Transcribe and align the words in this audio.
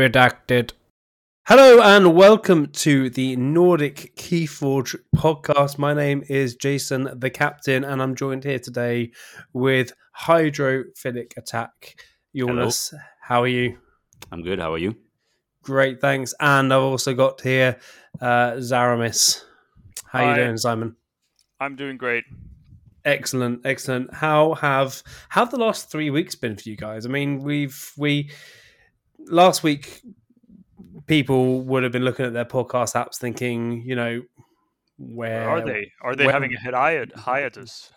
Redacted. 0.00 0.72
Hello 1.46 1.82
and 1.82 2.14
welcome 2.14 2.68
to 2.68 3.10
the 3.10 3.36
Nordic 3.36 4.16
Keyforge 4.16 4.96
podcast. 5.14 5.76
My 5.76 5.92
name 5.92 6.24
is 6.26 6.54
Jason, 6.54 7.10
the 7.12 7.28
captain, 7.28 7.84
and 7.84 8.00
I'm 8.00 8.14
joined 8.14 8.44
here 8.44 8.58
today 8.58 9.10
with 9.52 9.92
Hydrophilic 10.18 11.36
Attack. 11.36 12.00
Jonas, 12.34 12.94
how 13.20 13.42
are 13.42 13.46
you? 13.46 13.76
I'm 14.32 14.42
good. 14.42 14.58
How 14.58 14.72
are 14.72 14.78
you? 14.78 14.96
Great, 15.64 16.00
thanks. 16.00 16.32
And 16.40 16.72
I've 16.72 16.80
also 16.80 17.12
got 17.12 17.42
here 17.42 17.76
uh, 18.22 18.52
Zaramis. 18.52 19.44
How 20.06 20.24
are 20.24 20.30
you 20.30 20.44
doing, 20.44 20.56
Simon? 20.56 20.96
I'm 21.60 21.76
doing 21.76 21.98
great. 21.98 22.24
Excellent, 23.04 23.66
excellent. 23.66 24.14
How 24.14 24.54
have 24.54 25.02
how 25.28 25.42
have 25.42 25.50
the 25.50 25.58
last 25.58 25.90
three 25.90 26.08
weeks 26.08 26.36
been 26.36 26.56
for 26.56 26.70
you 26.70 26.76
guys? 26.76 27.04
I 27.04 27.10
mean, 27.10 27.42
we've 27.42 27.92
we 27.98 28.30
last 29.26 29.62
week 29.62 30.02
people 31.06 31.62
would 31.62 31.82
have 31.82 31.92
been 31.92 32.04
looking 32.04 32.26
at 32.26 32.32
their 32.32 32.44
podcast 32.44 32.94
apps 32.94 33.16
thinking, 33.16 33.82
you 33.82 33.96
know, 33.96 34.22
where, 34.96 35.40
where 35.40 35.48
are 35.48 35.60
they? 35.64 35.92
Are 36.02 36.14
they 36.14 36.24
having 36.26 36.52
a 36.54 36.70
hiat- 36.70 37.14
hiatus? 37.14 37.90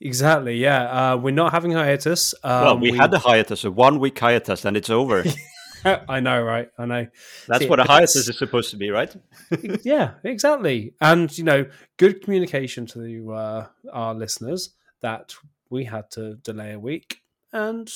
Exactly. 0.00 0.56
Yeah, 0.56 1.12
uh, 1.12 1.16
we're 1.16 1.34
not 1.34 1.52
having 1.52 1.72
hiatus. 1.72 2.34
Um, 2.42 2.64
well, 2.64 2.78
we, 2.78 2.90
we, 2.92 2.98
had 2.98 3.12
a 3.12 3.18
hiatus, 3.18 3.64
a 3.64 3.70
one-week 3.70 4.18
hiatus, 4.18 4.64
and 4.64 4.76
it's 4.76 4.90
over. 4.90 5.24
I 5.84 6.20
know, 6.20 6.42
right? 6.42 6.68
I 6.78 6.86
know. 6.86 7.06
That's 7.46 7.64
See, 7.64 7.68
what 7.68 7.80
a 7.80 7.84
hiatus 7.84 8.28
is 8.28 8.38
supposed 8.38 8.70
to 8.70 8.76
be, 8.76 8.90
right? 8.90 9.14
yeah, 9.82 10.14
exactly. 10.24 10.94
And 11.00 11.36
you 11.36 11.44
know, 11.44 11.66
good 11.96 12.22
communication 12.22 12.86
to 12.86 13.32
uh, 13.32 13.66
our 13.92 14.14
listeners 14.14 14.70
that 15.00 15.34
we 15.70 15.84
had 15.84 16.10
to 16.12 16.34
delay 16.36 16.72
a 16.72 16.78
week, 16.78 17.22
and 17.52 17.88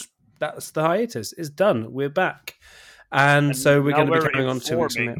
that's 0.42 0.72
the 0.72 0.82
hiatus. 0.82 1.32
It's 1.38 1.48
done. 1.48 1.92
We're 1.92 2.08
back, 2.08 2.56
and, 3.12 3.46
and 3.46 3.56
so 3.56 3.80
we're 3.80 3.92
going 3.92 4.08
to 4.08 4.20
be 4.20 4.28
coming 4.28 4.48
on 4.48 4.58
two 4.58 4.76
weeks 4.78 4.96
from 4.96 5.06
now. 5.06 5.14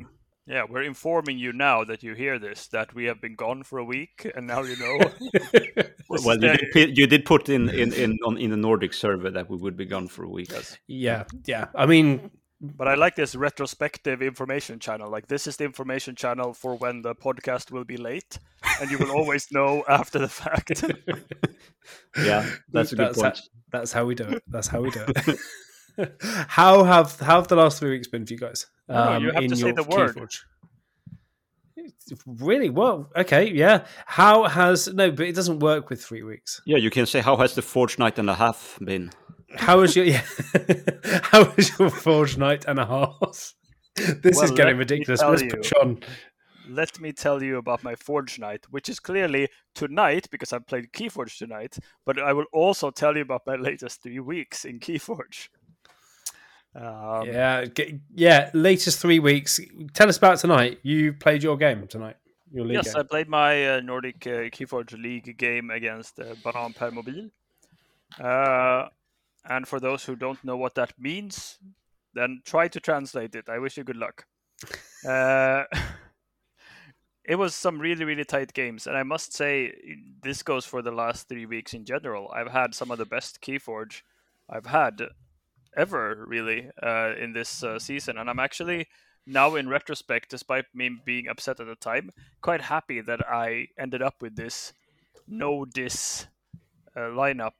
Yeah, 0.48 0.64
we're 0.68 0.82
informing 0.82 1.38
you 1.38 1.52
now 1.52 1.84
that 1.84 2.02
you 2.02 2.14
hear 2.14 2.40
this 2.40 2.66
that 2.68 2.92
we 2.92 3.04
have 3.04 3.20
been 3.20 3.36
gone 3.36 3.62
for 3.62 3.78
a 3.78 3.84
week, 3.84 4.28
and 4.34 4.48
now 4.48 4.62
you 4.62 4.76
know. 4.76 4.98
well, 6.08 6.34
you 6.34 6.56
did, 6.74 6.98
you 6.98 7.06
did, 7.06 7.24
put 7.24 7.48
in 7.48 7.68
in 7.68 7.92
in 7.92 8.18
on 8.26 8.36
in 8.36 8.50
the 8.50 8.56
Nordic 8.56 8.92
server 8.92 9.30
that 9.30 9.48
we 9.48 9.56
would 9.56 9.76
be 9.76 9.84
gone 9.84 10.08
for 10.08 10.24
a 10.24 10.28
week. 10.28 10.50
Yes. 10.50 10.78
Yeah, 10.88 11.24
yeah. 11.46 11.66
I 11.76 11.86
mean, 11.86 12.32
but 12.60 12.88
I 12.88 12.94
like 12.96 13.14
this 13.14 13.36
retrospective 13.36 14.22
information 14.22 14.80
channel. 14.80 15.08
Like 15.08 15.28
this 15.28 15.46
is 15.46 15.56
the 15.56 15.64
information 15.64 16.16
channel 16.16 16.52
for 16.52 16.74
when 16.74 17.02
the 17.02 17.14
podcast 17.14 17.70
will 17.70 17.84
be 17.84 17.96
late, 17.96 18.40
and 18.80 18.90
you 18.90 18.98
will 18.98 19.10
always 19.10 19.50
know 19.50 19.84
after 19.88 20.18
the 20.18 20.28
fact. 20.28 20.84
yeah, 22.16 22.48
that's 22.70 22.92
a 22.92 22.96
good 22.96 23.08
that's 23.08 23.20
point. 23.20 23.36
How, 23.36 23.78
that's 23.78 23.92
how 23.92 24.04
we 24.04 24.14
do 24.14 24.24
it. 24.24 24.42
That's 24.46 24.68
how 24.68 24.80
we 24.80 24.90
do 24.90 25.04
it. 25.06 25.38
how 26.48 26.84
have 26.84 27.18
how 27.20 27.36
have 27.36 27.48
the 27.48 27.56
last 27.56 27.78
three 27.78 27.90
weeks 27.90 28.08
been 28.08 28.26
for 28.26 28.32
you 28.32 28.38
guys? 28.38 28.66
Um, 28.88 28.96
no, 28.96 29.18
you 29.18 29.32
have 29.32 29.46
to 29.48 29.56
say 29.56 29.72
the 29.72 29.84
word. 29.84 30.16
Keyforge? 30.16 30.38
Really? 32.26 32.70
Well, 32.70 33.10
okay, 33.16 33.50
yeah. 33.50 33.86
How 34.06 34.44
has 34.44 34.92
no? 34.92 35.10
But 35.10 35.26
it 35.26 35.34
doesn't 35.34 35.60
work 35.60 35.90
with 35.90 36.02
three 36.02 36.22
weeks. 36.22 36.60
Yeah, 36.66 36.78
you 36.78 36.90
can 36.90 37.06
say 37.06 37.20
how 37.20 37.36
has 37.36 37.54
the 37.54 37.62
forge 37.62 37.98
night 37.98 38.18
and 38.18 38.28
a 38.28 38.34
half 38.34 38.78
been? 38.84 39.10
How 39.56 39.80
was 39.80 39.96
your 39.96 40.04
yeah, 40.06 40.22
how 41.22 41.52
was 41.56 41.78
your 41.78 41.90
forge 41.90 42.36
night 42.36 42.64
and 42.66 42.78
a 42.78 42.86
half? 42.86 43.54
This 43.96 44.36
well, 44.36 44.44
is 44.44 44.50
getting 44.52 44.76
ridiculous. 44.76 45.22
Let's 45.22 45.42
push 45.42 45.72
on. 45.80 46.00
Let 46.68 47.00
me 47.00 47.12
tell 47.12 47.42
you 47.42 47.58
about 47.58 47.82
my 47.82 47.94
forge 47.94 48.38
night, 48.38 48.66
which 48.70 48.88
is 48.88 49.00
clearly 49.00 49.48
tonight 49.74 50.28
because 50.30 50.52
I 50.52 50.58
played 50.58 50.92
Keyforge 50.92 51.38
tonight. 51.38 51.78
But 52.04 52.18
I 52.18 52.32
will 52.32 52.46
also 52.52 52.90
tell 52.90 53.16
you 53.16 53.22
about 53.22 53.46
my 53.46 53.56
latest 53.56 54.02
three 54.02 54.20
weeks 54.20 54.64
in 54.64 54.80
Keyforge. 54.80 55.48
Um, 56.74 57.26
yeah, 57.26 57.66
yeah. 58.14 58.50
Latest 58.54 58.98
three 58.98 59.18
weeks. 59.18 59.60
Tell 59.92 60.08
us 60.08 60.16
about 60.16 60.38
tonight. 60.38 60.78
You 60.82 61.12
played 61.12 61.42
your 61.42 61.56
game 61.56 61.86
tonight. 61.86 62.16
Your 62.52 62.64
league 62.64 62.76
yes, 62.76 62.92
game. 62.92 63.00
I 63.00 63.02
played 63.02 63.28
my 63.28 63.76
uh, 63.76 63.80
Nordic 63.80 64.26
uh, 64.26 64.48
Keyforge 64.50 65.00
League 65.00 65.36
game 65.38 65.70
against 65.70 66.18
uh, 66.18 66.34
Banan 66.44 66.74
Permobil. 66.74 67.30
Uh, 68.20 68.88
and 69.48 69.66
for 69.66 69.80
those 69.80 70.04
who 70.04 70.16
don't 70.16 70.42
know 70.44 70.56
what 70.56 70.74
that 70.74 70.92
means, 70.98 71.58
then 72.14 72.42
try 72.44 72.68
to 72.68 72.80
translate 72.80 73.34
it. 73.34 73.48
I 73.48 73.58
wish 73.58 73.76
you 73.76 73.84
good 73.84 73.96
luck. 73.96 74.26
Uh, 75.06 75.64
it 77.24 77.36
was 77.36 77.54
some 77.54 77.78
really, 77.78 78.04
really 78.04 78.24
tight 78.24 78.52
games. 78.52 78.86
And 78.86 78.96
I 78.96 79.02
must 79.02 79.32
say, 79.32 79.72
this 80.22 80.42
goes 80.42 80.64
for 80.64 80.82
the 80.82 80.90
last 80.90 81.28
three 81.28 81.46
weeks 81.46 81.74
in 81.74 81.84
general. 81.84 82.30
I've 82.34 82.50
had 82.50 82.74
some 82.74 82.90
of 82.90 82.98
the 82.98 83.06
best 83.06 83.40
Keyforge 83.40 84.02
I've 84.50 84.66
had 84.66 85.02
ever, 85.76 86.24
really, 86.26 86.70
uh, 86.82 87.14
in 87.18 87.32
this 87.32 87.62
uh, 87.62 87.78
season. 87.78 88.18
And 88.18 88.28
I'm 88.28 88.40
actually 88.40 88.88
now, 89.26 89.54
in 89.54 89.68
retrospect, 89.68 90.30
despite 90.30 90.64
me 90.74 90.90
being 91.04 91.28
upset 91.28 91.60
at 91.60 91.66
the 91.66 91.76
time, 91.76 92.10
quite 92.40 92.62
happy 92.62 93.00
that 93.00 93.20
I 93.28 93.68
ended 93.78 94.02
up 94.02 94.16
with 94.20 94.34
this 94.34 94.72
no 95.28 95.64
dis 95.64 96.26
uh, 96.96 97.00
lineup. 97.00 97.52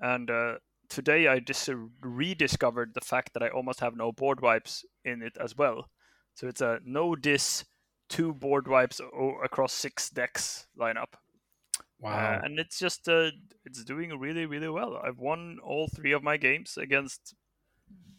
And 0.00 0.30
uh, 0.30 0.54
today 0.88 1.28
I 1.28 1.40
just 1.40 1.68
rediscovered 2.00 2.94
the 2.94 3.02
fact 3.02 3.34
that 3.34 3.42
I 3.42 3.48
almost 3.48 3.80
have 3.80 3.96
no 3.96 4.12
board 4.12 4.40
wipes 4.40 4.84
in 5.04 5.22
it 5.22 5.36
as 5.38 5.56
well. 5.56 5.90
So 6.34 6.48
it's 6.48 6.62
a 6.62 6.80
no 6.84 7.14
dis, 7.14 7.64
two 8.10 8.34
board 8.34 8.68
wipes 8.68 9.00
across 9.42 9.72
six 9.72 10.10
decks 10.10 10.66
lineup. 10.78 11.14
Uh, 11.14 11.82
wow! 12.00 12.34
Uh, 12.34 12.40
and 12.44 12.58
it's 12.58 12.78
just 12.78 13.08
uh, 13.08 13.30
it's 13.64 13.82
doing 13.84 14.18
really 14.18 14.44
really 14.44 14.68
well. 14.68 15.00
I've 15.02 15.18
won 15.18 15.58
all 15.64 15.88
three 15.88 16.12
of 16.12 16.22
my 16.22 16.36
games 16.36 16.76
against 16.76 17.34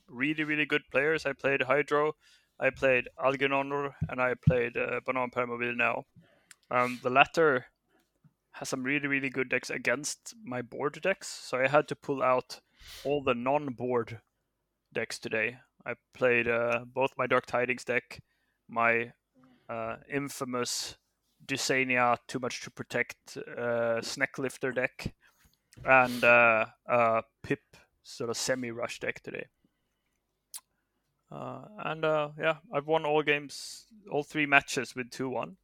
really 0.08 0.44
really 0.44 0.66
good 0.66 0.84
players. 0.92 1.26
I 1.26 1.34
played 1.34 1.64
Hydro, 1.64 2.14
I 2.60 2.70
played 2.72 3.10
Algernon, 3.24 3.92
and 4.10 4.22
I 4.22 4.34
played 4.48 4.78
uh, 4.78 5.02
Banan 5.06 5.30
Permobil 5.30 5.76
now. 5.76 6.06
Um, 6.72 7.00
the 7.04 7.10
latter 7.10 7.66
has 8.54 8.70
some 8.70 8.84
really 8.84 9.08
really 9.08 9.30
good 9.30 9.50
decks 9.50 9.70
against 9.70 10.34
my 10.44 10.62
board 10.62 11.00
decks, 11.02 11.28
so 11.28 11.60
I 11.60 11.68
had 11.68 11.88
to 11.90 11.96
pull 11.96 12.24
out 12.24 12.62
all 13.04 13.22
the 13.22 13.36
non-board 13.36 14.22
decks 14.94 15.20
today. 15.20 15.58
I 15.86 15.96
played 16.14 16.48
uh, 16.48 16.86
both 16.86 17.12
my 17.18 17.28
Dark 17.28 17.46
Tidings 17.46 17.84
deck, 17.84 18.22
my 18.70 19.12
uh, 19.72 19.96
infamous 20.12 20.98
Dusania 21.46 22.18
Too 22.28 22.40
Much 22.40 22.62
to 22.62 22.72
Protect 22.72 23.38
uh, 23.58 24.02
Lifter 24.38 24.72
deck, 24.72 25.14
and 25.86 26.24
uh, 26.24 26.66
uh, 26.90 27.22
Pip 27.44 27.62
sort 28.04 28.30
of 28.30 28.38
semi-rush 28.38 29.00
deck 29.00 29.22
today. 29.24 29.46
Uh, 31.32 31.62
and 31.86 32.04
uh, 32.04 32.30
yeah, 32.38 32.56
I've 32.74 32.88
won 32.88 33.06
all 33.06 33.24
games, 33.24 33.86
all 34.12 34.24
three 34.24 34.46
matches 34.46 34.96
with 34.96 35.10
2 35.12 35.30
1 35.30 35.56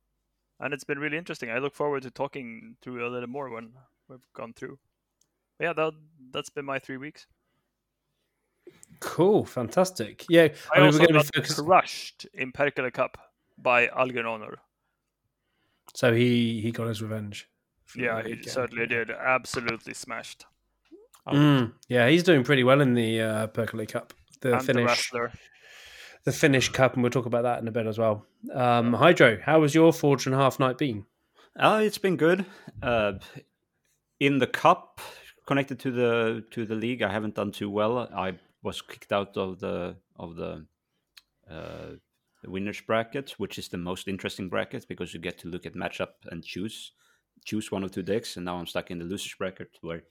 and 0.59 0.73
it's 0.73 0.83
been 0.83 0.99
really 0.99 1.17
interesting. 1.17 1.49
I 1.49 1.59
look 1.59 1.75
forward 1.75 2.03
to 2.03 2.11
talking 2.11 2.75
through 2.81 3.07
a 3.07 3.09
little 3.09 3.29
more 3.29 3.49
when 3.49 3.71
we've 4.09 4.19
gone 4.33 4.53
through. 4.53 4.79
But 5.57 5.65
yeah, 5.65 5.73
that 5.73 5.93
that's 6.31 6.49
been 6.49 6.65
my 6.65 6.79
three 6.79 6.97
weeks. 6.97 7.27
Cool, 8.99 9.45
fantastic. 9.45 10.25
Yeah, 10.29 10.49
I, 10.73 10.75
I 10.75 10.79
mean, 10.79 10.85
also 10.87 10.99
we're 10.99 11.07
going 11.07 11.23
to 11.23 11.31
be 11.31 11.39
focused... 11.39 11.63
crushed 11.63 12.27
in 12.33 12.51
Perkele 12.51 12.91
Cup 12.91 13.17
by 13.57 13.87
Algernon. 13.87 14.55
So 15.93 16.13
he 16.13 16.61
he 16.61 16.71
got 16.71 16.87
his 16.87 17.01
revenge. 17.01 17.49
Yeah, 17.95 18.21
he 18.21 18.41
certainly 18.43 18.85
did. 18.85 19.11
Absolutely 19.11 19.93
smashed. 19.93 20.45
Mm, 21.27 21.73
yeah, 21.89 22.07
he's 22.07 22.23
doing 22.23 22.43
pretty 22.43 22.63
well 22.63 22.81
in 22.81 22.93
the 22.93 23.21
uh, 23.21 23.47
Perkele 23.47 23.87
Cup. 23.87 24.13
The 24.41 24.53
and 24.53 24.63
Finnish, 24.63 25.11
the, 25.11 25.29
the 26.23 26.31
Finnish 26.31 26.69
Cup, 26.69 26.93
and 26.93 27.03
we'll 27.03 27.09
talk 27.09 27.25
about 27.25 27.43
that 27.43 27.59
in 27.59 27.67
a 27.67 27.71
bit 27.71 27.87
as 27.87 27.97
well. 27.97 28.25
Um, 28.53 28.93
Hydro, 28.93 29.39
how 29.43 29.59
was 29.59 29.73
your 29.73 29.91
Forge 29.91 30.25
and 30.27 30.35
Half 30.35 30.59
night 30.59 30.77
been? 30.77 31.05
Oh, 31.59 31.79
it's 31.79 31.97
been 31.97 32.17
good. 32.17 32.45
Uh, 32.81 33.13
in 34.19 34.37
the 34.37 34.47
cup, 34.47 35.01
connected 35.47 35.79
to 35.79 35.91
the 35.91 36.45
to 36.51 36.65
the 36.65 36.75
league, 36.75 37.01
I 37.01 37.11
haven't 37.11 37.35
done 37.35 37.51
too 37.51 37.69
well. 37.69 37.97
I 37.97 38.33
was 38.61 38.81
kicked 38.81 39.11
out 39.11 39.35
of 39.37 39.59
the 39.59 39.95
of 40.17 40.35
the, 40.35 40.65
uh, 41.49 41.95
the 41.95 41.99
winners 42.47 42.81
bracket, 42.81 43.31
which 43.37 43.57
is 43.57 43.67
the 43.67 43.77
most 43.77 44.07
interesting 44.07 44.49
bracket 44.49 44.87
because 44.87 45.13
you 45.13 45.19
get 45.19 45.37
to 45.39 45.47
look 45.47 45.65
at 45.65 45.73
matchup 45.73 46.13
and 46.31 46.43
choose 46.43 46.93
choose 47.45 47.71
one 47.71 47.83
or 47.83 47.89
two 47.89 48.03
decks. 48.03 48.35
And 48.35 48.45
now 48.45 48.57
I'm 48.57 48.67
stuck 48.67 48.91
in 48.91 48.99
the 48.99 49.05
losers 49.05 49.35
bracket 49.37 49.77
where 49.81 50.03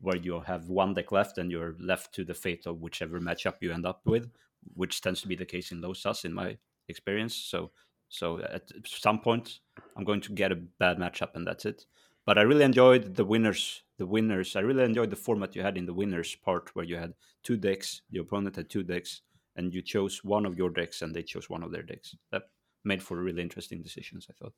where 0.00 0.16
you 0.16 0.40
have 0.40 0.68
one 0.68 0.94
deck 0.94 1.10
left 1.10 1.38
and 1.38 1.50
you're 1.50 1.76
left 1.80 2.14
to 2.14 2.24
the 2.24 2.34
fate 2.34 2.66
of 2.66 2.80
whichever 2.80 3.20
matchup 3.20 3.54
you 3.60 3.72
end 3.72 3.84
up 3.84 4.00
with, 4.04 4.30
which 4.74 5.00
tends 5.00 5.20
to 5.22 5.28
be 5.28 5.34
the 5.34 5.44
case 5.44 5.72
in 5.72 5.80
low 5.80 5.92
sus 5.92 6.24
in 6.24 6.32
my 6.32 6.56
experience. 6.88 7.34
So 7.34 7.70
so 8.08 8.40
at 8.40 8.70
some 8.86 9.20
point 9.20 9.60
I'm 9.96 10.04
going 10.04 10.20
to 10.22 10.32
get 10.32 10.52
a 10.52 10.56
bad 10.56 10.98
matchup 10.98 11.34
and 11.34 11.46
that's 11.46 11.64
it. 11.64 11.84
But 12.24 12.38
I 12.38 12.42
really 12.42 12.64
enjoyed 12.64 13.14
the 13.14 13.24
winners. 13.24 13.82
The 13.96 14.06
winners. 14.06 14.54
I 14.54 14.60
really 14.60 14.84
enjoyed 14.84 15.10
the 15.10 15.16
format 15.16 15.56
you 15.56 15.62
had 15.62 15.78
in 15.78 15.86
the 15.86 15.94
winners 15.94 16.36
part 16.36 16.74
where 16.74 16.84
you 16.84 16.96
had 16.96 17.14
two 17.42 17.56
decks. 17.56 18.02
The 18.10 18.20
opponent 18.20 18.56
had 18.56 18.68
two 18.68 18.82
decks, 18.82 19.22
and 19.58 19.74
you 19.74 19.82
chose 19.82 20.24
one 20.24 20.46
of 20.46 20.56
your 20.56 20.70
decks, 20.70 21.02
and 21.02 21.14
they 21.14 21.22
chose 21.22 21.50
one 21.50 21.62
of 21.62 21.72
their 21.72 21.82
decks. 21.82 22.14
That 22.30 22.44
made 22.84 23.02
for 23.02 23.16
really 23.16 23.42
interesting 23.42 23.82
decisions. 23.82 24.28
I 24.30 24.34
thought. 24.40 24.54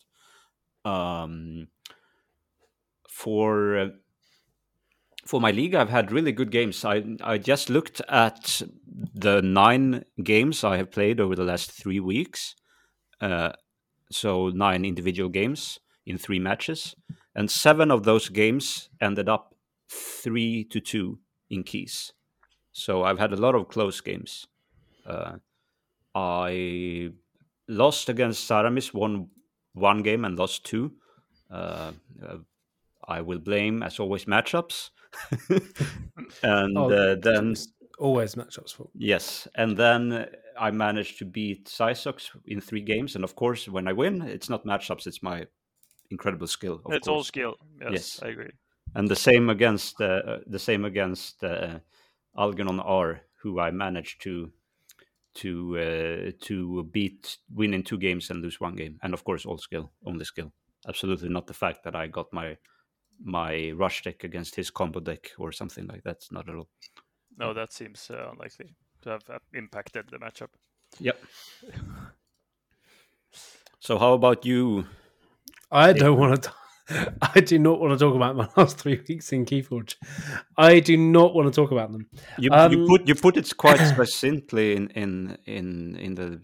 Um, 0.84 1.68
for 3.08 3.78
uh, 3.78 3.88
for 5.26 5.40
my 5.40 5.50
league, 5.50 5.74
I've 5.74 5.90
had 5.90 6.12
really 6.12 6.32
good 6.32 6.50
games. 6.50 6.84
I 6.84 7.02
I 7.22 7.38
just 7.38 7.70
looked 7.70 8.00
at 8.08 8.62
the 9.14 9.42
nine 9.42 10.04
games 10.22 10.62
I 10.62 10.76
have 10.76 10.90
played 10.92 11.18
over 11.20 11.34
the 11.34 11.44
last 11.44 11.72
three 11.72 12.00
weeks, 12.00 12.54
uh, 13.20 13.52
so 14.10 14.50
nine 14.50 14.84
individual 14.84 15.30
games 15.30 15.80
in 16.06 16.18
three 16.18 16.38
matches, 16.38 16.94
and 17.34 17.50
seven 17.50 17.90
of 17.90 18.04
those 18.04 18.28
games 18.28 18.90
ended 19.00 19.28
up 19.28 19.54
three 19.88 20.64
to 20.64 20.80
two 20.80 21.18
in 21.48 21.62
keys. 21.64 22.12
So 22.72 23.02
I've 23.02 23.18
had 23.18 23.32
a 23.32 23.36
lot 23.36 23.54
of 23.54 23.68
close 23.68 24.00
games. 24.00 24.46
Uh, 25.06 25.38
I 26.14 27.10
lost 27.68 28.08
against 28.08 28.48
Zaramis, 28.48 28.92
won 28.94 29.30
one 29.74 30.02
game 30.02 30.24
and 30.24 30.38
lost 30.38 30.64
two. 30.64 30.92
Uh, 31.50 31.92
uh, 32.22 32.38
I 33.06 33.20
will 33.22 33.38
blame, 33.38 33.82
as 33.82 33.98
always, 34.00 34.26
matchups. 34.26 34.90
and 36.42 36.76
Oh, 36.76 36.92
uh, 36.92 37.16
then 37.16 37.54
always 37.98 38.34
matchups 38.34 38.74
for. 38.74 38.88
Yes, 38.94 39.48
and 39.54 39.76
then 39.76 40.26
I 40.58 40.70
managed 40.70 41.18
to 41.18 41.24
beat 41.24 41.66
Cysox 41.66 42.30
in 42.46 42.60
three 42.60 42.82
games, 42.82 43.14
and 43.14 43.24
of 43.24 43.34
course, 43.34 43.68
when 43.68 43.88
I 43.88 43.92
win, 43.92 44.22
it's 44.22 44.48
not 44.50 44.64
matchups; 44.64 45.06
it's 45.06 45.22
my 45.22 45.46
incredible 46.10 46.46
skill. 46.46 46.80
Of 46.84 46.92
it's 46.94 47.08
all 47.08 47.24
skill. 47.24 47.56
Yes, 47.80 47.92
Yes. 47.92 48.22
I 48.22 48.28
agree. 48.28 48.50
and 48.94 49.08
the 49.08 49.16
same 49.16 49.50
against 49.50 50.00
uh, 50.00 50.04
uh, 50.04 50.38
the 50.46 50.58
same 50.58 50.84
against 50.84 51.42
uh, 51.44 51.78
Algernon 52.36 52.80
R, 52.80 53.22
who 53.42 53.60
I 53.60 53.70
managed 53.70 54.22
to 54.22 54.52
to 55.34 55.78
uh, 55.78 56.30
to 56.46 56.84
beat, 56.84 57.38
win 57.54 57.74
in 57.74 57.82
two 57.82 57.98
games 57.98 58.30
and 58.30 58.42
lose 58.42 58.60
one 58.60 58.76
game, 58.76 58.98
and 59.02 59.14
of 59.14 59.24
course, 59.24 59.46
all 59.46 59.58
skill, 59.58 59.92
only 60.04 60.24
skill. 60.24 60.52
Absolutely 60.88 61.28
not 61.28 61.46
the 61.46 61.54
fact 61.54 61.84
that 61.84 61.94
I 61.94 62.06
got 62.06 62.32
my 62.32 62.56
my 63.22 63.70
rush 63.72 64.02
deck 64.02 64.24
against 64.24 64.54
his 64.54 64.70
combo 64.70 65.00
deck 65.00 65.30
or 65.38 65.52
something 65.52 65.86
like 65.86 66.02
that. 66.04 66.24
Not 66.30 66.48
at 66.48 66.54
all. 66.54 66.68
No, 67.38 67.54
that 67.54 67.72
seems 67.72 68.10
uh, 68.10 68.30
unlikely 68.32 68.74
to 69.02 69.10
have 69.10 69.22
uh, 69.30 69.38
impacted 69.54 70.06
the 70.10 70.18
matchup. 70.18 70.48
Yep. 70.98 71.18
So 73.78 73.98
how 73.98 74.14
about 74.14 74.44
you? 74.44 74.86
I 75.70 75.92
don't 75.92 76.18
want 76.18 76.42
to. 76.42 76.52
I 77.34 77.40
do 77.40 77.58
not 77.58 77.80
want 77.80 77.98
to 77.98 78.04
talk 78.04 78.14
about 78.14 78.36
my 78.36 78.48
last 78.56 78.78
three 78.78 79.00
weeks 79.08 79.32
in 79.32 79.44
Keyforge. 79.44 79.96
I 80.56 80.80
do 80.80 80.96
not 80.96 81.34
want 81.34 81.52
to 81.52 81.60
talk 81.60 81.70
about 81.70 81.92
them. 81.92 82.06
You, 82.38 82.50
Um, 82.52 82.72
you 82.72 82.86
put 82.86 83.08
you 83.08 83.14
put 83.14 83.36
it 83.36 83.56
quite 83.56 83.78
succinctly 83.78 84.76
in 84.76 84.88
in 84.90 85.38
in 85.46 85.96
in 85.96 86.14
the 86.14 86.40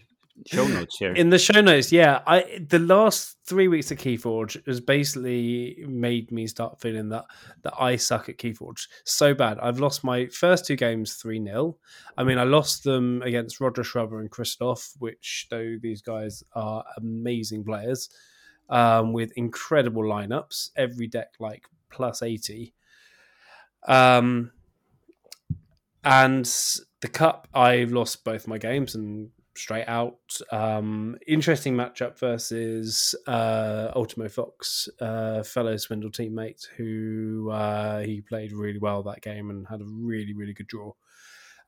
show 0.46 0.66
notes 0.66 0.98
here. 0.98 1.12
In 1.12 1.30
the 1.30 1.38
show 1.38 1.60
notes, 1.60 1.90
yeah, 1.90 2.22
I 2.26 2.64
the 2.68 2.78
last 2.78 3.38
three 3.46 3.68
weeks 3.68 3.90
of 3.90 3.98
Keyforge 3.98 4.64
has 4.66 4.80
basically 4.80 5.84
made 5.88 6.30
me 6.30 6.46
start 6.46 6.80
feeling 6.80 7.08
that 7.10 7.24
that 7.62 7.74
I 7.78 7.96
suck 7.96 8.28
at 8.28 8.38
Keyforge 8.38 8.86
so 9.04 9.34
bad. 9.34 9.58
I've 9.60 9.80
lost 9.80 10.04
my 10.04 10.26
first 10.26 10.66
two 10.66 10.76
games 10.76 11.14
three 11.14 11.42
0 11.42 11.76
I 12.16 12.24
mean, 12.24 12.38
I 12.38 12.44
lost 12.44 12.84
them 12.84 13.22
against 13.22 13.60
Roger 13.60 13.84
Schreiber 13.84 14.20
and 14.20 14.30
Christoph, 14.30 14.92
which 14.98 15.46
though 15.50 15.76
these 15.80 16.02
guys 16.02 16.42
are 16.54 16.84
amazing 16.96 17.64
players 17.64 18.08
um, 18.68 19.12
with 19.12 19.32
incredible 19.36 20.02
lineups, 20.02 20.70
every 20.76 21.06
deck 21.06 21.34
like 21.38 21.64
plus 21.90 22.22
eighty. 22.22 22.74
Um, 23.88 24.52
and 26.04 26.44
the 27.00 27.08
cup, 27.08 27.48
I've 27.54 27.92
lost 27.92 28.24
both 28.24 28.46
my 28.46 28.58
games 28.58 28.94
and 28.94 29.30
straight 29.56 29.86
out. 29.88 30.38
Um, 30.52 31.16
interesting 31.26 31.74
matchup 31.74 32.18
versus 32.18 33.14
uh, 33.26 33.90
Ultimo 33.96 34.28
Fox, 34.28 34.88
uh, 35.00 35.42
fellow 35.42 35.76
Swindle 35.76 36.10
teammate, 36.10 36.66
who 36.76 37.50
uh, 37.50 38.00
he 38.00 38.20
played 38.20 38.52
really 38.52 38.78
well 38.78 39.02
that 39.04 39.22
game 39.22 39.50
and 39.50 39.66
had 39.66 39.80
a 39.80 39.86
really, 39.86 40.34
really 40.34 40.52
good 40.52 40.66
draw 40.66 40.92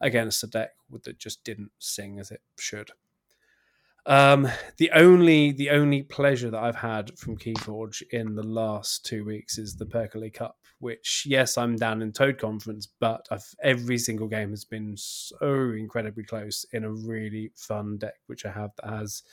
against 0.01 0.45
a 0.45 0.47
deck 0.47 0.73
that 1.03 1.19
just 1.19 1.43
didn't 1.45 1.73
sing 1.79 2.19
as 2.21 2.31
it 2.31 2.43
should. 2.59 2.91
Um, 4.09 4.49
the 4.79 4.91
only 4.93 5.53
the 5.53 5.69
only 5.69 6.03
pleasure 6.03 6.51
that 6.51 6.63
I've 6.63 6.77
had 6.77 7.17
from 7.19 7.37
Keyforge 7.37 8.03
in 8.11 8.35
the 8.35 8.43
last 8.43 9.05
two 9.05 9.23
weeks 9.23 9.59
is 9.59 9.77
the 9.77 9.85
Perkele 9.85 10.33
Cup, 10.33 10.57
which 10.79 11.25
yes, 11.27 11.59
I'm 11.59 11.77
down 11.77 12.01
in 12.01 12.13
Toad 12.13 12.39
Conference, 12.39 12.89
but 13.01 13.29
I've, 13.31 13.45
every 13.63 13.99
single 13.99 14.27
game 14.27 14.49
has 14.49 14.65
been 14.65 14.97
so 14.97 15.73
incredibly 15.77 16.25
close 16.25 16.65
in 16.73 16.85
a 16.85 16.91
really 16.91 17.53
fun 17.55 17.99
deck, 17.99 18.15
which 18.29 18.47
I 18.47 18.51
have 18.51 18.71
that 18.77 18.89
has 18.89 19.25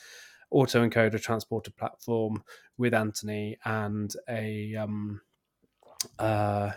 auto 0.51 0.86
encoder 0.86 1.22
transporter 1.22 1.72
platform 1.72 2.44
with 2.77 2.94
Anthony 2.94 3.57
and 3.63 4.13
a 4.27 4.75
um 4.75 5.22
uh 6.19 6.72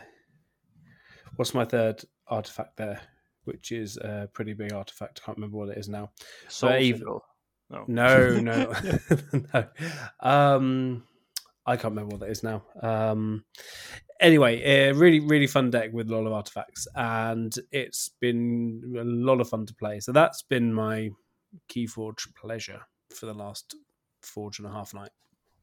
what's 1.35 1.53
my 1.53 1.65
third 1.65 2.05
artifact 2.29 2.77
there, 2.77 3.00
which 3.43 3.73
is 3.73 3.97
a 3.97 4.29
pretty 4.33 4.53
big 4.53 4.73
artifact. 4.73 5.21
I 5.21 5.27
can't 5.27 5.39
remember 5.39 5.56
what 5.56 5.71
it 5.71 5.79
is 5.79 5.89
now. 5.89 6.12
Soul 6.47 6.71
Symbol. 6.99 7.25
No. 7.70 7.85
No, 7.87 8.41
no, 8.41 8.73
no. 9.55 9.65
Um, 10.20 11.05
I 11.67 11.76
can't 11.76 11.93
remember 11.93 12.15
what 12.15 12.20
that 12.20 12.31
is 12.31 12.43
now. 12.43 12.65
Um, 12.82 13.44
anyway, 14.20 14.62
a 14.62 14.93
really, 14.94 15.20
really 15.20 15.47
fun 15.47 15.70
deck 15.70 15.93
with 15.93 16.11
a 16.11 16.15
lot 16.17 16.26
of 16.26 16.32
artifacts, 16.32 16.87
and 16.94 17.55
it's 17.70 18.09
been 18.20 18.94
a 18.99 19.05
lot 19.05 19.41
of 19.41 19.49
fun 19.50 19.67
to 19.67 19.75
play. 19.75 20.00
So 20.00 20.12
that's 20.12 20.43
been 20.43 20.73
my 20.73 21.11
Keyforge 21.70 22.35
pleasure 22.35 22.81
for 23.15 23.26
the 23.26 23.35
last 23.35 23.75
forge 24.23 24.59
and 24.59 24.67
a 24.69 24.73
half 24.73 24.94
night. 24.94 25.11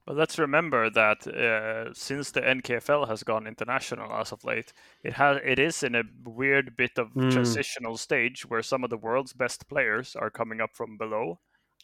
But 0.06 0.18
let's 0.18 0.38
remember 0.38 0.92
that 0.92 1.26
uh, 1.26 1.92
since 1.96 2.30
the 2.30 2.42
NKFL 2.42 3.08
has 3.08 3.24
gone 3.24 3.48
international 3.48 4.14
as 4.14 4.32
of 4.32 4.44
late, 4.44 4.72
it 5.04 5.14
has 5.14 5.40
it 5.44 5.58
is 5.58 5.82
in 5.82 5.96
a 5.96 6.04
weird 6.24 6.78
bit 6.78 7.00
of 7.00 7.12
Mm. 7.16 7.32
transitional 7.32 7.98
stage 7.98 8.46
where 8.46 8.62
some 8.62 8.84
of 8.84 8.92
the 8.92 8.98
world's 8.98 9.34
best 9.34 9.68
players 9.68 10.16
are 10.16 10.30
coming 10.30 10.62
up 10.62 10.76
from 10.76 10.98
below, 10.98 11.40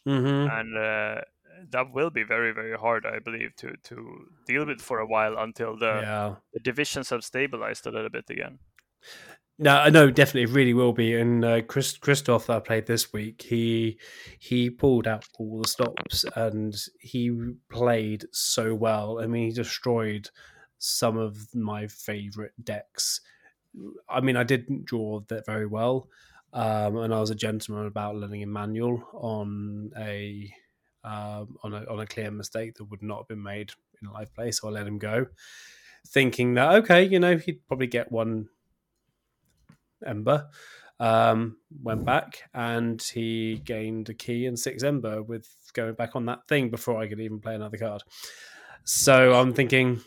Mm-hmm. 0.07 0.50
and 0.50 0.77
uh, 0.77 1.21
that 1.69 1.94
will 1.94 2.09
be 2.09 2.24
very 2.24 2.51
very 2.53 2.77
hard, 2.77 3.06
I 3.06 3.19
believe, 3.19 3.56
to 3.57 3.75
to 3.83 4.27
deal 4.48 4.65
with 4.65 4.81
for 4.81 5.00
a 5.00 5.07
while 5.07 5.38
until 5.38 5.77
the, 5.77 6.00
yeah. 6.01 6.36
the 6.53 6.59
divisions 6.59 7.09
have 7.09 7.24
stabilized 7.24 7.86
a 7.86 7.92
little 7.92 8.09
bit 8.09 8.30
again. 8.30 8.59
No, 9.62 9.77
I 9.77 9.92
know 9.92 10.09
definitely 10.09 10.51
it 10.51 10.56
really 10.56 10.74
will 10.74 10.92
be. 10.92 11.15
And 11.15 11.45
uh, 11.45 11.62
Chris 11.62 11.95
Christoph 11.95 12.48
that 12.48 12.57
I 12.57 12.59
played 12.62 12.88
this 12.88 13.13
week, 13.13 13.44
he 13.44 14.00
he 14.39 14.71
pulled 14.71 15.07
out 15.07 15.27
all 15.38 15.62
the 15.62 15.68
stops 15.68 16.25
and 16.36 16.75
he 17.00 17.31
played 17.69 18.25
so 18.31 18.74
well. 18.74 19.19
I 19.21 19.27
mean, 19.27 19.50
he 19.50 19.53
destroyed 19.53 20.30
some 20.80 21.18
of 21.18 21.53
my 21.53 21.86
favorite 21.86 22.53
decks. 22.63 23.21
I 24.09 24.21
mean, 24.21 24.36
I 24.36 24.44
didn't 24.44 24.86
draw 24.86 25.19
that 25.27 25.45
very 25.45 25.68
well, 25.68 26.09
um, 26.53 26.98
and 26.98 27.13
I 27.13 27.20
was 27.20 27.29
a 27.29 27.36
gentleman 27.36 27.88
about 27.88 28.15
him 28.15 28.51
manual 28.51 29.03
on 29.13 29.91
a 29.98 30.53
um, 31.03 31.58
on 31.63 31.74
a 31.74 31.86
on 31.89 32.00
a 32.00 32.05
clear 32.05 32.31
mistake 32.31 32.75
that 32.75 32.86
would 32.86 33.01
not 33.01 33.20
have 33.20 33.27
been 33.27 33.43
made 33.43 33.72
in 34.01 34.08
a 34.08 34.13
live 34.13 34.34
play. 34.34 34.51
So 34.51 34.67
I 34.67 34.72
let 34.72 34.88
him 34.88 34.98
go, 34.98 35.27
thinking 36.08 36.55
that 36.55 36.75
okay, 36.75 37.03
you 37.03 37.20
know, 37.20 37.38
he'd 37.38 37.65
probably 37.67 37.88
get 37.88 38.12
one 38.12 38.50
Ember. 40.05 40.50
Um, 41.00 41.58
went 41.81 42.05
back 42.05 42.43
and 42.53 43.01
he 43.01 43.60
gained 43.65 44.10
a 44.10 44.13
key 44.13 44.46
and 44.46 44.60
six 44.60 44.84
Ember 44.84 45.24
with 45.24 45.48
going 45.74 45.96
back 45.96 46.15
on 46.15 46.27
that 46.27 46.48
thing 46.48 46.70
before 46.70 47.01
I 47.01 47.08
could 47.08 47.20
even 47.20 47.39
play 47.39 47.55
another 47.55 47.77
card. 47.77 48.03
So 48.84 49.34
I'm 49.34 49.51
thinking, 49.53 50.01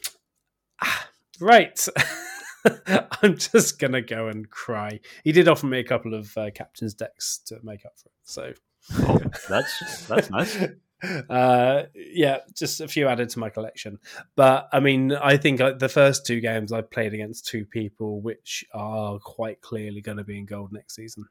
ah, 0.81 1.09
right, 1.41 1.89
I'm 3.23 3.37
just 3.37 3.79
gonna 3.79 4.03
go 4.03 4.29
and 4.29 4.49
cry. 4.49 5.01
He 5.23 5.33
did 5.33 5.49
offer 5.49 5.67
me 5.67 5.79
a 5.79 5.85
couple 5.85 6.15
of 6.15 6.37
uh, 6.37 6.51
captain's 6.51 6.95
decks 6.95 7.39
to 7.47 7.59
make 7.63 7.85
up 7.85 7.99
for 7.99 8.09
it. 8.09 8.13
So 8.25 8.55
Oh, 8.93 9.19
that's 9.49 10.07
that's 10.07 10.31
nice. 10.31 10.59
uh, 11.31 11.85
yeah, 11.95 12.39
just 12.55 12.81
a 12.81 12.89
few 12.89 13.09
added 13.09 13.31
to 13.31 13.39
my 13.39 13.51
collection. 13.51 13.99
But 14.37 14.69
I 14.73 14.81
mean, 14.81 15.13
I 15.13 15.37
think 15.37 15.61
uh, 15.61 15.73
the 15.73 15.89
first 15.89 16.27
two 16.27 16.41
games 16.41 16.73
I've 16.73 16.91
played 16.91 17.15
against 17.15 17.47
two 17.47 17.65
people 17.65 18.21
which 18.21 18.65
are 18.75 19.19
quite 19.19 19.61
clearly 19.61 20.01
going 20.01 20.19
to 20.19 20.25
be 20.25 20.39
in 20.39 20.47
gold 20.47 20.73
next 20.73 20.97
season. 20.97 21.27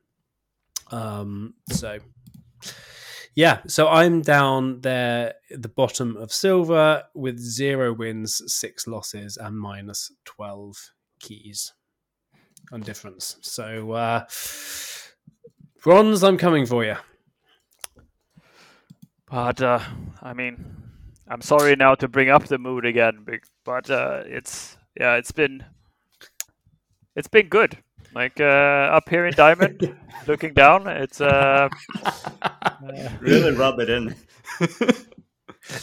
Um, 0.92 1.54
so 1.70 2.00
yeah, 3.36 3.62
so 3.68 3.88
I'm 3.88 4.22
down 4.22 4.82
there 4.82 5.36
the 5.52 5.70
bottom 5.70 6.18
of 6.18 6.32
silver 6.34 7.04
with 7.14 7.40
zero 7.40 7.94
wins, 7.94 8.42
six 8.52 8.88
losses, 8.88 9.38
and 9.38 9.58
minus 9.58 10.12
twelve 10.26 10.92
keys 11.24 11.74
on 12.72 12.82
difference. 12.82 13.38
So 13.42 13.94
uh, 13.94 14.26
bronze, 15.82 16.24
I'm 16.24 16.38
coming 16.38 16.66
for 16.66 16.84
you. 16.84 16.96
But 19.30 19.62
uh, 19.62 19.80
I 20.22 20.34
mean, 20.34 20.76
I'm 21.28 21.42
sorry 21.42 21.76
now 21.76 21.96
to 21.96 22.08
bring 22.08 22.30
up 22.30 22.46
the 22.46 22.60
mood 22.60 22.86
again, 22.86 23.26
but 23.66 23.90
uh, 23.90 24.24
it's 24.26 24.78
yeah, 25.00 25.16
it's 25.16 25.32
been 25.32 25.64
it's 27.16 27.28
been 27.28 27.48
good. 27.48 27.78
Like 28.14 28.40
uh, 28.40 28.94
up 28.94 29.10
here 29.10 29.26
in 29.26 29.34
Diamond, 29.34 29.98
looking 30.28 30.54
down, 30.54 30.88
it's 30.88 31.20
uh, 31.20 31.68
really 33.22 33.56
rub 33.56 33.80
it 33.80 33.90
in. 33.90 34.16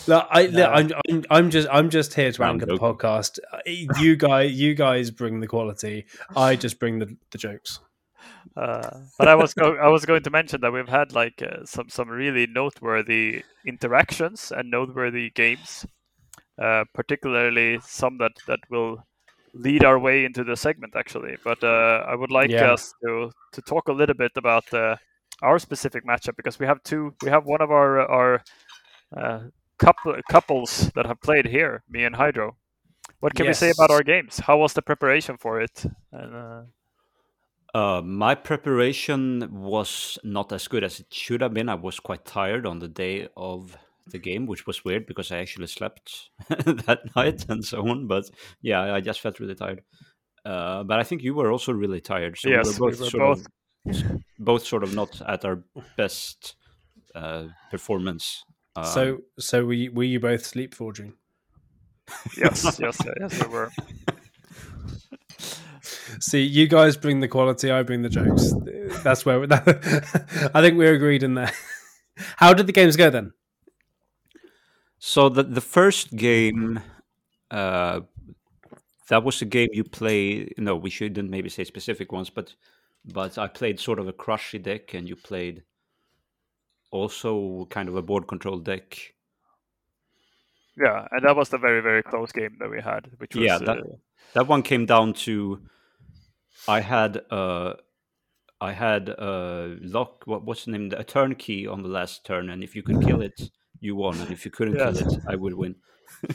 Look, 0.06 0.26
I, 0.30 0.42
look, 0.42 0.52
No. 0.52 0.66
I'm, 0.66 0.90
I'm, 1.08 1.24
I'm 1.30 1.50
just, 1.50 1.68
I'm 1.70 1.90
just 1.90 2.14
here 2.14 2.30
to 2.32 2.44
I'm 2.44 2.54
anchor 2.54 2.66
the 2.66 2.74
podcast. 2.74 3.38
You 3.66 4.16
guys, 4.16 4.52
you 4.52 4.74
guys 4.74 5.10
bring 5.10 5.40
the 5.40 5.46
quality. 5.46 6.06
I 6.36 6.56
just 6.56 6.78
bring 6.78 6.98
the, 6.98 7.16
the 7.30 7.38
jokes. 7.38 7.80
Uh, 8.56 9.00
but 9.18 9.28
I 9.28 9.34
was 9.34 9.54
go- 9.54 9.76
I 9.76 9.88
was 9.88 10.04
going 10.04 10.22
to 10.24 10.30
mention 10.30 10.60
that 10.60 10.72
we've 10.72 10.88
had 10.88 11.12
like 11.12 11.42
uh, 11.42 11.64
some 11.64 11.88
some 11.88 12.08
really 12.08 12.46
noteworthy 12.46 13.42
interactions 13.66 14.52
and 14.54 14.70
noteworthy 14.70 15.30
games, 15.30 15.86
uh, 16.60 16.84
particularly 16.94 17.80
some 17.82 18.18
that 18.18 18.32
that 18.46 18.58
will 18.70 19.06
lead 19.54 19.84
our 19.84 19.98
way 19.98 20.24
into 20.24 20.44
the 20.44 20.56
segment 20.56 20.94
actually. 20.96 21.36
But 21.44 21.62
uh, 21.64 22.04
I 22.06 22.14
would 22.14 22.30
like 22.30 22.50
Yeah. 22.50 22.72
us 22.72 22.92
to 23.04 23.30
to 23.52 23.62
talk 23.62 23.88
a 23.88 23.92
little 23.92 24.16
bit 24.16 24.32
about 24.36 24.72
uh, 24.74 24.96
our 25.42 25.58
specific 25.58 26.04
matchup 26.06 26.36
because 26.36 26.58
we 26.58 26.66
have 26.66 26.82
two. 26.82 27.14
We 27.22 27.30
have 27.30 27.46
one 27.46 27.62
of 27.62 27.70
our 27.70 28.00
our 28.00 28.42
uh, 29.16 29.40
couple 29.80 30.14
couples 30.30 30.90
that 30.94 31.06
have 31.06 31.20
played 31.20 31.46
here, 31.46 31.82
me 31.88 32.04
and 32.04 32.14
Hydro. 32.16 32.56
What 33.20 33.34
can 33.34 33.46
we 33.46 33.54
say 33.54 33.70
about 33.70 33.90
our 33.90 34.02
games? 34.02 34.38
How 34.38 34.58
was 34.58 34.72
the 34.72 34.82
preparation 34.82 35.36
for 35.38 35.60
it? 35.60 35.84
And, 36.12 36.34
uh, 36.34 36.62
Uh, 37.72 38.02
my 38.02 38.34
preparation 38.34 39.46
was 39.52 40.18
not 40.24 40.52
as 40.52 40.68
good 40.68 40.82
as 40.84 40.98
it 41.00 41.06
should 41.14 41.40
have 41.40 41.54
been. 41.54 41.68
I 41.68 41.76
was 41.76 42.00
quite 42.00 42.24
tired 42.24 42.66
on 42.66 42.80
the 42.80 42.88
day 42.88 43.28
of 43.36 43.76
the 44.10 44.18
game, 44.18 44.46
which 44.46 44.66
was 44.66 44.84
weird 44.84 45.06
because 45.06 45.30
I 45.30 45.38
actually 45.38 45.68
slept 45.68 46.30
that 46.48 47.00
night 47.14 47.46
and 47.48 47.64
so 47.64 47.78
on. 47.88 48.08
But 48.08 48.24
yeah, 48.60 48.96
I 48.96 49.00
just 49.00 49.20
felt 49.20 49.38
really 49.40 49.54
tired. 49.54 49.82
Uh, 50.44 50.82
but 50.82 50.98
I 50.98 51.04
think 51.04 51.22
you 51.22 51.34
were 51.34 51.52
also 51.52 51.72
really 51.72 52.00
tired. 52.00 52.38
So 52.38 52.48
Yes, 52.50 52.66
we 52.66 52.72
we 52.72 52.80
were 52.80 52.90
both 52.90 53.00
were 53.00 53.10
sort 53.10 53.22
both- 53.22 53.46
of 53.86 54.12
both 54.38 54.66
sort 54.66 54.82
of 54.82 54.92
not 54.94 55.22
at 55.26 55.44
our 55.44 55.62
best 55.96 56.56
uh, 57.14 57.44
performance. 57.70 58.44
Um, 58.80 58.86
so, 58.86 59.18
so 59.38 59.64
were 59.64 59.72
you, 59.72 59.92
were 59.92 60.04
you 60.04 60.20
both 60.20 60.44
sleep 60.44 60.74
forging? 60.74 61.14
yes, 62.36 62.64
yes, 62.80 62.98
yes, 63.20 63.44
we 63.44 63.52
were. 63.52 63.70
See, 66.20 66.42
you 66.42 66.66
guys 66.66 66.96
bring 66.96 67.20
the 67.20 67.28
quality, 67.28 67.70
I 67.70 67.82
bring 67.82 68.02
the 68.02 68.08
jokes. 68.08 68.52
That's 69.02 69.24
where 69.24 69.42
I 69.50 70.60
think 70.60 70.76
we're 70.76 70.94
agreed 70.94 71.22
in 71.22 71.34
there. 71.34 71.52
How 72.36 72.52
did 72.52 72.66
the 72.66 72.72
games 72.72 72.96
go 72.96 73.10
then? 73.10 73.32
So 74.98 75.28
the 75.28 75.42
the 75.42 75.60
first 75.60 76.14
game, 76.14 76.80
uh, 77.50 78.00
that 79.08 79.24
was 79.24 79.40
a 79.40 79.46
game 79.46 79.68
you 79.72 79.84
play. 79.84 80.52
No, 80.58 80.76
we 80.76 80.90
shouldn't 80.90 81.30
maybe 81.30 81.48
say 81.48 81.64
specific 81.64 82.12
ones, 82.12 82.28
but 82.28 82.54
but 83.04 83.38
I 83.38 83.48
played 83.48 83.80
sort 83.80 83.98
of 83.98 84.08
a 84.08 84.12
crushy 84.12 84.58
deck, 84.58 84.92
and 84.94 85.08
you 85.08 85.16
played 85.16 85.62
also 86.90 87.66
kind 87.70 87.88
of 87.88 87.96
a 87.96 88.02
board 88.02 88.26
control 88.26 88.58
deck. 88.58 88.98
Yeah, 90.76 91.06
and 91.10 91.24
that 91.24 91.36
was 91.36 91.48
the 91.48 91.58
very, 91.58 91.80
very 91.82 92.02
close 92.02 92.32
game 92.32 92.56
that 92.60 92.70
we 92.70 92.80
had, 92.80 93.10
which 93.18 93.34
was 93.34 93.44
Yeah, 93.44 93.58
that- 93.58 93.78
uh, 93.78 93.96
That 94.34 94.46
one 94.46 94.62
came 94.62 94.86
down 94.86 95.12
to 95.26 95.60
I 96.68 96.80
had 96.80 97.22
uh 97.30 97.74
I 98.60 98.72
had 98.72 99.08
uh 99.10 99.68
lock 99.80 100.22
what 100.26 100.44
what's 100.44 100.64
the 100.66 100.70
name 100.72 100.92
a 100.96 101.02
turnkey 101.04 101.66
on 101.66 101.82
the 101.82 101.88
last 101.88 102.24
turn, 102.24 102.50
and 102.50 102.62
if 102.62 102.76
you 102.76 102.82
could 102.82 103.00
kill 103.02 103.22
it, 103.22 103.50
you 103.80 103.96
won, 103.96 104.20
and 104.20 104.30
if 104.30 104.44
you 104.44 104.50
couldn't 104.50 104.76
Yes. 104.76 104.98
kill 105.02 105.12
it, 105.14 105.20
I 105.28 105.34
would 105.36 105.54
win. 105.54 105.74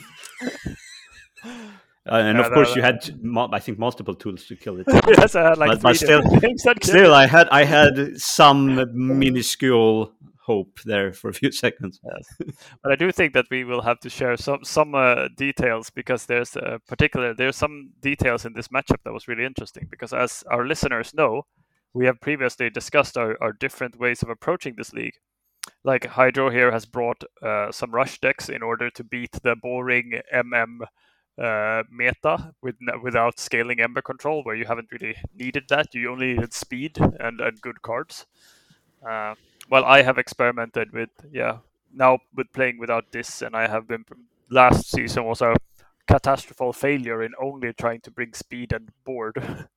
Uh, 2.07 2.17
and 2.17 2.37
Yeah, 2.37 2.45
of 2.45 2.53
course, 2.53 2.69
that- 2.69 2.75
you 2.75 2.81
had 2.83 3.23
mul- 3.23 3.49
I 3.51 3.59
think 3.59 3.79
multiple 3.79 4.13
tools 4.13 4.45
to 4.45 4.55
kill 4.55 4.79
it. 4.79 4.85
yes, 5.17 5.35
I 5.35 5.41
had 5.49 5.57
like 5.57 5.69
But- 5.71 5.81
but 5.81 5.95
still- 5.95 6.21
different 6.21 6.41
games 6.43 6.63
that 6.63 6.79
killed 6.79 6.97
Still, 6.97 7.13
I 7.15 7.25
had 7.25 7.47
I 7.49 7.63
had 7.65 8.19
some 8.21 8.63
minuscule 9.19 10.11
hope 10.45 10.79
there 10.85 11.11
for 11.13 11.29
a 11.29 11.33
few 11.33 11.51
seconds. 11.65 11.99
But 12.83 12.91
I 12.91 12.95
do 12.95 13.11
think 13.11 13.33
that 13.33 13.47
we 13.49 13.63
will 13.63 13.81
have 13.81 13.99
to 14.01 14.09
share 14.09 14.37
some 14.37 14.63
some 14.63 14.95
uh, 14.95 15.27
details 15.35 15.89
because 15.89 16.25
there's 16.25 16.55
a 16.55 16.79
particular 16.87 17.33
there's 17.33 17.55
some 17.55 17.91
details 18.01 18.45
in 18.45 18.53
this 18.53 18.69
matchup 18.69 19.01
that 19.03 19.13
was 19.13 19.27
really 19.27 19.45
interesting 19.45 19.87
because 19.89 20.13
as 20.13 20.43
our 20.51 20.65
listeners 20.65 21.13
know, 21.13 21.43
we 21.93 22.05
have 22.05 22.21
previously 22.21 22.69
discussed 22.69 23.17
our, 23.17 23.37
our 23.41 23.53
different 23.53 23.99
ways 23.99 24.21
of 24.21 24.29
approaching 24.29 24.75
this 24.77 24.93
league. 24.93 25.15
Like 25.83 26.05
Hydro 26.05 26.49
here 26.51 26.71
has 26.71 26.85
brought 26.85 27.23
uh, 27.41 27.71
some 27.71 27.91
rush 27.91 28.19
decks 28.19 28.49
in 28.49 28.61
order 28.61 28.89
to 28.91 29.03
beat 29.03 29.31
the 29.43 29.55
boring 29.55 30.21
MM 30.33 30.81
uh, 31.41 31.83
meta 31.91 32.53
with 32.61 32.75
without 33.01 33.39
scaling 33.39 33.79
Ember 33.79 34.01
control, 34.01 34.43
where 34.43 34.55
you 34.55 34.65
haven't 34.65 34.91
really 34.91 35.15
needed 35.33 35.63
that. 35.69 35.93
You 35.93 36.11
only 36.11 36.33
needed 36.33 36.53
speed 36.53 36.97
and, 36.97 37.41
and 37.41 37.59
good 37.61 37.81
cards. 37.81 38.25
Uh, 39.07 39.35
well, 39.69 39.85
I 39.85 40.01
have 40.01 40.17
experimented 40.17 40.91
with 40.93 41.09
yeah 41.31 41.57
now 41.93 42.19
with 42.35 42.51
playing 42.53 42.77
without 42.77 43.11
this, 43.11 43.41
and 43.41 43.55
I 43.55 43.67
have 43.67 43.87
been 43.87 44.05
last 44.49 44.91
season 44.91 45.25
was 45.25 45.41
a 45.41 45.55
catastrophic 46.07 46.75
failure 46.75 47.23
in 47.23 47.33
only 47.41 47.73
trying 47.73 48.01
to 48.01 48.11
bring 48.11 48.33
speed 48.33 48.73
and 48.73 48.89
board. 49.03 49.67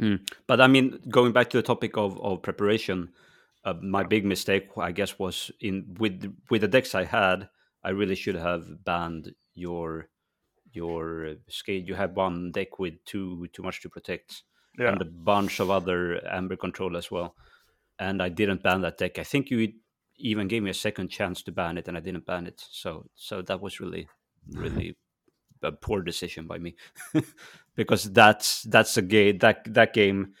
Mm. 0.00 0.20
But 0.46 0.60
I 0.60 0.66
mean, 0.66 1.00
going 1.08 1.32
back 1.32 1.50
to 1.50 1.56
the 1.56 1.62
topic 1.62 1.96
of, 1.96 2.20
of 2.20 2.42
preparation, 2.42 3.10
uh, 3.64 3.74
my 3.82 4.04
big 4.04 4.24
mistake, 4.24 4.68
I 4.76 4.92
guess, 4.92 5.18
was 5.18 5.50
in 5.60 5.96
with 5.98 6.34
with 6.50 6.62
the 6.62 6.68
decks 6.68 6.94
I 6.94 7.04
had. 7.04 7.48
I 7.82 7.90
really 7.90 8.14
should 8.14 8.36
have 8.36 8.84
banned 8.84 9.34
your 9.54 10.08
your 10.72 11.26
uh, 11.26 11.34
scale. 11.48 11.82
You 11.82 11.94
had 11.94 12.14
one 12.14 12.52
deck 12.52 12.78
with 12.78 13.04
too 13.04 13.48
too 13.52 13.62
much 13.62 13.80
to 13.82 13.88
protect, 13.88 14.42
yeah, 14.78 14.92
and 14.92 15.02
a 15.02 15.04
bunch 15.04 15.60
of 15.60 15.70
other 15.70 16.20
amber 16.28 16.56
control 16.56 16.96
as 16.96 17.10
well. 17.10 17.34
And 17.98 18.22
I 18.22 18.28
didn't 18.28 18.62
ban 18.62 18.82
that 18.82 18.98
deck. 18.98 19.18
I 19.18 19.24
think 19.24 19.50
you 19.50 19.72
even 20.16 20.48
gave 20.48 20.62
me 20.62 20.70
a 20.70 20.74
second 20.74 21.08
chance 21.08 21.42
to 21.42 21.52
ban 21.52 21.78
it, 21.78 21.88
and 21.88 21.96
I 21.96 22.00
didn't 22.00 22.26
ban 22.26 22.46
it. 22.46 22.62
So 22.70 23.06
so 23.14 23.42
that 23.42 23.60
was 23.60 23.80
really 23.80 24.08
really 24.52 24.96
a 25.62 25.72
poor 25.72 26.02
decision 26.02 26.46
by 26.46 26.58
me 26.58 26.76
because 27.76 28.04
that's 28.12 28.62
that's 28.64 28.96
a 28.96 29.02
game 29.02 29.38
that 29.38 29.62
that 29.72 29.92
game 29.92 30.34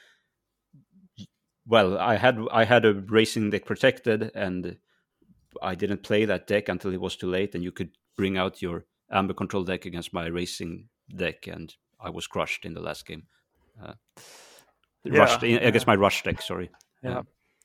well 1.66 1.98
i 1.98 2.16
had 2.16 2.38
i 2.52 2.64
had 2.64 2.84
a 2.84 2.94
racing 2.94 3.50
deck 3.50 3.64
protected 3.64 4.30
and 4.34 4.76
i 5.62 5.74
didn't 5.74 6.02
play 6.02 6.24
that 6.24 6.46
deck 6.46 6.68
until 6.68 6.92
it 6.92 7.00
was 7.00 7.16
too 7.16 7.28
late 7.28 7.54
and 7.54 7.64
you 7.64 7.72
could 7.72 7.90
bring 8.16 8.38
out 8.38 8.62
your 8.62 8.84
amber 9.10 9.34
control 9.34 9.64
deck 9.64 9.86
against 9.86 10.12
my 10.12 10.26
racing 10.26 10.88
deck 11.16 11.46
and 11.46 11.74
i 12.00 12.10
was 12.10 12.26
crushed 12.26 12.64
in 12.64 12.74
the 12.74 12.80
last 12.80 13.06
game 13.06 13.24
uh, 13.82 13.94
Yeah, 15.04 15.18
rushed 15.20 15.42
in, 15.42 15.58
against 15.58 15.86
my 15.86 15.94
rush 15.94 16.22
deck 16.22 16.42
sorry 16.42 16.70
yeah. 17.02 17.22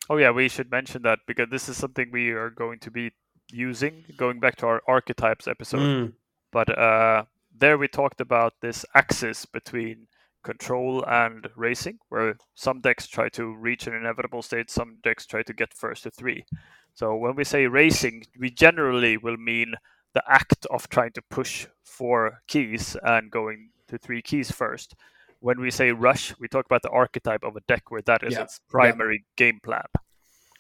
Oh 0.10 0.18
yeah, 0.18 0.32
we 0.32 0.50
should 0.50 0.70
mention 0.70 1.02
that 1.04 1.20
because 1.28 1.50
this 1.50 1.70
is 1.70 1.78
something 1.78 2.12
we 2.12 2.32
are 2.32 2.50
going 2.50 2.80
to 2.80 2.92
be 2.92 3.12
using 3.52 4.04
going 4.18 4.40
back 4.40 4.56
to 4.58 4.66
our 4.68 4.82
archetypes 4.88 5.48
episode. 5.48 5.80
Mm. 5.80 6.14
but 6.52 6.78
uh, 6.78 7.24
there 7.58 7.78
we 7.78 7.88
talked 7.88 8.22
about 8.22 8.54
this 8.62 8.86
axis 8.96 9.46
between 9.46 10.08
control 10.44 11.06
and 11.08 11.48
racing, 11.56 11.98
where 12.10 12.38
some 12.56 12.82
decks 12.82 13.08
try 13.08 13.30
to 13.30 13.54
reach 13.56 13.88
an 13.88 13.94
inevitable 13.94 14.42
state, 14.42 14.70
some 14.70 14.98
decks 15.04 15.26
try 15.26 15.42
to 15.44 15.54
get 15.54 15.74
first 15.74 16.04
to 16.04 16.12
three. 16.12 16.46
So 16.94 17.16
when 17.16 17.36
we 17.36 17.44
say 17.44 17.66
racing, 17.68 18.26
we 18.38 18.50
generally 18.52 19.18
will 19.18 19.38
mean 19.38 19.76
the 20.14 20.24
act 20.28 20.68
of 20.70 20.90
trying 20.90 21.12
to 21.14 21.22
push 21.30 21.66
four 21.84 22.42
keys 22.48 22.96
and 23.04 23.32
going 23.32 23.70
to 23.88 23.98
three 23.98 24.22
keys 24.22 24.52
first. 24.52 24.96
When 25.44 25.60
we 25.60 25.72
say 25.72 25.92
rush, 25.92 26.34
we 26.40 26.48
talk 26.48 26.66
about 26.66 26.84
the 26.84 26.90
archetype 26.90 27.44
of 27.44 27.58
a 27.58 27.60
deck 27.68 27.92
where 27.92 28.02
that 28.04 28.24
is 28.24 28.34
Yeah, 28.34 28.44
its 28.44 28.62
primary 28.70 29.26
game 29.36 29.60
plan. 29.62 29.84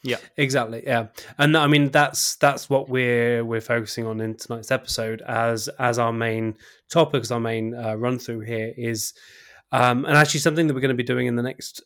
Yeah, 0.03 0.17
exactly, 0.35 0.83
yeah, 0.85 1.07
and 1.37 1.55
I 1.55 1.67
mean 1.67 1.89
that's 1.89 2.35
that's 2.35 2.69
what 2.69 2.89
we're 2.89 3.45
we're 3.45 3.61
focusing 3.61 4.05
on 4.05 4.19
in 4.19 4.35
tonight's 4.35 4.71
episode 4.71 5.21
as 5.21 5.69
as 5.79 5.99
our 5.99 6.11
main 6.11 6.55
topic, 6.91 7.21
as 7.21 7.31
our 7.31 7.39
main 7.39 7.73
uh, 7.73 7.95
run 7.95 8.19
through 8.19 8.41
here 8.41 8.73
is, 8.75 9.13
um, 9.71 10.03
and 10.03 10.17
actually 10.17 10.41
something 10.41 10.67
that 10.67 10.73
we're 10.73 10.81
going 10.81 10.97
to 10.97 11.03
be 11.03 11.03
doing 11.03 11.27
in 11.27 11.37
the 11.37 11.43
next 11.43 11.81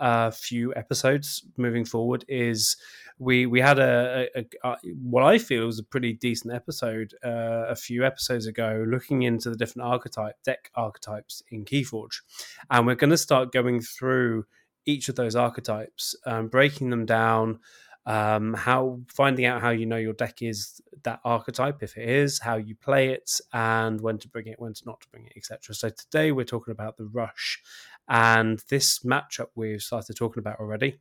uh, 0.00 0.32
few 0.32 0.74
episodes 0.74 1.46
moving 1.56 1.84
forward 1.84 2.24
is 2.26 2.76
we 3.20 3.44
we 3.44 3.60
had 3.60 3.78
a, 3.78 4.28
a, 4.34 4.40
a, 4.40 4.68
a 4.68 4.76
what 5.02 5.22
I 5.22 5.38
feel 5.38 5.66
was 5.66 5.78
a 5.78 5.84
pretty 5.84 6.14
decent 6.14 6.54
episode 6.54 7.14
uh, 7.22 7.66
a 7.68 7.76
few 7.76 8.04
episodes 8.04 8.46
ago, 8.46 8.84
looking 8.88 9.22
into 9.22 9.50
the 9.50 9.56
different 9.56 9.88
archetype 9.88 10.36
deck 10.42 10.70
archetypes 10.74 11.42
in 11.50 11.64
Keyforge, 11.66 12.22
and 12.70 12.86
we're 12.86 12.94
going 12.94 13.10
to 13.10 13.18
start 13.18 13.52
going 13.52 13.82
through 13.82 14.46
each 14.86 15.10
of 15.10 15.16
those 15.16 15.36
archetypes, 15.36 16.16
um, 16.24 16.48
breaking 16.48 16.88
them 16.88 17.04
down, 17.04 17.60
um, 18.06 18.54
how 18.54 19.00
finding 19.08 19.44
out 19.44 19.60
how 19.60 19.70
you 19.70 19.84
know 19.84 19.98
your 19.98 20.14
deck 20.14 20.40
is 20.40 20.80
that 21.02 21.20
archetype, 21.22 21.82
if 21.82 21.98
it 21.98 22.08
is, 22.08 22.40
how 22.40 22.56
you 22.56 22.74
play 22.74 23.10
it, 23.10 23.30
and 23.52 24.00
when 24.00 24.16
to 24.16 24.28
bring 24.28 24.46
it, 24.46 24.58
when 24.58 24.72
to 24.72 24.82
not 24.86 25.02
to 25.02 25.08
bring 25.10 25.26
it, 25.26 25.34
etc. 25.36 25.74
So 25.74 25.90
today 25.90 26.32
we're 26.32 26.44
talking 26.44 26.72
about 26.72 26.96
the 26.96 27.04
rush, 27.04 27.62
and 28.08 28.62
this 28.70 29.00
matchup 29.00 29.48
we've 29.54 29.82
started 29.82 30.16
talking 30.16 30.40
about 30.40 30.58
already 30.58 30.98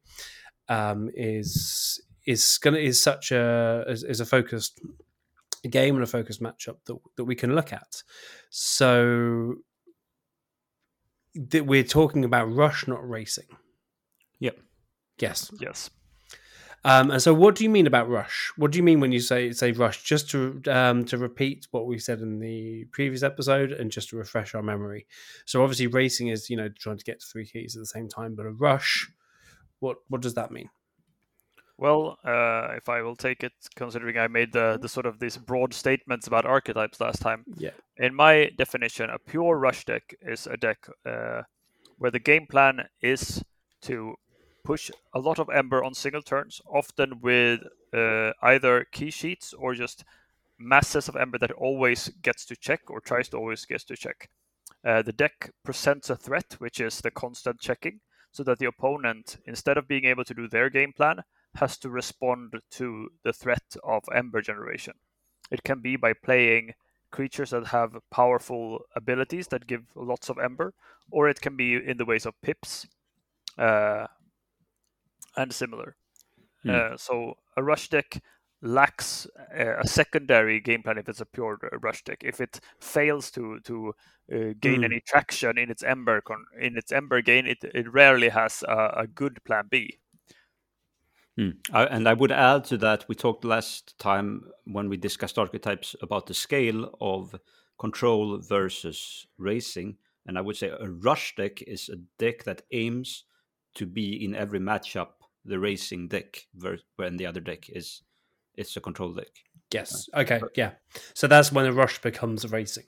um, 0.67 1.09
is 1.13 2.01
is 2.29 2.59
gonna 2.59 2.77
is 2.77 3.01
such 3.01 3.31
a 3.31 3.83
is, 3.87 4.03
is 4.03 4.19
a 4.19 4.25
focused 4.25 4.79
game 5.67 5.95
and 5.95 6.03
a 6.03 6.07
focused 6.07 6.41
matchup 6.41 6.77
that 6.85 6.97
that 7.17 7.25
we 7.25 7.35
can 7.35 7.55
look 7.55 7.73
at. 7.73 8.03
So 8.51 9.55
that 11.35 11.65
we're 11.65 11.83
talking 11.83 12.23
about 12.23 12.53
rush, 12.53 12.87
not 12.87 13.07
racing. 13.07 13.47
Yep. 14.39 14.59
Yes. 15.19 15.51
Yes. 15.59 15.89
Um, 16.85 17.11
and 17.11 17.21
so, 17.21 17.33
what 17.33 17.55
do 17.55 17.63
you 17.63 17.69
mean 17.69 17.87
about 17.87 18.09
rush? 18.09 18.53
What 18.55 18.71
do 18.71 18.77
you 18.77 18.83
mean 18.83 18.99
when 18.99 19.11
you 19.11 19.19
say 19.19 19.51
say 19.51 19.71
rush? 19.71 20.03
Just 20.03 20.29
to 20.29 20.61
um, 20.67 21.03
to 21.05 21.17
repeat 21.17 21.67
what 21.71 21.87
we 21.87 21.97
said 21.97 22.21
in 22.21 22.39
the 22.39 22.85
previous 22.91 23.21
episode, 23.23 23.71
and 23.71 23.91
just 23.91 24.09
to 24.09 24.17
refresh 24.17 24.55
our 24.55 24.63
memory. 24.63 25.05
So, 25.45 25.61
obviously, 25.61 25.87
racing 25.87 26.29
is 26.29 26.49
you 26.49 26.55
know 26.55 26.69
trying 26.69 26.97
to 26.97 27.03
get 27.03 27.19
to 27.19 27.25
three 27.25 27.45
keys 27.45 27.75
at 27.75 27.81
the 27.81 27.85
same 27.85 28.07
time, 28.07 28.35
but 28.35 28.45
a 28.45 28.51
rush, 28.51 29.11
what 29.79 29.97
what 30.07 30.21
does 30.21 30.35
that 30.35 30.51
mean? 30.51 30.69
Well, 31.79 32.17
uh, 32.25 32.73
if 32.75 32.89
I 32.89 33.01
will 33.01 33.15
take 33.15 33.41
it, 33.41 33.53
considering 33.73 34.17
I 34.17 34.27
made 34.27 34.51
the, 34.51 34.77
the 34.81 34.89
sort 34.89 35.05
of 35.05 35.19
these 35.19 35.37
broad 35.37 35.73
statements 35.73 36.27
about 36.27 36.45
archetypes 36.45 36.99
last 36.99 37.21
time. 37.21 37.45
Yeah. 37.55 37.69
In 37.95 38.13
my 38.13 38.51
definition, 38.57 39.09
a 39.09 39.17
pure 39.17 39.57
rush 39.57 39.85
deck 39.85 40.13
is 40.21 40.45
a 40.45 40.57
deck 40.57 40.89
uh, 41.05 41.43
where 41.97 42.11
the 42.11 42.19
game 42.19 42.47
plan 42.47 42.89
is 43.01 43.41
to 43.83 44.15
push 44.65 44.91
a 45.13 45.19
lot 45.19 45.39
of 45.39 45.49
Ember 45.49 45.81
on 45.81 45.93
single 45.93 46.21
turns, 46.21 46.61
often 46.67 47.21
with 47.21 47.61
uh, 47.93 48.31
either 48.41 48.85
key 48.91 49.09
cheats 49.09 49.53
or 49.53 49.73
just 49.73 50.03
masses 50.57 51.07
of 51.07 51.15
Ember 51.15 51.37
that 51.37 51.53
always 51.53 52.09
gets 52.21 52.45
to 52.47 52.57
check 52.57 52.81
or 52.89 52.99
tries 52.99 53.29
to 53.29 53.37
always 53.37 53.63
get 53.63 53.87
to 53.87 53.95
check. 53.95 54.29
Uh, 54.83 55.01
the 55.01 55.13
deck 55.13 55.51
presents 55.63 56.09
a 56.09 56.17
threat, 56.17 56.57
which 56.59 56.81
is 56.81 56.99
the 56.99 57.11
constant 57.11 57.57
checking, 57.61 58.01
so 58.33 58.43
that 58.43 58.59
the 58.59 58.65
opponent, 58.65 59.37
instead 59.45 59.77
of 59.77 59.87
being 59.87 60.03
able 60.03 60.25
to 60.25 60.33
do 60.33 60.49
their 60.49 60.69
game 60.69 60.91
plan, 60.91 61.23
has 61.55 61.77
to 61.79 61.89
respond 61.89 62.53
to 62.71 63.09
the 63.23 63.33
threat 63.33 63.75
of 63.83 64.03
Ember 64.13 64.41
generation. 64.41 64.93
It 65.51 65.63
can 65.63 65.81
be 65.81 65.95
by 65.95 66.13
playing 66.13 66.73
creatures 67.11 67.51
that 67.51 67.67
have 67.67 67.97
powerful 68.11 68.81
abilities 68.95 69.47
that 69.49 69.67
give 69.67 69.85
lots 69.95 70.29
of 70.29 70.37
Ember, 70.39 70.73
or 71.11 71.29
it 71.29 71.41
can 71.41 71.57
be 71.57 71.75
in 71.75 71.97
the 71.97 72.05
ways 72.05 72.25
of 72.25 72.39
pips 72.41 72.87
uh, 73.57 74.07
and 75.37 75.53
similar. 75.53 75.95
Hmm. 76.63 76.79
Uh, 76.79 76.97
so 76.97 77.35
a 77.57 77.63
rush 77.63 77.89
deck 77.89 78.21
lacks 78.61 79.27
uh, 79.57 79.77
a 79.79 79.87
secondary 79.87 80.59
game 80.61 80.83
plan 80.83 80.97
if 80.97 81.09
it's 81.09 81.21
a 81.21 81.25
pure 81.25 81.59
rush 81.81 82.03
deck. 82.03 82.19
If 82.23 82.41
it 82.41 82.59
fails 82.79 83.31
to 83.31 83.59
to 83.61 83.93
uh, 84.33 84.53
gain 84.59 84.83
Hmm. 84.83 84.85
any 84.85 85.01
traction 85.01 85.57
in 85.57 85.71
its 85.71 85.83
ember 85.83 86.21
con- 86.21 86.45
in 86.59 86.77
its 86.77 86.91
ember 86.91 87.21
gain, 87.21 87.47
it, 87.47 87.59
it 87.63 87.91
rarely 87.93 88.29
has 88.29 88.63
a, 88.67 88.93
a 88.97 89.07
good 89.07 89.43
plan 89.45 89.67
B. 89.69 89.99
Hmm. 91.39 91.51
I, 91.71 91.85
and 91.85 92.09
I 92.09 92.13
would 92.13 92.33
add 92.33 92.65
to 92.65 92.77
that, 92.79 93.05
we 93.07 93.15
talked 93.15 93.45
last 93.45 93.97
time 93.97 94.43
when 94.65 94.89
we 94.89 94.97
discussed 94.97 95.39
archetypes 95.39 95.95
about 96.01 96.25
the 96.25 96.33
scale 96.33 96.97
of 96.99 97.33
control 97.79 98.39
versus 98.41 99.25
racing. 99.37 99.95
And 100.25 100.37
I 100.37 100.41
would 100.41 100.57
say 100.57 100.67
a 100.67 100.89
rush 100.89 101.35
deck 101.37 101.61
is 101.61 101.87
a 101.87 101.95
deck 102.17 102.43
that 102.43 102.63
aims 102.73 103.23
to 103.75 103.85
be 103.85 104.25
in 104.25 104.35
every 104.35 104.59
matchup 104.59 105.11
the 105.45 105.59
racing 105.59 106.09
deck, 106.09 106.45
when 106.97 107.15
the 107.15 107.25
other 107.25 107.39
deck 107.39 107.69
is 107.69 108.01
it's 108.55 108.75
a 108.75 108.81
control 108.81 109.13
deck. 109.13 109.29
Yes. 109.73 110.09
Okay. 110.13 110.41
Yeah. 110.55 110.71
So 111.13 111.27
that's 111.27 111.53
when 111.53 111.65
a 111.65 111.71
rush 111.71 112.01
becomes 112.01 112.51
racing. 112.51 112.83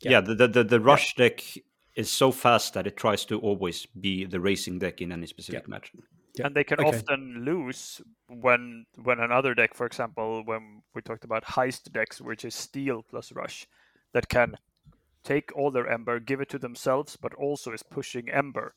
Yeah. 0.00 0.12
Yeah, 0.12 0.20
the, 0.22 0.34
the, 0.34 0.48
the, 0.48 0.64
the 0.64 0.80
rush 0.80 1.16
deck 1.16 1.44
is 1.94 2.10
so 2.10 2.32
fast 2.32 2.72
that 2.72 2.86
it 2.86 2.96
tries 2.96 3.26
to 3.26 3.38
always 3.40 3.84
be 3.84 4.24
the 4.24 4.40
racing 4.40 4.78
deck 4.78 5.02
in 5.02 5.12
any 5.12 5.26
specific 5.26 5.68
match. 5.68 5.92
Yeah, 6.36 6.46
And 6.46 6.54
they 6.54 6.64
can 6.64 6.78
okay. 6.78 7.02
often 7.02 7.44
lose 7.44 8.00
when 8.28 8.86
when 8.96 9.20
another 9.20 9.54
deck, 9.54 9.74
for 9.74 9.86
example, 9.86 10.44
when 10.44 10.82
we 10.94 11.02
talked 11.02 11.24
about 11.24 11.44
heist 11.44 11.90
decks, 11.92 12.20
which 12.20 12.44
is 12.44 12.54
steel 12.54 13.02
plus 13.02 13.32
rush, 13.32 13.66
that 14.12 14.28
can 14.28 14.56
take 15.24 15.54
all 15.56 15.70
their 15.72 15.88
ember, 15.88 16.20
give 16.20 16.40
it 16.40 16.48
to 16.50 16.58
themselves, 16.58 17.16
but 17.16 17.34
also 17.34 17.72
is 17.72 17.82
pushing 17.82 18.30
ember, 18.30 18.76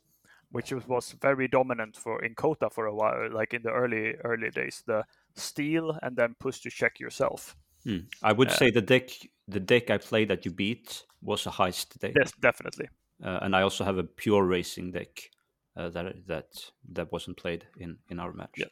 which 0.49 0.71
was- 0.71 0.87
was 0.87 1.11
very 1.13 1.47
dominant 1.47 1.97
for 1.97 2.23
in 2.23 2.35
CotA 2.35 2.69
for 2.71 2.85
a 2.87 2.95
while, 2.95 3.29
like 3.31 3.53
in 3.53 3.63
the 3.63 3.71
early 3.71 4.15
early 4.23 4.51
days. 4.51 4.83
The 4.85 5.05
steal 5.35 5.99
and 6.03 6.17
then 6.17 6.35
push 6.35 6.59
to 6.61 6.69
check 6.71 6.99
yourself. 6.99 7.55
Hmm. 7.83 7.99
I 8.21 8.33
would 8.33 8.51
Uh, 8.51 8.59
say 8.59 8.69
the 8.71 8.81
deck 8.81 9.09
the 9.47 9.59
deck 9.59 9.89
I 9.89 9.97
played 9.97 10.29
that 10.29 10.45
you 10.45 10.51
beat 10.51 11.05
was 11.21 11.45
a 11.47 11.51
heist 11.51 11.99
deck. 11.99 12.17
Yes, 12.17 12.33
definitely. 12.33 12.89
uh, 13.23 13.39
and 13.41 13.55
I 13.55 13.61
also 13.61 13.83
have 13.83 13.97
a 13.97 14.03
pure 14.03 14.43
racing 14.45 14.91
deck 14.91 15.31
uh, 15.77 15.89
that 15.89 16.27
that 16.27 16.47
that 16.93 17.11
wasn't 17.11 17.37
played 17.37 17.65
in 17.79 17.97
in 18.09 18.19
our 18.19 18.33
match. 18.33 18.55
Yes. 18.57 18.69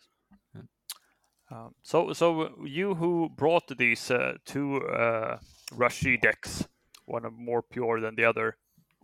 Um, 1.51 1.75
so, 1.83 2.11
so 2.13 2.55
you 2.65 2.95
who 2.95 3.29
brought 3.29 3.67
these 3.77 4.09
uh, 4.09 4.33
two 4.45 4.77
uh, 4.77 5.37
rushy 5.73 6.17
decks, 6.17 6.67
one 7.05 7.23
more 7.37 7.61
pure 7.61 8.01
than 8.01 8.15
the 8.15 8.25
other, 8.25 8.57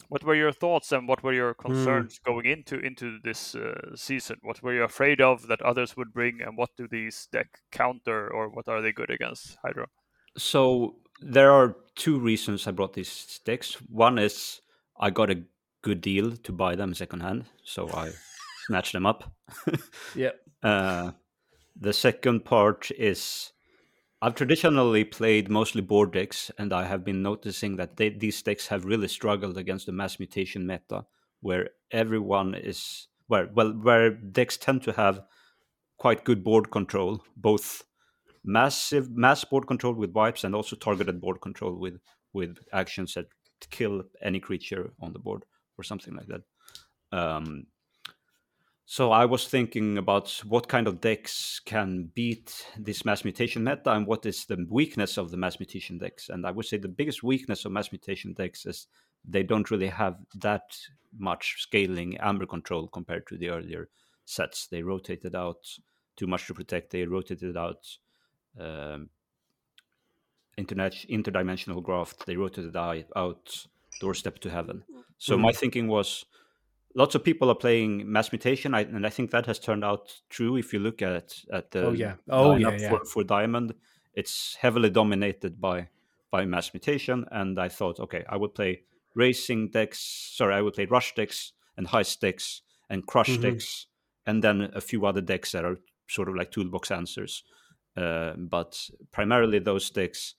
what 0.09 0.23
were 0.23 0.35
your 0.35 0.51
thoughts 0.51 0.91
and 0.91 1.07
what 1.07 1.23
were 1.23 1.33
your 1.33 1.53
concerns 1.53 2.19
going 2.25 2.45
into 2.45 2.79
into 2.79 3.19
this 3.23 3.55
uh, 3.55 3.95
season? 3.95 4.37
What 4.41 4.61
were 4.63 4.73
you 4.73 4.83
afraid 4.83 5.21
of 5.21 5.47
that 5.47 5.61
others 5.61 5.95
would 5.95 6.13
bring, 6.13 6.41
and 6.41 6.57
what 6.57 6.71
do 6.75 6.87
these 6.87 7.27
deck 7.31 7.59
counter, 7.71 8.27
or 8.27 8.49
what 8.49 8.67
are 8.67 8.81
they 8.81 8.91
good 8.91 9.11
against? 9.11 9.57
Hydro. 9.63 9.85
So 10.35 10.95
there 11.21 11.51
are 11.51 11.75
two 11.95 12.19
reasons 12.19 12.67
I 12.67 12.71
brought 12.71 12.93
these 12.93 13.39
decks. 13.45 13.75
One 13.89 14.17
is 14.17 14.61
I 14.99 15.11
got 15.11 15.29
a 15.29 15.43
good 15.81 16.01
deal 16.01 16.35
to 16.37 16.51
buy 16.51 16.75
them 16.75 16.93
secondhand, 16.93 17.45
so 17.63 17.89
I 17.89 18.11
snatched 18.67 18.93
them 18.93 19.05
up. 19.05 19.31
Yep. 20.15 20.39
Uh, 20.63 21.11
the 21.79 21.93
second 21.93 22.45
part 22.45 22.91
is 22.91 23.51
I've 24.21 24.35
traditionally 24.35 25.03
played 25.03 25.49
mostly 25.49 25.81
board 25.81 26.13
decks, 26.13 26.51
and 26.57 26.71
I 26.71 26.85
have 26.85 27.03
been 27.03 27.23
noticing 27.23 27.77
that 27.77 27.97
they, 27.97 28.09
these 28.09 28.41
decks 28.41 28.67
have 28.67 28.85
really 28.85 29.07
struggled 29.07 29.57
against 29.57 29.87
the 29.87 29.91
mass 29.91 30.19
mutation 30.19 30.67
meta, 30.67 31.05
where 31.41 31.69
everyone 31.91 32.53
is 32.53 33.07
where 33.27 33.49
well 33.53 33.71
where 33.71 34.11
decks 34.11 34.57
tend 34.57 34.83
to 34.83 34.91
have 34.93 35.23
quite 35.97 36.23
good 36.23 36.43
board 36.43 36.69
control, 36.69 37.23
both 37.35 37.83
massive 38.43 39.09
mass 39.09 39.43
board 39.43 39.65
control 39.67 39.93
with 39.93 40.11
wipes 40.11 40.43
and 40.43 40.53
also 40.53 40.75
targeted 40.75 41.19
board 41.19 41.41
control 41.41 41.73
with 41.75 41.99
with 42.33 42.57
actions 42.73 43.15
that 43.15 43.27
kill 43.71 44.03
any 44.21 44.39
creature 44.39 44.91
on 44.99 45.13
the 45.13 45.19
board 45.19 45.43
or 45.81 45.83
something 45.83 46.15
like 46.15 46.27
that. 46.27 46.41
Um, 47.11 47.65
so 48.85 49.11
I 49.11 49.23
was 49.23 49.47
thinking 49.47 49.97
about 49.97 50.29
what 50.45 50.67
kind 50.67 50.85
of 50.85 50.99
decks 50.99 51.61
can 51.63 52.11
beat 52.13 52.65
this 52.77 53.05
mass 53.05 53.23
mutation 53.23 53.63
meta 53.63 53.93
and 53.93 54.05
what 54.05 54.25
is 54.25 54.45
the 54.45 54.65
weakness 54.69 55.17
of 55.17 55.31
the 55.31 55.37
mass 55.37 55.59
mutation 55.59 55.97
decks. 55.97 56.27
And 56.27 56.45
I 56.45 56.51
would 56.51 56.65
say 56.65 56.77
the 56.77 56.89
biggest 56.89 57.23
weakness 57.23 57.63
of 57.63 57.71
mass 57.71 57.91
mutation 57.91 58.33
decks 58.33 58.65
is 58.65 58.87
they 59.23 59.43
don't 59.43 59.71
really 59.71 59.87
have 59.87 60.17
that 60.35 60.77
much 61.17 61.55
scaling 61.59 62.17
amber 62.17 62.45
control 62.45 62.87
compared 62.87 63.27
to 63.27 63.37
the 63.37 63.49
earlier 63.49 63.87
sets. 64.25 64.67
They 64.67 64.83
rotated 64.83 65.35
out 65.35 65.65
too 66.17 66.27
much 66.27 66.47
to 66.47 66.53
protect. 66.53 66.91
They 66.91 67.05
rotated 67.05 67.55
out 67.55 67.87
um, 68.59 69.09
internet 70.57 70.93
interdimensional 71.09 71.81
graft. 71.81 72.25
They 72.25 72.35
rotated 72.35 72.75
out, 72.75 73.05
out 73.15 73.67
doorstep 73.99 74.39
to 74.39 74.49
heaven. 74.49 74.83
So 75.17 75.37
my 75.37 75.51
thinking 75.51 75.87
was 75.87 76.25
lots 76.95 77.15
of 77.15 77.23
people 77.23 77.49
are 77.49 77.55
playing 77.55 78.11
mass 78.11 78.31
mutation, 78.31 78.73
I, 78.73 78.81
and 78.81 79.05
I 79.05 79.09
think 79.09 79.31
that 79.31 79.45
has 79.45 79.59
turned 79.59 79.83
out 79.83 80.21
true. 80.29 80.57
If 80.57 80.73
you 80.73 80.79
look 80.79 81.01
at 81.01 81.35
at 81.51 81.71
the 81.71 81.85
Oh, 81.85 81.91
yeah. 81.91 82.15
Oh, 82.29 82.55
yeah, 82.55 82.67
lineup 82.71 82.79
yeah. 82.79 82.89
For, 82.89 83.05
for 83.05 83.23
diamond, 83.23 83.75
it's 84.13 84.55
heavily 84.55 84.89
dominated 84.89 85.59
by 85.61 85.89
by 86.31 86.45
mass 86.45 86.73
mutation. 86.73 87.25
And 87.31 87.59
I 87.59 87.69
thought, 87.69 87.99
okay, 87.99 88.23
I 88.29 88.37
would 88.37 88.55
play 88.55 88.83
racing 89.15 89.69
decks. 89.71 89.99
Sorry, 89.99 90.55
I 90.55 90.61
would 90.61 90.73
play 90.73 90.85
rush 90.85 91.13
decks 91.13 91.53
and 91.77 91.87
heist 91.87 92.19
decks 92.19 92.61
and 92.89 93.05
crush 93.05 93.37
Mhm. 93.37 93.41
decks, 93.41 93.87
and 94.25 94.43
then 94.43 94.71
a 94.73 94.81
few 94.81 95.05
other 95.05 95.21
decks 95.21 95.51
that 95.51 95.65
are 95.65 95.77
sort 96.07 96.29
of 96.29 96.35
like 96.35 96.51
toolbox 96.51 96.91
answers. 96.91 97.43
Uh, 97.95 98.33
but 98.37 98.89
primarily 99.11 99.59
those 99.59 99.89
decks 99.89 100.35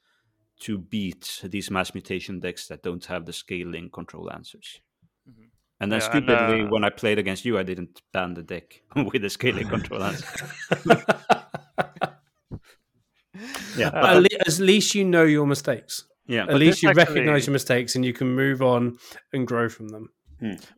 to 0.62 0.78
beat 0.78 1.40
these 1.44 1.70
mass 1.70 1.94
mutation 1.94 2.40
decks 2.40 2.66
that 2.68 2.82
don't 2.82 3.04
have 3.06 3.24
the 3.26 3.32
scaling 3.32 3.90
control 3.90 4.30
answers. 4.32 4.80
Mhm. 5.28 5.50
And 5.80 5.90
then 5.92 6.00
Yeah, 6.00 6.06
and, 6.12 6.24
stupidly, 6.24 6.60
uh, 6.62 6.68
when 6.70 6.84
I 6.84 6.90
played 6.90 7.18
against 7.18 7.44
you, 7.44 7.58
I 7.58 7.62
didn't 7.64 8.00
ban 8.12 8.34
the 8.34 8.42
deck 8.42 8.82
with 9.12 9.22
the 9.22 9.30
scaling 9.30 9.68
control 9.68 10.02
answer. 10.02 10.46
Yeah, 13.76 13.90
but 13.90 14.04
at, 14.04 14.22
le- 14.22 14.38
at 14.46 14.58
least 14.58 14.94
you 14.94 15.04
know 15.04 15.24
your 15.24 15.46
mistakes. 15.46 16.04
yeah, 16.26 16.44
At 16.46 16.56
least 16.56 16.82
you 16.82 16.90
actually- 16.90 17.04
recognize 17.04 17.46
your 17.46 17.52
mistakes 17.52 17.94
and 17.96 18.04
you 18.04 18.12
can 18.12 18.28
move 18.34 18.60
on 18.60 18.98
and 19.32 19.46
grow 19.46 19.68
from 19.70 19.88
them. 19.88 20.10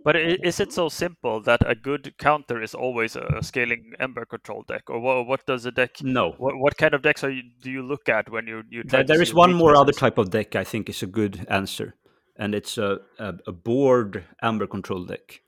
But 0.05 0.17
is 0.17 0.61
it 0.61 0.73
so 0.73 0.89
simple 0.89 1.41
that 1.43 1.61
a 1.67 1.75
good 1.75 2.15
counter 2.19 2.63
is 2.63 2.75
always 2.75 3.17
a 3.17 3.43
scaling 3.43 3.93
ember 3.99 4.25
control 4.25 4.65
deck, 4.67 4.91
or 4.91 5.01
what, 5.01 5.27
what 5.27 5.47
does 5.47 5.65
a 5.67 5.71
deck? 5.71 6.03
no. 6.03 6.33
What, 6.33 6.57
what 6.59 6.77
kind 6.77 6.95
of 6.95 7.03
decks 7.03 7.25
are 7.25 7.31
you, 7.31 7.43
do 7.63 7.71
you 7.71 7.83
look 7.83 8.09
at 8.09 8.31
when 8.31 8.47
you 8.47 8.63
you 8.71 8.83
try 8.83 8.99
There, 8.99 9.17
there 9.17 9.23
is 9.23 9.33
one 9.33 9.55
more 9.55 9.77
other 9.77 9.93
type 9.93 10.19
of 10.19 10.31
deck 10.31 10.55
I 10.57 10.65
think 10.65 10.89
is 10.89 11.03
a 11.03 11.07
good 11.07 11.47
answer, 11.49 11.95
and 12.37 12.55
it's 12.55 12.79
a 12.79 12.99
a, 13.19 13.35
a 13.47 13.53
board 13.53 14.25
amber 14.43 14.67
control 14.67 15.05
deck. 15.05 15.41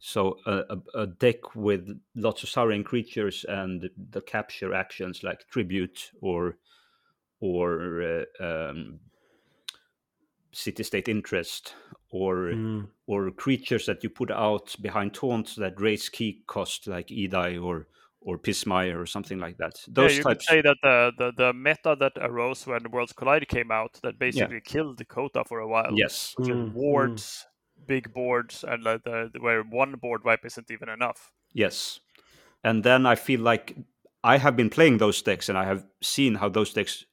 So 0.00 0.38
a, 0.46 0.78
a, 0.94 1.06
deck 1.06 1.54
with 1.54 1.86
lots 2.16 2.42
of 2.42 2.48
Saurian 2.48 2.84
creatures 2.84 3.44
and 3.46 3.90
the 4.10 4.22
capture 4.22 4.72
actions 4.72 5.22
like 5.22 5.46
tribute 5.50 6.10
or 6.22 6.56
or 7.40 8.02
uh, 8.40 8.44
um, 8.44 9.00
city 10.52 10.82
state 10.82 11.08
interest 11.08 11.74
or 12.10 12.50
Mm. 12.52 12.88
or 13.06 13.30
creatures 13.30 13.86
that 13.86 14.02
you 14.02 14.10
put 14.10 14.30
out 14.30 14.74
behind 14.82 15.14
taunts 15.14 15.54
that 15.56 15.80
raise 15.80 16.08
key 16.08 16.42
cost 16.46 16.86
like 16.86 17.08
Edai 17.08 17.62
or 17.62 17.86
or 18.22 18.36
Pismire 18.38 19.00
or 19.00 19.06
something 19.06 19.38
like 19.38 19.56
that. 19.56 19.74
Those 19.88 19.88
Yeah, 19.88 19.94
Those 19.94 20.16
you 20.18 20.22
could 20.24 20.28
types. 20.40 20.46
say 20.48 20.60
that 20.60 20.76
the, 20.82 21.12
the, 21.16 21.32
the 21.36 21.52
meta 21.54 21.96
that 21.98 22.12
arose 22.20 22.66
when 22.66 22.90
Worlds 22.90 23.14
Collide 23.14 23.48
came 23.48 23.70
out 23.70 23.98
that 24.02 24.18
basically 24.18 24.60
killed 24.60 24.98
CotA 25.08 25.46
for 25.48 25.60
a 25.60 25.66
while. 25.66 25.92
Yes. 25.94 26.34
which 26.36 26.50
is 26.50 26.54
Mm, 26.54 26.68
mm. 26.70 26.74
wards, 26.74 27.46
big 27.86 28.12
boards, 28.12 28.62
and 28.62 28.82
like 28.82 29.04
the, 29.04 29.30
where 29.40 29.62
one 29.62 29.92
board 29.92 30.22
wipe 30.24 30.44
isn't 30.44 30.70
even 30.70 30.90
enough. 30.90 31.32
Yes. 31.54 32.00
And 32.62 32.84
then 32.84 33.06
I 33.06 33.14
feel 33.14 33.40
like 33.40 33.74
I 34.22 34.36
have 34.36 34.54
been 34.54 34.68
playing 34.68 34.98
those 34.98 35.22
decks 35.22 35.48
and 35.48 35.56
I 35.56 35.64
have 35.64 35.86
seen 36.02 36.34
how 36.34 36.50
those 36.50 36.74
decks 36.74 37.06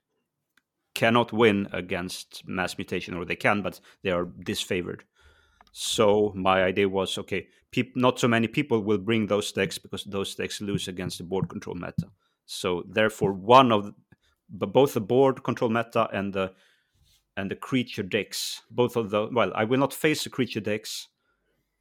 cannot 0.97 1.31
win 1.31 1.67
against 1.73 2.41
mass 2.47 2.75
mutation, 2.75 3.13
or 3.13 3.23
they 3.23 3.35
can, 3.35 3.61
but 3.61 3.79
they 4.01 4.09
are 4.09 4.25
disfavored. 4.25 5.01
So 5.71 6.33
my 6.35 6.63
idea 6.63 6.89
was 6.89 7.17
okay, 7.19 7.47
not 7.95 8.19
so 8.19 8.27
many 8.27 8.47
people 8.47 8.81
will 8.81 8.97
bring 8.97 9.27
those 9.27 9.51
decks 9.51 9.77
because 9.77 10.03
those 10.05 10.33
decks 10.33 10.59
lose 10.59 10.87
against 10.87 11.19
the 11.19 11.23
board 11.23 11.49
control 11.49 11.75
meta. 11.75 12.09
So 12.45 12.83
therefore, 12.89 13.33
one 13.33 13.71
of 13.71 13.85
the, 13.85 13.93
but 14.49 14.73
both 14.73 14.95
the 14.95 15.01
board 15.01 15.43
control 15.43 15.69
meta 15.69 16.09
and 16.11 16.33
the 16.33 16.53
and 17.35 17.51
the 17.51 17.55
creature 17.55 18.01
decks, 18.01 18.63
both 18.71 18.95
of 18.95 19.11
the 19.11 19.29
well, 19.31 19.51
I 19.53 19.65
will 19.65 19.79
not 19.79 19.93
face 19.93 20.23
the 20.23 20.31
creature 20.31 20.63
decks 20.63 21.09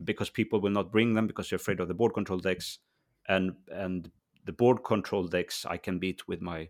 because 0.04 0.28
people 0.28 0.60
will 0.60 0.72
not 0.72 0.92
bring 0.92 1.14
them 1.14 1.26
because 1.26 1.48
they're 1.48 1.56
afraid 1.56 1.80
of 1.80 1.88
the 1.88 1.94
board 1.94 2.12
control 2.12 2.38
decks, 2.38 2.80
and 3.28 3.52
and 3.72 4.10
the 4.44 4.52
board 4.52 4.84
control 4.84 5.26
decks 5.26 5.64
I 5.64 5.78
can 5.78 5.98
beat 5.98 6.28
with 6.28 6.42
my 6.42 6.68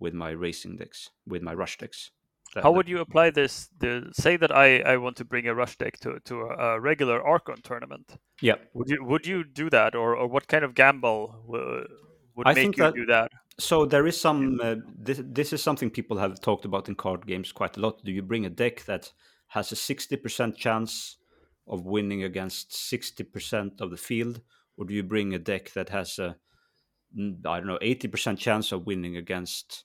with 0.00 0.14
my 0.14 0.30
racing 0.30 0.76
decks, 0.76 1.10
with 1.26 1.42
my 1.42 1.54
rush 1.54 1.78
decks. 1.78 2.10
That- 2.54 2.64
How 2.64 2.72
would 2.72 2.88
you 2.88 2.98
apply 3.00 3.30
this? 3.30 3.68
The, 3.78 4.10
say 4.12 4.36
that 4.36 4.50
I, 4.50 4.80
I 4.80 4.96
want 4.96 5.16
to 5.18 5.24
bring 5.24 5.46
a 5.46 5.54
rush 5.54 5.76
deck 5.76 6.00
to, 6.00 6.18
to 6.24 6.40
a, 6.40 6.74
a 6.74 6.80
regular 6.80 7.22
Archon 7.22 7.62
tournament. 7.62 8.16
Yeah, 8.42 8.56
Would 8.74 8.88
you 8.90 9.04
would 9.04 9.26
you 9.26 9.44
do 9.44 9.70
that, 9.70 9.94
or, 9.94 10.16
or 10.16 10.26
what 10.26 10.48
kind 10.48 10.64
of 10.64 10.74
gamble 10.74 11.44
w- 11.46 11.86
would 12.34 12.48
I 12.48 12.54
make 12.54 12.62
think 12.62 12.76
you 12.78 12.84
that- 12.84 12.94
do 12.94 13.06
that? 13.06 13.30
so 13.58 13.84
there 13.86 14.06
is 14.06 14.18
some. 14.20 14.58
Uh, 14.62 14.76
this 14.98 15.20
this 15.22 15.52
is 15.52 15.62
something 15.62 15.90
people 15.90 16.16
have 16.18 16.40
talked 16.40 16.64
about 16.64 16.88
in 16.88 16.94
card 16.94 17.26
games 17.26 17.52
quite 17.52 17.76
a 17.76 17.80
lot. 17.80 18.02
Do 18.04 18.10
you 18.10 18.22
bring 18.22 18.46
a 18.46 18.50
deck 18.50 18.84
that 18.86 19.12
has 19.48 19.70
a 19.72 19.76
sixty 19.76 20.16
percent 20.16 20.56
chance 20.56 21.18
of 21.66 21.84
winning 21.84 22.24
against 22.24 22.74
sixty 22.74 23.22
percent 23.24 23.80
of 23.80 23.90
the 23.90 23.96
field, 23.98 24.40
or 24.76 24.86
do 24.86 24.94
you 24.94 25.02
bring 25.04 25.34
a 25.34 25.38
deck 25.38 25.72
that 25.74 25.90
has 25.90 26.18
a 26.18 26.36
I 27.18 27.58
don't 27.58 27.66
know 27.66 27.78
eighty 27.82 28.08
percent 28.08 28.38
chance 28.38 28.72
of 28.72 28.86
winning 28.86 29.16
against 29.16 29.84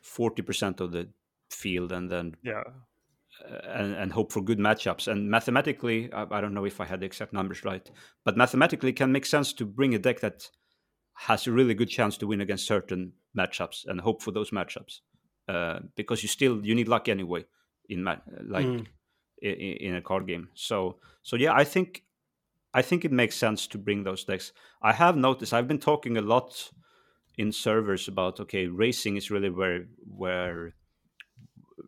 forty 0.00 0.42
percent 0.42 0.80
of 0.80 0.92
the 0.92 1.08
field, 1.50 1.92
and 1.92 2.10
then 2.10 2.36
Yeah, 2.42 2.62
uh, 3.44 3.54
and, 3.68 3.94
and 3.94 4.12
hope 4.12 4.32
for 4.32 4.40
good 4.42 4.58
matchups. 4.58 5.08
And 5.08 5.30
mathematically, 5.30 6.12
I, 6.12 6.26
I 6.30 6.40
don't 6.40 6.54
know 6.54 6.64
if 6.66 6.80
I 6.80 6.84
had 6.86 7.00
the 7.00 7.06
exact 7.06 7.32
numbers 7.32 7.64
right, 7.64 7.88
but 8.24 8.36
mathematically, 8.36 8.90
it 8.90 8.96
can 8.96 9.12
make 9.12 9.26
sense 9.26 9.52
to 9.54 9.64
bring 9.64 9.94
a 9.94 9.98
deck 9.98 10.20
that 10.20 10.50
has 11.14 11.46
a 11.46 11.52
really 11.52 11.74
good 11.74 11.88
chance 11.90 12.16
to 12.18 12.26
win 12.26 12.40
against 12.40 12.66
certain 12.66 13.12
matchups 13.36 13.86
and 13.86 14.00
hope 14.00 14.22
for 14.22 14.32
those 14.32 14.50
matchups. 14.50 15.00
Uh, 15.48 15.80
because 15.96 16.22
you 16.22 16.28
still 16.28 16.64
you 16.64 16.74
need 16.74 16.88
luck 16.88 17.08
anyway 17.08 17.44
in 17.88 18.02
ma- 18.04 18.16
like 18.44 18.66
Mm. 18.66 18.86
i- 19.42 19.46
i- 19.48 19.78
in 19.80 19.94
a 19.96 20.02
card 20.02 20.26
game. 20.26 20.48
So 20.54 21.00
so 21.22 21.36
yeah, 21.36 21.52
I 21.54 21.64
think 21.64 22.04
I 22.72 22.82
think 22.82 23.04
it 23.04 23.12
makes 23.12 23.36
sense 23.36 23.66
to 23.68 23.78
bring 23.78 24.04
those 24.04 24.24
decks. 24.24 24.52
I 24.82 24.92
have 24.92 25.16
noticed 25.16 25.52
I've 25.52 25.68
been 25.68 25.78
talking 25.80 26.16
a 26.16 26.22
lot 26.22 26.70
in 27.36 27.52
servers 27.52 28.08
about 28.08 28.40
okay, 28.40 28.66
racing 28.66 29.16
is 29.16 29.30
really 29.30 29.50
where 29.50 29.86
where 30.06 30.74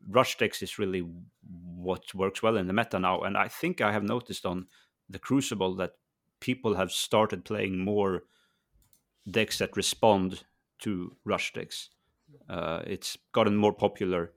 rush 0.09 0.37
decks 0.39 0.63
is 0.63 0.79
really 0.79 1.05
what 1.77 2.15
works 2.15 2.43
well 2.43 2.57
in 2.57 2.67
the 2.67 2.73
meta 2.73 2.99
now. 2.99 3.21
And 3.21 3.37
I 3.37 3.49
think 3.49 3.81
I 3.81 3.93
have 3.93 4.03
noticed 4.03 4.47
on 4.47 4.67
the 5.09 5.19
Crucible 5.19 5.75
that 5.77 5.93
people 6.41 6.75
have 6.75 6.91
started 6.91 7.45
playing 7.45 7.79
more 7.79 8.25
decks 9.31 9.59
that 9.59 9.77
respond 9.77 10.45
to 10.81 11.17
rush 11.25 11.53
decks. 11.53 11.91
Uh, 12.49 12.83
it's 12.87 13.17
gotten 13.33 13.57
more 13.57 13.73
popular 13.73 14.33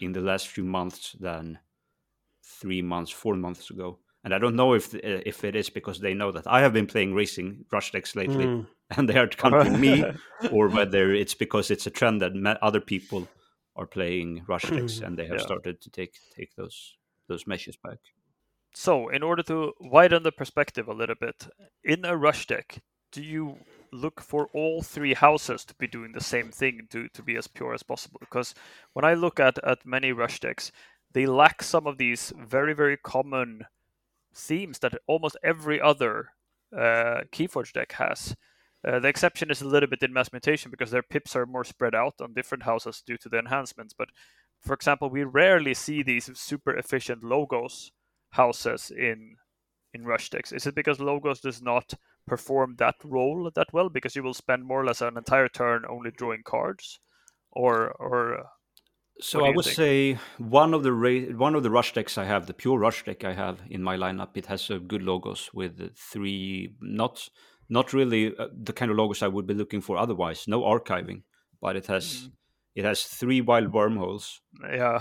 in 0.00 0.12
the 0.12 0.20
last 0.20 0.48
few 0.48 0.64
months 0.64 1.12
than 1.20 1.58
three 2.42 2.82
months, 2.82 3.10
four 3.10 3.34
months 3.34 3.70
ago. 3.70 3.98
And 4.24 4.32
I 4.34 4.38
don't 4.38 4.56
know 4.56 4.74
if 4.74 4.94
if 4.94 5.44
it 5.44 5.56
is 5.56 5.70
because 5.70 5.98
they 6.00 6.14
know 6.14 6.30
that 6.32 6.46
I 6.46 6.60
have 6.60 6.72
been 6.72 6.86
playing 6.86 7.14
racing 7.14 7.64
rush 7.72 7.90
decks 7.92 8.14
lately, 8.14 8.46
Mm. 8.46 8.66
and 8.96 9.08
they 9.08 9.18
are 9.18 9.26
counting 9.28 9.80
me, 9.80 10.04
or 10.52 10.68
whether 10.68 11.12
it's 11.12 11.34
because 11.34 11.70
it's 11.70 11.86
a 11.86 11.90
trend 11.90 12.20
that 12.20 12.58
other 12.62 12.80
people 12.80 13.28
are 13.74 13.86
playing 13.86 14.44
rush 14.46 14.68
decks 14.70 15.00
and 15.00 15.18
they 15.18 15.26
have 15.26 15.38
Yeah. 15.38 15.44
started 15.44 15.80
to 15.80 15.90
take 15.90 16.14
take 16.36 16.54
those 16.56 16.96
those 17.28 17.46
measures 17.46 17.76
back. 17.76 17.98
So, 18.74 19.08
in 19.08 19.22
order 19.22 19.42
to 19.44 19.72
widen 19.80 20.22
the 20.22 20.32
perspective 20.32 20.88
a 20.88 20.94
little 20.94 21.16
bit, 21.20 21.48
in 21.84 22.04
a 22.04 22.16
rush 22.16 22.46
deck, 22.46 22.78
do 23.10 23.22
you 23.22 23.58
look 23.92 24.20
for 24.22 24.48
all 24.54 24.82
three 24.82 25.14
houses 25.14 25.64
to 25.66 25.74
be 25.74 25.86
doing 25.86 26.12
the 26.12 26.24
same 26.24 26.50
thing 26.50 26.86
to, 26.90 27.08
to 27.08 27.22
be 27.22 27.36
as 27.36 27.46
pure 27.46 27.74
as 27.74 27.82
possible? 27.82 28.18
Because 28.20 28.54
when 28.94 29.04
I 29.04 29.14
look 29.14 29.38
at, 29.38 29.58
at 29.64 29.84
many 29.84 30.12
rush 30.12 30.40
decks, 30.40 30.72
they 31.12 31.26
lack 31.26 31.62
some 31.62 31.86
of 31.86 31.98
these 31.98 32.32
very, 32.38 32.72
very 32.74 32.96
common 32.96 33.66
themes 34.34 34.78
that 34.80 34.94
almost 35.06 35.36
every 35.42 35.80
other 35.80 36.28
uh, 36.74 37.22
Keyforge 37.32 37.72
deck 37.72 37.92
has. 37.92 38.34
Uh, 38.86 38.98
the 38.98 39.08
exception 39.08 39.50
is 39.50 39.62
a 39.62 39.68
little 39.68 39.88
bit 39.88 40.02
in 40.02 40.12
mass 40.12 40.32
mutation 40.32 40.70
because 40.70 40.90
their 40.90 41.02
pips 41.02 41.36
are 41.36 41.46
more 41.46 41.64
spread 41.64 41.94
out 41.94 42.14
on 42.20 42.34
different 42.34 42.64
houses 42.64 43.02
due 43.06 43.16
to 43.16 43.28
the 43.28 43.38
enhancements. 43.38 43.94
But 43.96 44.08
for 44.60 44.74
example, 44.74 45.08
we 45.08 45.22
rarely 45.22 45.74
see 45.74 46.02
these 46.02 46.30
super 46.38 46.76
efficient 46.76 47.22
logos 47.22 47.92
houses 48.32 48.90
in 48.90 49.36
in 49.94 50.04
rush 50.04 50.30
decks? 50.30 50.52
Is 50.52 50.66
it 50.66 50.74
because 50.74 51.00
logos 51.00 51.40
does 51.40 51.62
not 51.62 51.94
perform 52.26 52.76
that 52.78 52.96
role 53.04 53.50
that 53.54 53.72
well 53.72 53.88
because 53.88 54.16
you 54.16 54.22
will 54.22 54.34
spend 54.34 54.64
more 54.64 54.80
or 54.80 54.86
less 54.86 55.00
an 55.00 55.16
entire 55.16 55.48
turn 55.48 55.84
only 55.88 56.10
drawing 56.10 56.42
cards, 56.44 56.98
or 57.50 57.90
or 57.92 58.40
uh, 58.40 58.42
So 59.22 59.44
I 59.46 59.50
would 59.50 59.64
think? 59.64 59.76
say 59.76 60.18
one 60.38 60.74
of 60.74 60.82
the 60.82 60.92
ra- 60.92 61.32
one 61.36 61.54
of 61.54 61.62
the 61.62 61.70
rush 61.70 61.92
decks 61.94 62.18
I 62.18 62.24
have, 62.24 62.46
the 62.46 62.54
pure 62.54 62.78
rush 62.78 63.04
deck 63.04 63.24
I 63.24 63.32
have 63.32 63.60
in 63.70 63.82
my 63.82 63.96
lineup, 63.96 64.30
it 64.36 64.46
has 64.46 64.70
uh, 64.70 64.78
good 64.78 65.02
logos 65.02 65.50
with 65.54 65.80
uh, 65.80 65.88
three 65.96 66.74
not 66.80 67.28
not 67.68 67.92
really 67.92 68.36
uh, 68.36 68.48
the 68.52 68.72
kind 68.72 68.90
of 68.90 68.96
logos 68.96 69.22
I 69.22 69.28
would 69.28 69.46
be 69.46 69.54
looking 69.54 69.80
for 69.80 69.96
otherwise. 69.96 70.48
No 70.48 70.62
archiving, 70.62 71.22
but 71.60 71.76
it 71.76 71.86
has 71.86 72.04
Mm. 72.04 72.32
it 72.74 72.84
has 72.84 73.04
three 73.04 73.40
wild 73.40 73.72
wormholes. 73.72 74.40
yeah? 74.62 74.98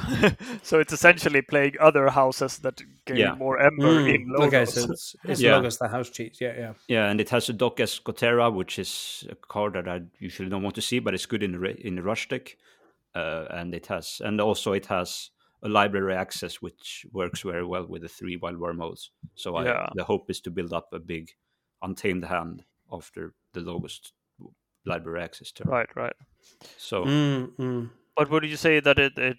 so 0.62 0.80
it's 0.80 0.94
essentially 0.94 1.42
playing 1.42 1.76
other 1.80 2.10
houses 2.10 2.60
that 2.60 2.82
gain 3.06 3.18
Yeah. 3.18 3.36
more 3.36 3.60
ember 3.60 4.08
in 4.08 4.28
Mm. 4.28 4.38
logos. 4.38 4.48
Okay, 4.54 4.66
so 4.66 4.92
it's, 4.92 5.16
it's 5.24 5.42
Yeah. 5.42 5.56
logos 5.56 5.78
the 5.78 5.88
house 5.88 6.10
cheats. 6.12 6.40
Yeah, 6.42 6.54
yeah. 6.58 6.74
Yeah, 6.88 7.10
and 7.10 7.20
it 7.22 7.30
has 7.30 7.50
a 7.50 7.54
Doc 7.54 7.78
Escotera, 7.80 8.54
which 8.54 8.78
is 8.78 9.26
a 9.30 9.36
card 9.36 9.74
that 9.74 9.88
I 9.88 10.02
usually 10.20 10.50
don't 10.50 10.64
want 10.64 10.76
to 10.76 10.82
see, 10.82 11.00
but 11.00 11.14
it's 11.14 11.26
good 11.26 11.44
in 11.44 11.54
the 11.54 11.88
in 11.88 11.96
the 11.96 12.04
rush 12.04 12.28
deck. 12.28 12.56
Uh, 13.14 13.46
and 13.50 13.76
it 13.76 13.88
has, 13.88 14.22
and 14.24 14.40
also 14.40 14.72
it 14.74 14.86
has 14.86 15.32
a 15.64 15.70
library 15.70 16.16
access, 16.16 16.62
which 16.62 17.06
works 17.12 17.42
very 17.42 17.66
well 17.66 17.86
with 17.86 18.02
the 18.02 18.08
three 18.10 18.38
wild 18.38 18.58
wormholes. 18.58 19.12
So 19.36 19.58
I, 19.58 19.66
Yeah. 19.66 19.90
the 19.96 20.04
hope 20.04 20.30
is 20.30 20.42
to 20.42 20.52
build 20.52 20.74
up 20.74 20.90
a 20.94 21.00
big 21.00 21.32
untamed 21.82 22.26
hand 22.26 22.64
after 22.92 23.34
the 23.54 23.62
lowest 23.62 24.14
library 24.86 25.22
access 25.22 25.52
turn. 25.52 25.68
right, 25.68 25.90
right. 25.96 26.14
So 26.78 27.06
Mm, 27.06 27.56
mm. 27.58 27.90
But 28.16 28.30
would 28.30 28.44
you 28.46 28.58
say 28.58 28.80
that 28.80 29.00
it, 29.00 29.18
it 29.18 29.38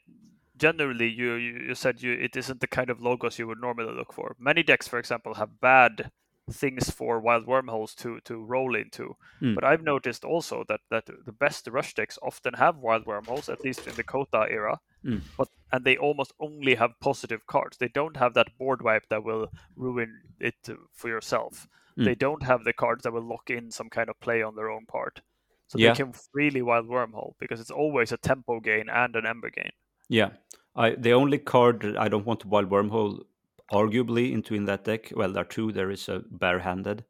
generally 0.56 1.08
you, 1.08 1.34
you 1.34 1.58
you 1.68 1.74
said 1.74 2.02
you 2.02 2.12
it 2.12 2.36
isn't 2.36 2.60
the 2.60 2.66
kind 2.66 2.90
of 2.90 3.00
logos 3.00 3.38
you 3.38 3.46
would 3.46 3.60
normally 3.60 3.94
look 3.94 4.12
for? 4.12 4.36
Many 4.38 4.62
decks, 4.62 4.88
for 4.88 4.98
example, 4.98 5.34
have 5.34 5.60
bad 5.60 6.10
things 6.50 6.90
for 6.90 7.20
wild 7.20 7.46
wormholes 7.46 7.94
to 7.94 8.20
to 8.24 8.44
roll 8.44 8.74
into. 8.74 9.16
Mm. 9.40 9.54
But 9.54 9.64
I've 9.64 9.82
noticed 9.82 10.24
also 10.24 10.64
that 10.68 10.80
that 10.90 11.06
the 11.06 11.32
best 11.32 11.68
rush 11.68 11.94
decks 11.94 12.18
often 12.22 12.54
have 12.54 12.78
wild 12.78 13.06
wormholes, 13.06 13.48
at 13.48 13.64
least 13.64 13.86
in 13.86 13.94
the 13.94 14.04
CotA 14.04 14.50
era. 14.50 14.80
Mm. 15.04 15.22
But 15.36 15.48
and 15.72 15.84
they 15.84 15.96
almost 15.96 16.32
only 16.38 16.74
have 16.74 16.98
positive 17.00 17.46
cards. 17.46 17.76
They 17.78 17.88
don't 17.88 18.16
have 18.16 18.34
that 18.34 18.56
board 18.58 18.82
wipe 18.82 19.08
that 19.08 19.24
will 19.24 19.48
ruin 19.76 20.20
it 20.40 20.68
for 20.92 21.08
yourself. 21.08 21.66
Mm. 21.98 22.04
They 22.04 22.14
don't 22.14 22.42
have 22.42 22.64
the 22.64 22.72
cards 22.72 23.02
that 23.04 23.12
will 23.12 23.26
lock 23.26 23.50
in 23.50 23.70
some 23.70 23.88
kind 23.88 24.08
of 24.08 24.20
play 24.20 24.42
on 24.42 24.54
their 24.54 24.70
own 24.70 24.86
part. 24.86 25.22
So 25.68 25.78
Yeah. 25.78 25.92
they 25.92 26.04
can 26.04 26.12
freely 26.12 26.60
wild 26.60 26.88
wormhole 26.88 27.34
because 27.38 27.60
it's 27.60 27.70
always 27.70 28.12
a 28.12 28.18
tempo 28.18 28.60
gain 28.60 28.90
and 28.90 29.16
an 29.16 29.26
ember 29.26 29.50
gain. 29.50 29.70
Yeah, 30.08 30.30
I 30.76 30.90
the 30.90 31.12
only 31.12 31.38
card 31.38 31.80
that 31.82 31.96
I 31.96 32.08
don't 32.08 32.26
want 32.26 32.40
to 32.40 32.48
wild 32.48 32.68
wormhole 32.68 33.24
arguably 33.72 34.32
into 34.32 34.54
in 34.54 34.66
that 34.66 34.84
deck. 34.84 35.12
Well, 35.14 35.32
there 35.32 35.42
are 35.42 35.46
two. 35.46 35.72
There 35.72 35.90
is 35.90 36.08
a 36.08 36.22
barehanded, 36.30 37.04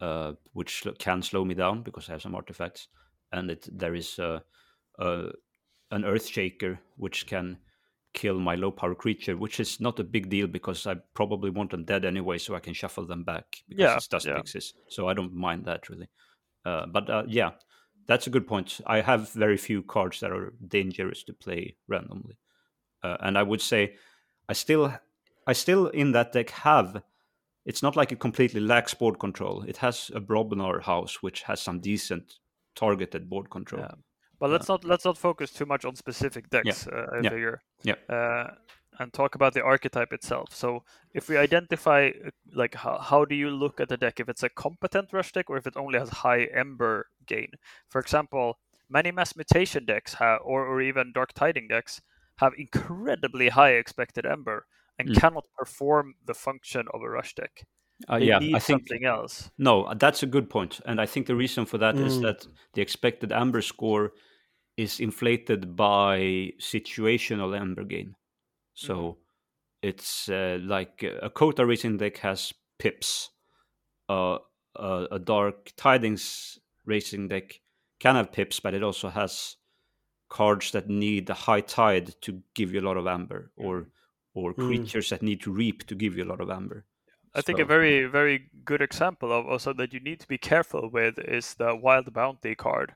uh, 0.00 0.32
which 0.52 0.86
can 0.98 1.22
slow 1.22 1.44
me 1.44 1.54
down 1.54 1.82
because 1.82 2.08
I 2.08 2.12
have 2.12 2.22
some 2.22 2.34
artifacts, 2.34 2.88
and 3.32 3.50
it 3.50 3.68
there 3.70 3.94
is 3.94 4.18
a, 4.18 4.42
a 4.98 5.30
an 5.90 6.04
earth 6.04 6.26
shaker 6.26 6.80
which 6.96 7.26
can 7.26 7.58
kill 8.12 8.38
my 8.38 8.54
low 8.54 8.70
power 8.70 8.94
creature, 8.94 9.36
which 9.36 9.60
is 9.60 9.80
not 9.80 9.98
a 9.98 10.04
big 10.04 10.30
deal 10.30 10.46
because 10.46 10.86
I 10.86 10.94
probably 11.14 11.50
want 11.50 11.70
them 11.70 11.84
dead 11.84 12.04
anyway, 12.04 12.38
so 12.38 12.54
I 12.54 12.60
can 12.60 12.74
shuffle 12.74 13.06
them 13.06 13.24
back 13.24 13.62
because 13.68 13.82
Yeah, 13.84 13.96
it's 13.96 14.08
dust 14.08 14.26
yeah. 14.26 14.40
So 14.88 15.08
I 15.08 15.14
don't 15.14 15.34
mind 15.34 15.64
that 15.66 15.88
really. 15.88 16.08
Uh, 16.64 16.86
but 16.86 17.10
uh, 17.10 17.24
yeah, 17.26 17.52
that's 18.06 18.26
a 18.26 18.30
good 18.30 18.46
point. 18.46 18.80
I 18.86 19.00
have 19.00 19.30
very 19.32 19.56
few 19.56 19.82
cards 19.82 20.20
that 20.20 20.32
are 20.32 20.54
dangerous 20.66 21.24
to 21.24 21.32
play 21.32 21.76
randomly, 21.88 22.38
uh, 23.02 23.16
and 23.20 23.36
I 23.36 23.42
would 23.42 23.60
say 23.60 23.96
I 24.48 24.52
still, 24.52 24.92
I 25.46 25.52
still 25.52 25.88
in 25.88 26.12
that 26.12 26.32
deck 26.32 26.50
have 26.50 27.02
it's 27.64 27.82
not 27.82 27.96
like 27.96 28.12
it 28.12 28.20
completely 28.20 28.60
lacks 28.60 28.94
board 28.94 29.18
control. 29.18 29.62
It 29.62 29.78
has 29.78 30.10
a 30.14 30.20
Brobnar 30.20 30.82
house 30.82 31.22
which 31.22 31.42
has 31.42 31.60
some 31.62 31.80
decent 31.80 32.34
targeted 32.74 33.30
board 33.30 33.50
control. 33.50 33.82
Yeah. 33.82 33.94
But 34.38 34.50
let's 34.50 34.68
not 34.68 34.84
let's 34.84 35.04
not 35.04 35.16
focus 35.16 35.50
too 35.50 35.64
much 35.64 35.84
on 35.84 35.96
specific 35.96 36.50
decks. 36.50 36.86
Uh, 36.86 37.06
I 37.12 37.20
Yeah. 37.20 37.30
figure. 37.30 37.62
Yeah. 37.82 37.94
Uh, 38.08 38.54
and 38.98 39.12
talk 39.12 39.34
about 39.34 39.54
the 39.54 39.62
archetype 39.62 40.12
itself. 40.12 40.54
So 40.54 40.84
if 41.14 41.28
we 41.28 41.36
identify 41.36 42.10
uh, 42.26 42.30
like 42.52 42.74
how, 42.74 42.98
how 42.98 43.24
do 43.24 43.34
you 43.34 43.50
look 43.50 43.80
at 43.80 43.88
the 43.88 43.96
deck 43.96 44.20
if 44.20 44.28
it's 44.28 44.42
a 44.42 44.48
competent 44.48 45.12
rush 45.12 45.32
deck 45.32 45.50
or 45.50 45.56
if 45.56 45.66
it 45.66 45.76
only 45.76 45.98
has 45.98 46.10
high 46.10 46.44
ember 46.44 47.08
gain. 47.26 47.52
For 47.88 48.00
example, 48.00 48.58
many 48.88 49.10
mass 49.10 49.34
mutation 49.34 49.86
decks 49.86 50.14
have, 50.14 50.40
or 50.44 50.66
or 50.66 50.82
even 50.82 51.12
dark 51.12 51.32
tiding 51.32 51.68
decks 51.68 52.02
have 52.36 52.52
incredibly 52.58 53.48
high 53.48 53.72
expected 53.72 54.26
ember 54.26 54.66
and 54.98 55.08
Mm. 55.08 55.14
cannot 55.14 55.44
perform 55.56 56.14
the 56.24 56.34
function 56.34 56.86
of 56.94 57.02
a 57.02 57.08
rush 57.10 57.34
deck. 57.34 57.66
Uh, 58.10 58.16
They 58.18 58.26
yeah, 58.26 58.38
need 58.38 58.56
I 58.56 58.58
think 58.58 58.82
something 58.82 59.04
else. 59.04 59.50
no, 59.58 59.92
that's 59.94 60.22
a 60.22 60.26
good 60.26 60.50
point, 60.50 60.80
and 60.86 61.00
I 61.00 61.06
think 61.06 61.26
the 61.26 61.36
reason 61.36 61.66
for 61.66 61.78
that 61.78 62.00
is 62.00 62.18
Mm. 62.18 62.22
that 62.22 62.46
the 62.74 62.82
expected 62.82 63.32
amber 63.32 63.62
score 63.62 64.12
is 64.76 65.00
inflated 65.00 65.76
by 65.76 66.52
situational 66.60 67.58
amber 67.58 67.84
gain. 67.84 68.16
So 68.74 69.18
it's 69.82 70.28
uh, 70.28 70.58
like 70.62 71.04
uh, 71.04 71.18
a 71.26 71.30
CotA 71.30 71.66
racing 71.66 71.98
deck 71.98 72.18
has 72.18 72.52
pips. 72.78 73.30
Uh, 74.08 74.38
uh, 74.76 75.06
a 75.12 75.18
dark 75.18 75.72
tidings 75.76 76.58
racing 76.86 77.28
deck 77.28 77.60
can 78.00 78.16
have 78.16 78.32
pips, 78.32 78.60
but 78.60 78.74
it 78.74 78.82
also 78.82 79.08
has 79.10 79.56
cards 80.28 80.72
that 80.72 80.88
need 80.88 81.30
a 81.30 81.34
high 81.34 81.60
tide 81.62 82.14
to 82.22 82.42
give 82.54 82.72
you 82.72 82.80
a 82.80 82.86
lot 82.88 82.96
of 82.96 83.06
amber, 83.06 83.52
or 83.56 83.88
or 84.34 84.52
Mm. 84.52 84.66
creatures 84.66 85.08
that 85.10 85.22
need 85.22 85.40
to 85.40 85.52
reap 85.52 85.86
to 85.86 85.94
give 85.94 86.16
you 86.16 86.24
a 86.24 86.30
lot 86.30 86.40
of 86.40 86.50
amber. 86.50 86.84
I 87.36 87.40
think 87.40 87.58
a 87.58 87.64
very, 87.64 88.04
very 88.04 88.50
good 88.64 88.80
example 88.80 89.32
of 89.32 89.46
also 89.46 89.72
that 89.72 89.92
you 89.92 90.00
need 90.00 90.20
to 90.20 90.28
be 90.28 90.38
careful 90.38 90.88
with 90.88 91.18
is 91.18 91.54
the 91.54 91.74
Wild 91.74 92.12
Bounty 92.12 92.54
card 92.54 92.94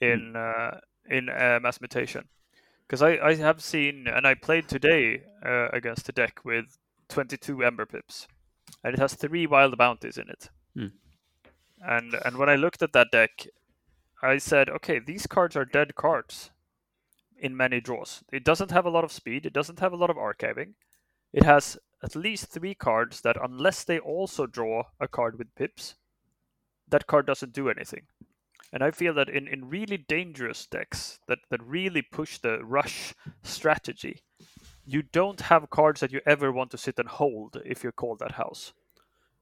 in 0.00 0.34
uh, 0.34 0.80
in 1.08 1.28
uh, 1.28 1.60
Mass 1.62 1.80
Mutation, 1.80 2.24
because 2.86 3.00
I, 3.00 3.18
I 3.18 3.34
have 3.36 3.62
seen 3.62 4.08
and 4.08 4.26
I 4.26 4.34
played 4.34 4.66
today 4.68 5.22
uh, 5.44 5.68
against 5.72 6.08
a 6.08 6.12
deck 6.12 6.44
with 6.44 6.78
22 7.08 7.62
Ember 7.62 7.86
Pips, 7.86 8.26
and 8.82 8.94
it 8.94 8.98
has 8.98 9.14
three 9.14 9.46
Wild 9.46 9.78
Bounties 9.78 10.18
in 10.18 10.28
it. 10.28 10.50
Hmm. 10.74 10.86
And 11.80 12.14
and 12.24 12.36
when 12.38 12.48
I 12.48 12.56
looked 12.56 12.82
at 12.82 12.92
that 12.92 13.12
deck, 13.12 13.46
I 14.20 14.38
said, 14.38 14.68
okay, 14.68 14.98
these 14.98 15.28
cards 15.28 15.56
are 15.56 15.64
dead 15.64 15.94
cards 15.94 16.50
in 17.38 17.56
many 17.56 17.80
draws. 17.80 18.22
It 18.32 18.44
doesn't 18.44 18.70
have 18.70 18.86
a 18.86 18.90
lot 18.90 19.04
of 19.04 19.12
speed. 19.12 19.46
It 19.46 19.52
doesn't 19.52 19.80
have 19.80 19.92
a 19.92 19.96
lot 19.96 20.10
of 20.10 20.16
archiving. 20.16 20.74
It 21.32 21.42
has 21.42 21.78
at 22.02 22.16
least 22.16 22.46
three 22.46 22.74
cards 22.74 23.20
that, 23.22 23.36
unless 23.42 23.84
they 23.84 23.98
also 23.98 24.46
draw 24.46 24.84
a 25.00 25.08
card 25.08 25.38
with 25.38 25.54
pips, 25.54 25.94
that 26.88 27.06
card 27.06 27.26
doesn't 27.26 27.52
do 27.52 27.68
anything. 27.68 28.06
And 28.72 28.82
I 28.82 28.90
feel 28.90 29.14
that 29.14 29.28
in, 29.28 29.46
in 29.48 29.68
really 29.68 29.96
dangerous 29.96 30.66
decks 30.66 31.18
that, 31.28 31.38
that 31.50 31.62
really 31.62 32.02
push 32.02 32.38
the 32.38 32.64
rush 32.64 33.14
strategy, 33.42 34.20
you 34.84 35.02
don't 35.02 35.40
have 35.40 35.70
cards 35.70 36.00
that 36.00 36.12
you 36.12 36.20
ever 36.26 36.52
want 36.52 36.70
to 36.70 36.78
sit 36.78 36.98
and 36.98 37.08
hold 37.08 37.60
if 37.64 37.82
you 37.82 37.92
call 37.92 38.16
that 38.16 38.32
house, 38.32 38.72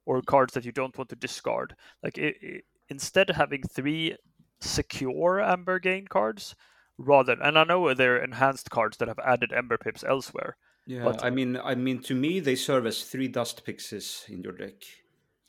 or 0.07 0.22
cards 0.22 0.54
that 0.54 0.64
you 0.64 0.72
don't 0.72 0.96
want 0.96 1.11
to 1.11 1.16
discard. 1.16 1.74
Like 2.02 2.18
i 2.18 2.35
i 2.42 2.61
instead 2.90 3.30
of 3.30 3.37
having 3.37 3.62
three 3.62 4.16
secure 4.61 5.40
Amber 5.40 5.78
Gain 5.78 6.07
cards, 6.07 6.54
rather, 6.98 7.33
and 7.42 7.59
I 7.59 7.64
know 7.64 7.92
there 7.94 8.16
are 8.16 8.24
enhanced 8.24 8.70
cards 8.70 8.96
that 8.98 9.09
have 9.09 9.18
added 9.18 9.52
Ember 9.52 9.78
Pips 9.78 10.04
elsewhere, 10.04 10.57
Yeah, 10.87 11.04
But- 11.04 11.24
I 11.24 11.30
mean, 11.30 11.57
I 11.57 11.74
mean, 11.74 12.02
to 12.02 12.14
me, 12.14 12.40
they 12.40 12.54
serve 12.57 12.85
as 12.87 13.04
three 13.04 13.26
dust 13.28 13.64
pixies 13.64 14.24
in 14.28 14.42
your 14.42 14.52
deck. 14.52 14.74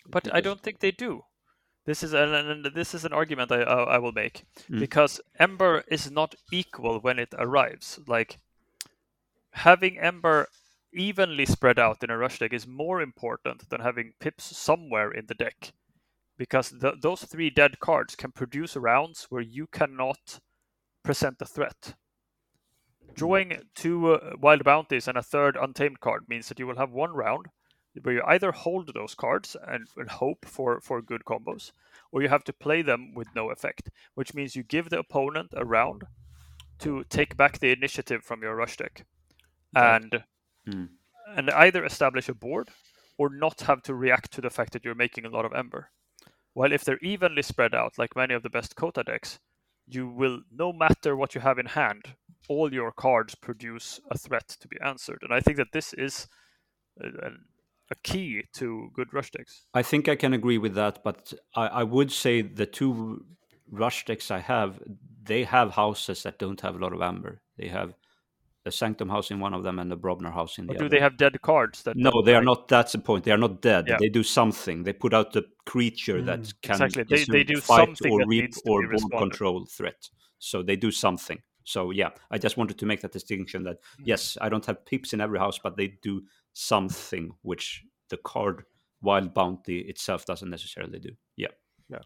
But 0.07 0.33
I 0.33 0.39
don't 0.39 0.61
think 0.61 0.79
they 0.79 0.91
do. 0.91 1.25
This 1.85 2.03
is 2.03 2.13
an, 2.13 2.33
and 2.33 2.65
this 2.73 2.93
is 2.95 3.03
an 3.05 3.11
argument 3.13 3.51
I 3.51 3.61
I, 3.61 3.83
I 3.95 3.97
will 3.97 4.13
make 4.13 4.45
Mm. 4.69 4.79
because 4.79 5.19
Ember 5.37 5.83
is 5.87 6.09
not 6.09 6.35
equal 6.51 6.99
when 7.01 7.19
it 7.19 7.33
arrives. 7.37 7.99
Like 8.07 8.39
having 9.51 9.99
Ember 9.99 10.47
evenly 10.93 11.45
spread 11.45 11.77
out 11.79 12.03
in 12.03 12.09
a 12.09 12.17
rush 12.17 12.39
deck 12.39 12.53
is 12.53 12.65
more 12.65 13.01
important 13.01 13.69
than 13.69 13.81
having 13.81 14.13
pips 14.19 14.45
somewhere 14.57 15.11
in 15.11 15.25
the 15.27 15.33
deck, 15.35 15.73
because 16.37 16.69
th- 16.81 17.01
those 17.01 17.23
three 17.25 17.49
dead 17.49 17.79
cards 17.79 18.15
can 18.15 18.31
produce 18.31 18.75
rounds 18.77 19.25
where 19.29 19.41
you 19.41 19.67
cannot 19.67 20.39
present 21.05 21.41
a 21.41 21.45
threat. 21.45 21.95
Drawing 23.13 23.61
two 23.75 24.13
uh, 24.13 24.33
wild 24.41 24.63
bounties 24.63 25.07
and 25.07 25.17
a 25.17 25.23
third 25.23 25.55
untamed 25.55 26.01
card 26.01 26.25
means 26.27 26.49
that 26.49 26.59
you 26.59 26.67
will 26.67 26.77
have 26.77 26.91
one 26.91 27.13
round 27.13 27.47
where 28.01 28.15
you 28.15 28.23
either 28.27 28.51
hold 28.51 28.93
those 28.93 29.15
cards 29.15 29.55
and, 29.67 29.87
and 29.95 30.09
hope 30.09 30.45
for, 30.45 30.81
for 30.81 31.01
good 31.01 31.23
combos, 31.23 31.71
or 32.11 32.21
you 32.21 32.27
have 32.27 32.43
to 32.43 32.51
play 32.51 32.81
them 32.81 33.13
with 33.15 33.27
no 33.33 33.51
effect, 33.51 33.89
which 34.15 34.33
means 34.33 34.55
you 34.55 34.63
give 34.63 34.89
the 34.89 34.99
opponent 34.99 35.53
a 35.53 35.63
round 35.63 36.03
to 36.79 37.05
take 37.09 37.37
back 37.37 37.59
the 37.59 37.71
initiative 37.71 38.21
from 38.21 38.41
your 38.41 38.55
rush 38.55 38.75
deck 38.75 39.05
and 39.73 40.23
Hmm. 40.67 40.85
and 41.37 41.51
either 41.51 41.85
establish 41.85 42.27
a 42.27 42.33
board 42.33 42.69
or 43.17 43.29
not 43.29 43.61
have 43.61 43.83
to 43.83 43.93
react 43.93 44.31
to 44.31 44.41
the 44.41 44.49
fact 44.49 44.73
that 44.73 44.83
you're 44.83 44.95
making 44.95 45.25
a 45.25 45.29
lot 45.29 45.45
of 45.45 45.53
ember. 45.53 45.91
While 46.53 46.71
if 46.73 46.83
they're 46.83 46.97
evenly 46.99 47.43
spread 47.43 47.75
out, 47.75 47.97
like 47.97 48.15
many 48.15 48.33
of 48.33 48.41
the 48.43 48.49
best 48.49 48.75
CotA 48.75 49.05
decks, 49.05 49.39
you 49.87 50.07
will, 50.07 50.41
no 50.51 50.73
matter 50.73 51.15
what 51.15 51.35
you 51.35 51.41
have 51.41 51.59
in 51.59 51.67
hand, 51.67 52.15
all 52.47 52.73
your 52.73 52.91
cards 52.91 53.35
produce 53.35 53.99
a 54.11 54.17
threat 54.17 54.47
to 54.47 54.67
be 54.67 54.77
answered. 54.83 55.19
And 55.21 55.33
I 55.33 55.39
think 55.39 55.57
that 55.57 55.71
this 55.71 55.93
is 55.93 56.27
a, 57.01 57.07
a- 57.07 57.31
key 58.03 58.43
to 58.53 58.89
good 58.93 59.13
rush 59.13 59.31
decks. 59.31 59.67
I 59.73 59.83
think 59.83 60.09
I 60.09 60.15
can 60.15 60.33
agree 60.33 60.57
with 60.57 60.73
that, 60.73 61.03
but 61.03 61.33
I, 61.55 61.67
I 61.67 61.83
would 61.83 62.11
say 62.11 62.41
the 62.41 62.65
two 62.65 63.25
rush 63.69 64.05
decks 64.05 64.31
I 64.31 64.39
have, 64.39 64.79
they 65.23 65.43
have 65.43 65.71
houses 65.71 66.23
that 66.23 66.39
don't 66.39 66.61
have 66.61 66.75
a 66.75 66.79
lot 66.79 66.93
of 66.93 67.01
amber. 67.01 67.41
They 67.57 67.67
have 67.67 67.93
a 68.65 68.71
Sanctum 68.71 69.09
house 69.09 69.29
in 69.31 69.39
one 69.39 69.53
of 69.53 69.63
them 69.63 69.79
and 69.79 69.91
the 69.91 69.97
Brobnar 69.97 70.33
house 70.33 70.57
in 70.57 70.65
the 70.65 70.73
do 70.73 70.77
other. 70.79 70.85
Do 70.85 70.89
they 70.89 70.99
have 71.01 71.17
dead 71.17 71.39
cards? 71.41 71.83
That 71.83 71.95
No, 71.95 72.09
that, 72.11 72.25
they 72.25 72.35
are 72.35 72.43
not. 72.43 72.67
That's 72.67 72.93
the 72.93 72.97
point. 72.99 73.23
They 73.23 73.31
are 73.31 73.37
not 73.37 73.61
dead. 73.61 73.85
Yeah. 73.87 73.97
They 73.99 74.09
do 74.09 74.23
something. 74.23 74.83
They 74.83 74.93
put 74.93 75.13
out 75.13 75.33
the 75.33 75.43
creature 75.65 76.21
that 76.23 76.39
Mm, 76.41 76.53
can 76.61 76.81
exactly. 76.81 77.03
They- 77.03 77.23
they 77.31 77.43
do 77.43 77.61
fight 77.61 77.85
something 77.87 78.11
or 78.11 78.19
that 78.19 78.27
reap 78.27 78.53
or 78.65 78.81
board 78.81 78.91
responded. 78.91 79.17
control 79.17 79.65
threat. 79.65 80.09
So 80.39 80.63
they 80.63 80.75
do 80.75 80.91
something. 80.91 81.41
So 81.63 81.91
yeah, 81.91 82.09
I 82.31 82.37
just 82.37 82.57
wanted 82.57 82.77
to 82.79 82.85
make 82.85 83.01
that 83.01 83.11
distinction. 83.11 83.63
That 83.63 83.77
Mm. 83.99 84.03
yes, 84.05 84.37
I 84.41 84.49
don't 84.49 84.65
have 84.65 84.85
pips 84.85 85.13
in 85.13 85.21
every 85.21 85.39
house, 85.39 85.59
but 85.59 85.77
they 85.77 85.87
do 86.01 86.23
something 86.53 87.31
which 87.43 87.83
the 88.09 88.17
card 88.17 88.65
wild 89.01 89.33
bounty 89.33 89.79
itself 89.81 90.25
doesn't 90.25 90.49
necessarily 90.49 90.99
do. 90.99 91.09
Yeah. 91.35 91.49
Yeah. 91.89 92.01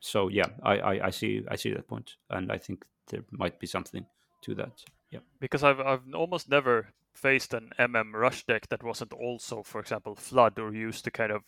So 0.00 0.28
yeah, 0.28 0.48
I, 0.62 0.78
I, 0.78 1.06
I 1.06 1.10
see 1.10 1.42
I 1.50 1.56
see 1.56 1.70
that 1.72 1.86
point, 1.88 2.16
and 2.28 2.52
I 2.52 2.58
think 2.58 2.84
there 3.08 3.24
might 3.30 3.58
be 3.58 3.66
something 3.66 4.04
to 4.42 4.54
that. 4.56 4.84
Yeah. 5.14 5.20
because 5.40 5.62
I've 5.62 5.80
I've 5.80 6.14
almost 6.14 6.48
never 6.48 6.88
faced 7.12 7.54
an 7.54 7.70
MM 7.78 8.12
rush 8.14 8.44
deck 8.46 8.68
that 8.68 8.82
wasn't 8.82 9.12
also, 9.12 9.62
for 9.62 9.80
example, 9.80 10.16
flood 10.16 10.58
or 10.58 10.72
used 10.74 11.04
the 11.04 11.10
kind 11.10 11.30
of 11.32 11.42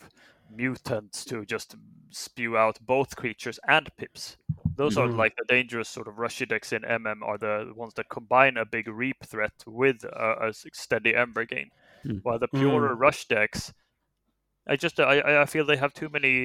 mutants 0.57 1.25
to 1.25 1.45
just 1.45 1.75
spew 2.11 2.57
out 2.57 2.79
both 2.87 3.17
creatures 3.17 3.59
and 3.69 3.89
pips. 3.97 4.37
Those 4.77 4.97
are 4.97 5.09
Mhm. 5.09 5.17
like 5.19 5.35
the 5.37 5.45
dangerous 5.49 5.89
sort 5.89 6.07
of 6.09 6.19
rushy 6.19 6.47
decks 6.47 6.73
in 6.73 6.85
MM 6.85 7.23
are 7.25 7.39
the 7.39 7.73
ones 7.75 7.95
that 7.95 8.09
combine 8.09 8.57
a 8.57 8.65
big 8.65 8.87
reap 8.89 9.25
threat 9.25 9.55
with 9.67 10.05
a 10.05 10.53
steady 10.73 11.15
ember 11.17 11.45
gain. 11.45 11.71
Mm. 12.05 12.21
While 12.23 12.39
the 12.39 12.49
purer 12.49 12.95
rush 12.95 13.27
decks, 13.27 13.73
I 14.69 14.77
just 14.77 15.01
I 15.01 15.19
I- 15.21 15.43
I 15.43 15.47
feel 15.47 15.65
they 15.67 15.77
have 15.79 15.93
too 15.95 16.09
many. 16.09 16.37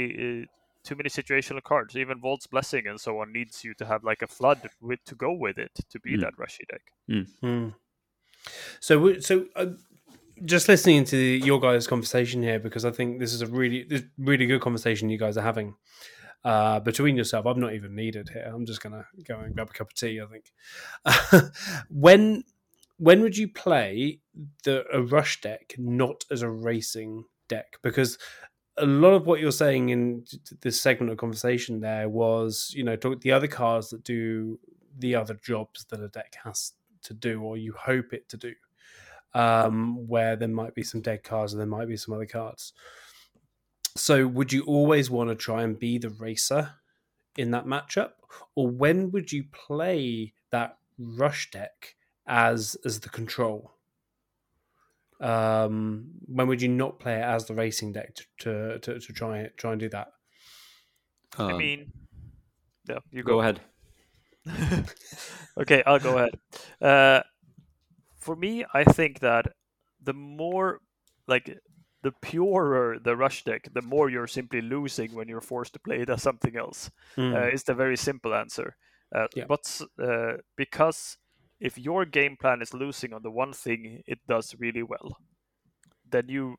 Uh, 0.43 0.45
too 0.83 0.95
many 0.95 1.09
situational 1.09 1.61
cards. 1.63 1.95
Even 1.95 2.19
Vault's 2.19 2.47
Blessing 2.47 2.87
and 2.87 2.99
so 2.99 3.19
on 3.19 3.31
needs 3.31 3.63
you 3.63 3.73
to 3.75 3.85
have 3.85 4.03
like 4.03 4.21
a 4.21 4.27
flood 4.27 4.69
with 4.81 5.03
to 5.05 5.15
go 5.15 5.31
with 5.31 5.57
it 5.57 5.71
to 5.89 5.99
be 5.99 6.17
Mm. 6.17 6.21
that 6.21 6.33
rushy 6.37 6.65
deck. 6.69 6.81
Hmm. 7.41 7.69
So, 8.79 9.19
so 9.19 9.45
uh, 9.55 9.67
just 10.45 10.67
listening 10.67 11.05
to 11.05 11.17
your 11.17 11.59
guys' 11.59 11.87
conversation 11.87 12.41
here 12.41 12.59
because 12.59 12.85
I 12.85 12.91
think 12.91 13.19
this 13.19 13.33
is 13.33 13.41
a 13.41 13.47
really, 13.47 13.83
this 13.83 14.03
really 14.17 14.45
good 14.47 14.61
conversation 14.61 15.09
you 15.09 15.17
guys 15.19 15.37
are 15.37 15.43
having 15.43 15.75
uh, 16.43 16.79
between 16.79 17.15
yourself. 17.15 17.45
I'm 17.45 17.59
not 17.59 17.73
even 17.73 17.95
needed 17.95 18.29
here. 18.29 18.51
I'm 18.51 18.65
just 18.65 18.81
gonna 18.81 19.05
go 19.27 19.39
and 19.39 19.53
grab 19.53 19.69
a 19.69 19.73
cup 19.73 19.89
of 19.89 19.93
tea. 19.93 20.19
I 20.19 20.25
think. 20.25 21.51
when 21.89 22.43
when 22.97 23.21
would 23.21 23.37
you 23.37 23.47
play 23.47 24.19
the 24.63 24.85
a 24.91 25.01
rush 25.01 25.41
deck 25.41 25.75
not 25.77 26.25
as 26.31 26.41
a 26.41 26.49
racing 26.49 27.25
deck? 27.47 27.77
Because 27.83 28.17
a 28.81 28.85
lot 28.85 29.13
of 29.13 29.27
what 29.27 29.39
you're 29.39 29.51
saying 29.51 29.89
in 29.89 30.25
this 30.61 30.81
segment 30.81 31.11
of 31.11 31.17
conversation 31.17 31.79
there 31.79 32.09
was, 32.09 32.73
you 32.75 32.83
know, 32.83 32.95
talk 32.95 33.21
the 33.21 33.31
other 33.31 33.47
cards 33.47 33.89
that 33.91 34.03
do 34.03 34.59
the 34.97 35.15
other 35.15 35.35
jobs 35.35 35.85
that 35.85 36.01
a 36.01 36.09
deck 36.09 36.35
has 36.43 36.73
to 37.03 37.13
do, 37.13 37.41
or 37.41 37.57
you 37.57 37.73
hope 37.73 38.11
it 38.13 38.27
to 38.29 38.37
do. 38.37 38.53
Um, 39.33 40.07
where 40.09 40.35
there 40.35 40.49
might 40.49 40.75
be 40.75 40.83
some 40.83 40.99
dead 40.99 41.23
cards 41.23 41.53
and 41.53 41.59
there 41.59 41.67
might 41.67 41.87
be 41.87 41.95
some 41.95 42.13
other 42.13 42.25
cards. 42.25 42.73
So, 43.95 44.27
would 44.27 44.51
you 44.51 44.63
always 44.63 45.09
want 45.09 45.29
to 45.29 45.35
try 45.35 45.63
and 45.63 45.79
be 45.79 45.97
the 45.97 46.09
racer 46.09 46.73
in 47.37 47.51
that 47.51 47.65
matchup, 47.65 48.11
or 48.55 48.67
when 48.67 49.11
would 49.11 49.31
you 49.31 49.45
play 49.51 50.33
that 50.49 50.77
rush 50.97 51.49
deck 51.51 51.95
as 52.27 52.75
as 52.83 52.99
the 52.99 53.09
control? 53.09 53.71
Um, 55.21 56.11
when 56.25 56.47
would 56.47 56.61
you 56.61 56.67
not 56.69 56.99
play 56.99 57.15
it 57.19 57.23
as 57.23 57.45
the 57.45 57.53
racing 57.55 57.93
deck 57.93 58.15
to 58.15 58.25
to, 58.39 58.79
to, 58.79 58.99
to 58.99 59.13
try 59.13 59.39
it 59.39 59.57
try 59.57 59.71
and 59.71 59.79
do 59.79 59.89
that? 59.89 60.09
I 61.47 61.53
Um, 61.53 61.53
mean, 61.53 61.91
yeah, 62.87 62.99
you 63.11 63.23
go 63.23 63.39
go. 63.39 63.41
ahead. 63.41 63.61
okay, 65.57 65.83
I'll 65.85 65.99
go 65.99 66.17
ahead. 66.17 66.39
Uh, 66.81 67.21
for 68.15 68.35
me, 68.35 68.65
I 68.73 68.83
think 68.83 69.19
that 69.19 69.53
the 70.01 70.13
more, 70.13 70.81
like, 71.27 71.59
the 72.03 72.11
purer 72.21 72.97
the 72.99 73.15
rush 73.15 73.43
deck, 73.43 73.69
the 73.73 73.81
more 73.81 74.09
you're 74.09 74.27
simply 74.27 74.61
losing 74.61 75.13
when 75.13 75.27
you're 75.27 75.41
forced 75.41 75.73
to 75.73 75.79
play 75.79 76.01
it 76.01 76.09
as 76.09 76.23
something 76.23 76.55
else. 76.57 76.89
Mm. 77.17 77.35
Uh, 77.35 77.53
is 77.53 77.63
the 77.63 77.73
very 77.75 77.97
simple 77.97 78.33
answer. 78.33 78.75
Uh, 79.13 79.27
Yeah. 79.35 79.45
But 79.47 79.81
uh, 80.01 80.37
because 80.55 81.17
if 81.61 81.77
your 81.77 82.05
game 82.05 82.37
plan 82.37 82.61
is 82.61 82.73
losing 82.73 83.13
on 83.13 83.23
the 83.23 83.31
one 83.31 83.53
thing 83.53 84.03
it 84.07 84.19
does 84.27 84.55
really 84.59 84.83
well, 84.83 85.17
then 86.09 86.29
you 86.29 86.57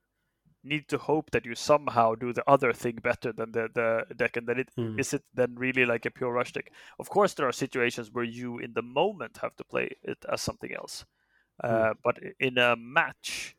need 0.64 0.88
to 0.88 0.98
hope 0.98 1.30
that 1.32 1.46
you 1.46 1.54
somehow 1.54 2.14
do 2.14 2.32
the 2.32 2.44
other 2.48 2.72
thing 2.72 2.96
better 3.02 3.32
than 3.32 3.52
the, 3.52 3.68
the 3.74 4.14
deck, 4.14 4.36
and 4.36 4.46
then 4.48 4.60
it 4.60 4.70
Mm. 4.78 4.98
is 4.98 5.14
it 5.14 5.24
then 5.34 5.54
really 5.56 5.84
like 5.86 6.06
a 6.06 6.10
pure 6.10 6.32
rush 6.32 6.52
deck? 6.52 6.72
Of 6.98 7.08
course, 7.10 7.34
there 7.34 7.48
are 7.48 7.52
situations 7.52 8.10
where 8.12 8.24
you, 8.24 8.58
in 8.58 8.74
the 8.74 8.82
moment, 8.82 9.38
have 9.42 9.56
to 9.56 9.64
play 9.64 9.90
it 10.02 10.18
as 10.32 10.40
something 10.42 10.72
else. 10.74 11.04
Uh, 11.64 11.94
But 12.04 12.18
in 12.40 12.58
a 12.58 12.76
match, 12.76 13.56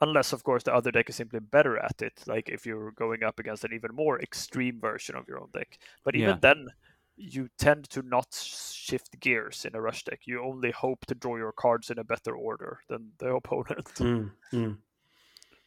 unless 0.00 0.32
of 0.32 0.44
course 0.44 0.62
the 0.64 0.74
other 0.74 0.90
deck 0.92 1.08
is 1.10 1.16
simply 1.16 1.40
better 1.40 1.78
at 1.78 2.02
it, 2.02 2.22
like 2.26 2.48
if 2.48 2.66
you're 2.66 2.92
going 2.92 3.22
up 3.24 3.38
against 3.38 3.64
an 3.64 3.72
even 3.74 3.94
more 3.94 4.20
extreme 4.20 4.80
version 4.80 5.16
of 5.16 5.28
your 5.28 5.40
own 5.40 5.50
deck. 5.52 5.78
But 6.04 6.16
even 6.16 6.36
Yeah. 6.36 6.40
then, 6.40 6.66
you 7.16 7.48
tend 7.58 7.88
to 7.90 8.02
not 8.02 8.34
shift 8.34 9.18
gears 9.20 9.64
in 9.64 9.74
a 9.74 9.80
rush 9.80 10.04
deck. 10.04 10.20
You 10.26 10.42
only 10.44 10.70
hope 10.70 11.06
to 11.06 11.14
draw 11.14 11.36
your 11.36 11.52
cards 11.52 11.90
in 11.90 11.98
a 11.98 12.04
better 12.04 12.36
order 12.36 12.80
than 12.88 13.12
the 13.18 13.34
opponent. 13.34 13.86
Mm. 13.96 14.30
Mm. 14.52 14.76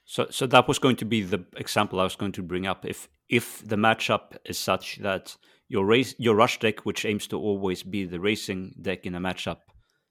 So, 0.06 0.26
so 0.32 0.48
that 0.48 0.68
was 0.68 0.80
going 0.80 0.96
to 0.98 1.06
be 1.06 1.22
the 1.22 1.46
example 1.56 2.00
I 2.00 2.04
was 2.04 2.16
going 2.16 2.32
to 2.32 2.42
bring 2.42 2.66
up. 2.66 2.84
If 2.84 3.08
if 3.28 3.62
the 3.68 3.76
matchup 3.76 4.38
is 4.44 4.58
such 4.58 4.98
that 5.04 5.38
your 5.68 5.86
race, 5.86 6.16
your 6.18 6.36
rush 6.36 6.60
deck, 6.60 6.80
which 6.80 7.06
aims 7.06 7.28
to 7.28 7.40
always 7.40 7.84
be 7.84 8.06
the 8.06 8.20
racing 8.20 8.74
deck 8.82 9.06
in 9.06 9.14
a 9.14 9.20
matchup, 9.20 9.60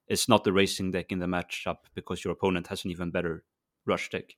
is 0.08 0.28
not 0.28 0.44
the 0.44 0.52
racing 0.52 0.92
deck 0.92 1.10
in 1.10 1.18
the 1.18 1.26
matchup 1.26 1.78
because 1.94 2.24
your 2.24 2.32
opponent 2.32 2.68
has 2.68 2.84
an 2.84 2.92
even 2.92 3.10
better 3.10 3.42
rush 3.86 4.08
deck, 4.10 4.36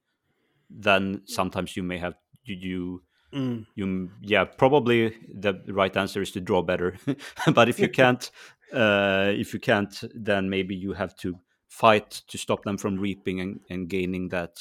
then 0.71 1.21
sometimes 1.27 1.77
you 1.77 1.83
may 1.83 1.99
have 1.99 2.15
you 2.45 2.57
you, 2.57 3.03
Mm. 3.33 3.67
you 3.77 4.11
yeah 4.23 4.45
probably 4.45 5.15
the 5.33 5.55
right 5.69 5.97
answer 5.97 6.21
is 6.21 6.33
to 6.33 6.41
draw 6.41 6.63
better. 6.63 6.97
but 7.55 7.69
if 7.69 7.79
you 7.79 7.89
can't, 8.01 8.31
uh, 8.73 9.31
if 9.35 9.55
you 9.55 9.61
can't, 9.61 10.03
then 10.15 10.51
maybe 10.51 10.75
you 10.75 10.95
have 10.95 11.15
to 11.19 11.39
fight 11.69 12.11
to 12.27 12.37
stop 12.37 12.65
them 12.65 12.77
from 12.77 12.99
reaping 12.99 13.41
and, 13.41 13.61
and 13.71 13.89
gaining 13.89 14.29
that 14.31 14.59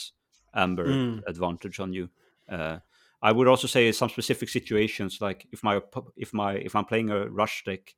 amber 0.54 0.86
Mm. 0.86 1.22
advantage 1.28 1.80
on 1.80 1.94
you. 1.94 2.10
Uh, 2.48 2.80
I 3.22 3.32
would 3.32 3.48
also 3.48 3.68
say 3.68 3.92
some 3.92 4.10
specific 4.10 4.50
situations, 4.50 5.20
like 5.20 5.48
if 5.52 5.64
my 5.64 5.82
if 6.16 6.34
my 6.34 6.54
if 6.54 6.76
I'm 6.76 6.86
playing 6.86 7.10
a 7.10 7.28
rush 7.28 7.64
deck 7.66 7.96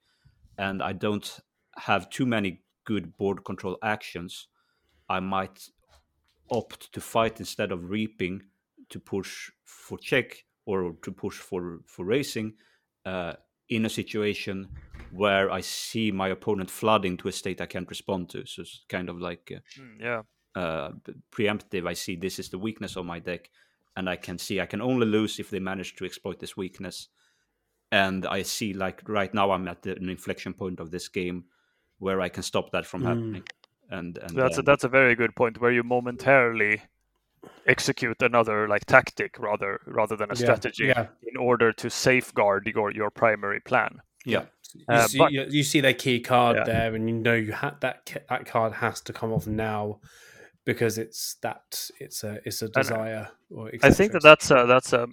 and 0.57 0.81
I 0.81 0.93
don't 0.93 1.39
have 1.77 2.09
too 2.09 2.25
many 2.25 2.61
good 2.85 3.17
board 3.17 3.43
control 3.43 3.77
actions, 3.83 4.47
I 5.09 5.19
might 5.19 5.69
opt 6.49 6.91
to 6.93 7.01
fight 7.01 7.39
instead 7.39 7.71
of 7.71 7.89
reaping 7.89 8.43
to 8.89 8.99
push 8.99 9.51
for 9.63 9.97
check 9.97 10.45
or 10.65 10.95
to 11.01 11.11
push 11.11 11.37
for 11.37 11.79
for 11.85 12.05
racing 12.05 12.53
uh, 13.05 13.33
in 13.69 13.85
a 13.85 13.89
situation 13.89 14.67
where 15.09 15.51
I 15.51 15.61
see 15.61 16.11
my 16.11 16.29
opponent 16.29 16.71
flooding 16.71 17.17
to 17.17 17.27
a 17.27 17.31
state 17.31 17.59
I 17.61 17.65
can't 17.65 17.89
respond 17.89 18.29
to. 18.29 18.45
So 18.45 18.61
it's 18.61 18.85
kind 18.87 19.09
of 19.09 19.19
like 19.19 19.51
uh, 19.55 19.59
Mm, 19.77 19.99
yeah. 19.99 20.21
uh, 20.55 20.91
preemptive. 21.31 21.87
I 21.87 21.93
see 21.93 22.15
this 22.15 22.39
is 22.39 22.49
the 22.49 22.59
weakness 22.59 22.95
of 22.95 23.05
my 23.05 23.19
deck, 23.19 23.49
and 23.95 24.09
I 24.09 24.15
can 24.15 24.37
see 24.37 24.59
I 24.61 24.65
can 24.65 24.81
only 24.81 25.05
lose 25.05 25.39
if 25.39 25.49
they 25.49 25.59
manage 25.59 25.95
to 25.95 26.05
exploit 26.05 26.39
this 26.39 26.57
weakness. 26.57 27.09
And 27.91 28.25
I 28.25 28.43
see 28.43 28.73
like 28.73 29.01
right 29.07 29.33
now 29.33 29.51
I'm 29.51 29.67
at 29.67 29.81
the, 29.81 29.97
an 29.97 30.09
inflection 30.09 30.53
point 30.53 30.79
of 30.79 30.91
this 30.91 31.09
game 31.09 31.45
where 31.99 32.21
I 32.21 32.29
can 32.29 32.43
stop 32.43 32.71
that 32.71 32.85
from 32.85 33.01
Mm. 33.01 33.07
happening. 33.07 33.43
And 33.89 34.17
and 34.17 34.37
That's 34.37 34.57
a, 34.57 34.61
that's 34.61 34.83
a 34.85 34.89
very 34.89 35.15
good 35.15 35.35
point 35.35 35.59
where 35.59 35.71
you 35.71 35.83
momentarily 35.83 36.81
execute 37.65 38.21
another 38.21 38.67
like 38.67 38.85
tactic 38.85 39.37
rather 39.39 39.79
rather 39.85 40.15
than 40.15 40.29
a 40.31 40.33
Yeah, 40.35 40.39
strategy 40.45 40.85
yeah. 40.87 41.07
in 41.23 41.37
order 41.37 41.71
to 41.73 41.89
safeguard 41.89 42.67
your 42.67 42.91
your 42.91 43.09
primary 43.09 43.59
plan. 43.59 44.01
yeah. 44.25 44.45
You, 44.73 44.85
Uh, 44.87 45.07
see, 45.07 45.17
but- 45.17 45.31
you, 45.33 45.45
you 45.49 45.63
see 45.63 45.81
their 45.81 45.93
key 45.93 46.19
card 46.21 46.55
Yeah. 46.57 46.63
there, 46.63 46.95
and 46.95 47.09
you 47.09 47.15
know 47.15 47.33
you 47.35 47.51
had 47.51 47.81
that 47.81 48.23
that 48.29 48.45
card 48.45 48.73
has 48.73 49.01
to 49.01 49.13
come 49.13 49.33
off 49.33 49.45
now 49.47 49.99
because 50.65 50.97
it's 50.97 51.35
that 51.41 51.89
it's 51.99 52.23
a 52.23 52.39
it's 52.45 52.61
a 52.61 52.69
desire. 52.69 53.27
or 53.49 53.69
I 53.83 53.91
think 53.91 54.11
that 54.13 54.23
that's 54.23 54.49
a, 54.51 54.65
that's 54.67 54.93
a 54.93 55.07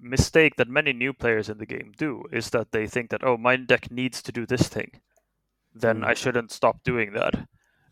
mistake 0.00 0.56
that 0.56 0.68
many 0.68 0.92
new 0.92 1.12
players 1.12 1.48
in 1.48 1.58
the 1.58 1.66
game 1.66 1.92
do 1.96 2.22
is 2.32 2.50
that 2.50 2.70
they 2.70 2.86
think 2.86 3.10
that 3.10 3.24
oh 3.24 3.36
my 3.36 3.56
deck 3.56 3.90
needs 3.90 4.22
to 4.22 4.30
do 4.32 4.46
this 4.46 4.68
thing, 4.68 5.00
then 5.74 6.00
Mm. 6.00 6.06
I 6.10 6.14
shouldn't 6.14 6.52
stop 6.52 6.82
doing 6.84 7.12
that. 7.14 7.34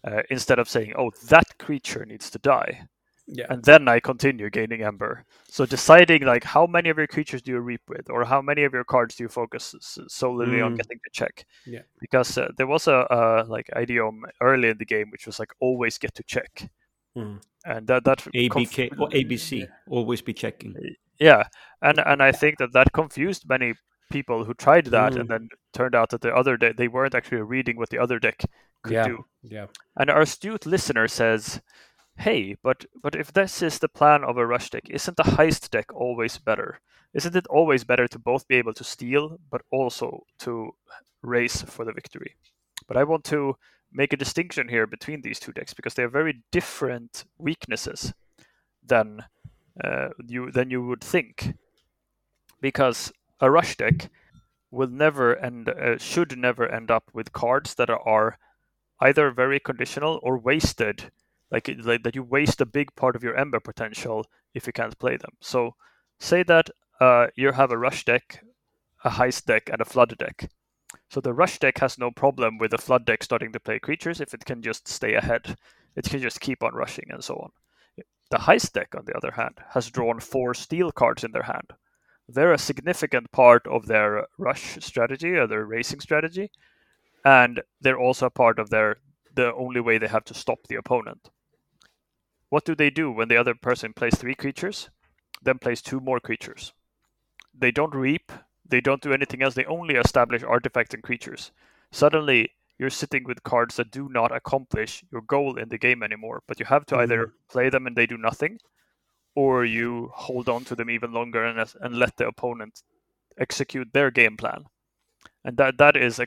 Uh, 0.04 0.22
instead 0.30 0.58
of 0.60 0.68
saying 0.68 0.92
oh 0.96 1.10
that 1.28 1.58
creature 1.58 2.04
needs 2.06 2.30
to 2.30 2.38
die, 2.38 2.86
yeah. 3.28 3.46
and 3.50 3.62
then 3.64 3.88
I 3.88 4.00
continue 4.00 4.50
gaining 4.50 4.82
ember. 4.82 5.24
So 5.48 5.66
deciding 5.66 6.22
like 6.24 6.44
how 6.44 6.66
many 6.66 6.88
of 6.90 6.98
your 6.98 7.06
creatures 7.06 7.42
do 7.42 7.52
you 7.52 7.60
reap 7.60 7.82
with, 7.88 8.10
or 8.10 8.24
how 8.24 8.40
many 8.42 8.64
of 8.64 8.72
your 8.72 8.84
cards 8.84 9.14
do 9.16 9.24
you 9.24 9.28
focus 9.28 9.74
s- 9.74 9.98
solely 10.08 10.60
on 10.60 10.74
Mm. 10.74 10.76
getting 10.78 10.98
to 11.04 11.10
check? 11.12 11.44
Yeah. 11.66 11.82
Because 12.00 12.36
uh, 12.38 12.48
there 12.56 12.66
was 12.66 12.88
a 12.88 12.96
uh, 13.12 13.44
like 13.48 13.68
idiom 13.76 14.24
early 14.40 14.68
in 14.68 14.78
the 14.78 14.84
game 14.86 15.10
which 15.10 15.26
was 15.26 15.38
like 15.38 15.52
always 15.60 15.98
get 15.98 16.14
to 16.14 16.22
check, 16.22 16.70
Mm. 17.16 17.40
and 17.64 17.86
that 17.86 18.04
that 18.04 18.18
ABK 18.34 18.88
conf- 18.90 19.00
or 19.00 19.08
ABC. 19.10 19.66
Always 19.88 20.22
be 20.22 20.32
checking. 20.34 20.74
yeah, 21.18 21.44
and 21.82 21.98
and 22.06 22.22
I 22.22 22.32
think 22.32 22.58
that 22.58 22.72
that 22.72 22.92
confused 22.92 23.48
many 23.48 23.74
people 24.10 24.44
who 24.44 24.54
tried 24.54 24.86
that, 24.86 25.12
Mm. 25.12 25.20
and 25.20 25.28
then 25.28 25.48
turned 25.72 25.94
out 25.94 26.10
that 26.10 26.20
the 26.22 26.34
other 26.34 26.56
deck 26.56 26.76
they 26.76 26.88
weren't 26.88 27.14
actually 27.14 27.42
reading 27.42 27.76
what 27.76 27.90
the 27.90 27.98
other 27.98 28.18
deck 28.18 28.40
could 28.82 28.92
Yeah. 28.94 29.04
do. 29.08 29.24
Yeah. 29.42 29.66
And 29.96 30.08
our 30.10 30.22
astute 30.22 30.64
listener 30.66 31.08
says, 31.08 31.60
"Hey, 32.18 32.56
but 32.62 32.84
but 33.00 33.14
if 33.14 33.32
this 33.32 33.62
is 33.62 33.78
the 33.78 33.88
plan 33.88 34.24
of 34.24 34.36
a 34.36 34.46
rush 34.46 34.70
deck, 34.70 34.90
isn't 34.90 35.16
the 35.16 35.22
heist 35.22 35.70
deck 35.70 35.94
always 35.94 36.36
better? 36.38 36.80
Isn't 37.14 37.36
it 37.36 37.46
always 37.46 37.84
better 37.84 38.08
to 38.08 38.18
both 38.18 38.48
be 38.48 38.56
able 38.56 38.74
to 38.74 38.84
steal, 38.84 39.38
but 39.50 39.62
also 39.70 40.24
to 40.40 40.74
race 41.22 41.62
for 41.62 41.84
the 41.84 41.92
victory?" 41.92 42.36
But 42.86 42.96
I 42.96 43.04
want 43.04 43.24
to 43.26 43.56
make 43.92 44.12
a 44.12 44.16
distinction 44.16 44.68
here 44.68 44.86
between 44.86 45.22
these 45.22 45.38
two 45.38 45.52
decks 45.52 45.74
because 45.74 45.94
they 45.94 46.02
have 46.02 46.12
very 46.12 46.42
different 46.50 47.24
weaknesses 47.38 48.12
than 48.82 49.24
uh, 49.82 50.08
you 50.26 50.50
than 50.50 50.70
you 50.70 50.84
would 50.86 51.04
think. 51.04 51.54
Because 52.60 53.12
a 53.40 53.50
rush 53.50 53.76
deck 53.76 54.10
will 54.70 54.88
never 54.88 55.32
and 55.32 55.68
uh, 55.68 55.98
should 55.98 56.36
never 56.36 56.68
end 56.68 56.90
up 56.90 57.10
with 57.12 57.32
cards 57.32 57.74
that 57.76 57.90
are 57.90 58.38
either 59.00 59.30
very 59.30 59.60
conditional 59.60 60.18
or 60.22 60.36
wasted 60.36 61.12
like, 61.50 61.70
like 61.82 62.02
that 62.02 62.14
you 62.14 62.22
waste 62.22 62.60
a 62.60 62.66
big 62.66 62.94
part 62.94 63.16
of 63.16 63.22
your 63.22 63.36
ember 63.36 63.60
potential 63.60 64.26
if 64.54 64.66
you 64.66 64.72
can't 64.72 64.98
play 64.98 65.16
them. 65.16 65.32
So 65.40 65.74
say 66.18 66.42
that 66.44 66.70
uh, 67.00 67.28
you 67.36 67.52
have 67.52 67.70
a 67.70 67.78
rush 67.78 68.04
deck 68.04 68.40
a 69.04 69.10
heist 69.10 69.44
deck 69.44 69.70
and 69.72 69.80
a 69.80 69.84
flood 69.84 70.16
deck. 70.18 70.50
So 71.08 71.20
the 71.20 71.32
rush 71.32 71.58
deck 71.58 71.78
has 71.78 71.98
no 71.98 72.10
problem 72.10 72.58
with 72.58 72.72
the 72.72 72.78
flood 72.78 73.04
deck 73.04 73.22
starting 73.22 73.52
to 73.52 73.60
play 73.60 73.78
creatures 73.78 74.20
if 74.20 74.34
it 74.34 74.44
can 74.44 74.62
just 74.62 74.88
stay 74.88 75.14
ahead. 75.14 75.56
It 75.96 76.04
can 76.08 76.20
just 76.20 76.40
keep 76.40 76.62
on 76.62 76.74
rushing 76.74 77.06
and 77.10 77.22
so 77.22 77.36
on. 77.36 77.50
The 78.30 78.38
heist 78.38 78.72
deck 78.72 78.94
on 78.96 79.04
the 79.04 79.16
other 79.16 79.30
hand 79.32 79.58
has 79.70 79.90
drawn 79.90 80.20
four 80.20 80.54
steel 80.54 80.92
cards 80.92 81.24
in 81.24 81.32
their 81.32 81.42
hand. 81.42 81.72
They're 82.28 82.52
a 82.52 82.58
significant 82.58 83.30
part 83.32 83.66
of 83.66 83.86
their 83.86 84.26
rush 84.36 84.78
strategy 84.80 85.30
or 85.30 85.46
their 85.46 85.64
racing 85.64 86.00
strategy 86.00 86.50
and 87.24 87.62
they're 87.80 87.98
also 87.98 88.26
a 88.26 88.30
part 88.30 88.58
of 88.58 88.70
their 88.70 88.96
the 89.34 89.54
only 89.54 89.80
way 89.80 89.98
they 89.98 90.08
have 90.08 90.24
to 90.24 90.34
stop 90.34 90.66
the 90.68 90.74
opponent. 90.74 91.30
What 92.50 92.64
do 92.64 92.74
they 92.74 92.90
do 92.90 93.10
when 93.10 93.28
the 93.28 93.36
other 93.36 93.54
person 93.54 93.92
plays 93.92 94.16
three 94.16 94.34
creatures, 94.34 94.90
then 95.42 95.58
plays 95.58 95.82
two 95.82 96.00
more 96.00 96.20
creatures? 96.20 96.72
They 97.56 97.70
don't 97.70 97.94
reap, 97.94 98.32
they 98.66 98.80
don't 98.80 99.02
do 99.02 99.12
anything 99.12 99.42
else, 99.42 99.54
they 99.54 99.64
only 99.64 99.96
establish 99.96 100.42
artifacts 100.42 100.94
and 100.94 101.02
creatures. 101.02 101.52
Suddenly, 101.90 102.52
you're 102.78 102.90
sitting 102.90 103.24
with 103.24 103.42
cards 103.42 103.76
that 103.76 103.90
do 103.90 104.08
not 104.08 104.34
accomplish 104.34 105.04
your 105.10 105.22
goal 105.22 105.56
in 105.58 105.68
the 105.68 105.78
game 105.78 106.02
anymore, 106.02 106.42
but 106.46 106.60
you 106.60 106.66
have 106.66 106.86
to 106.86 106.96
either 106.96 107.26
mm-hmm. 107.26 107.36
play 107.50 107.68
them 107.68 107.86
and 107.86 107.96
they 107.96 108.06
do 108.06 108.16
nothing, 108.16 108.58
or 109.34 109.64
you 109.64 110.10
hold 110.14 110.48
on 110.48 110.64
to 110.64 110.76
them 110.76 110.88
even 110.88 111.12
longer 111.12 111.44
and, 111.44 111.74
and 111.80 111.98
let 111.98 112.16
the 112.16 112.26
opponent 112.26 112.82
execute 113.36 113.92
their 113.92 114.10
game 114.10 114.36
plan. 114.36 114.64
And 115.44 115.56
that 115.56 115.78
that 115.78 115.96
is 115.96 116.18
a 116.18 116.26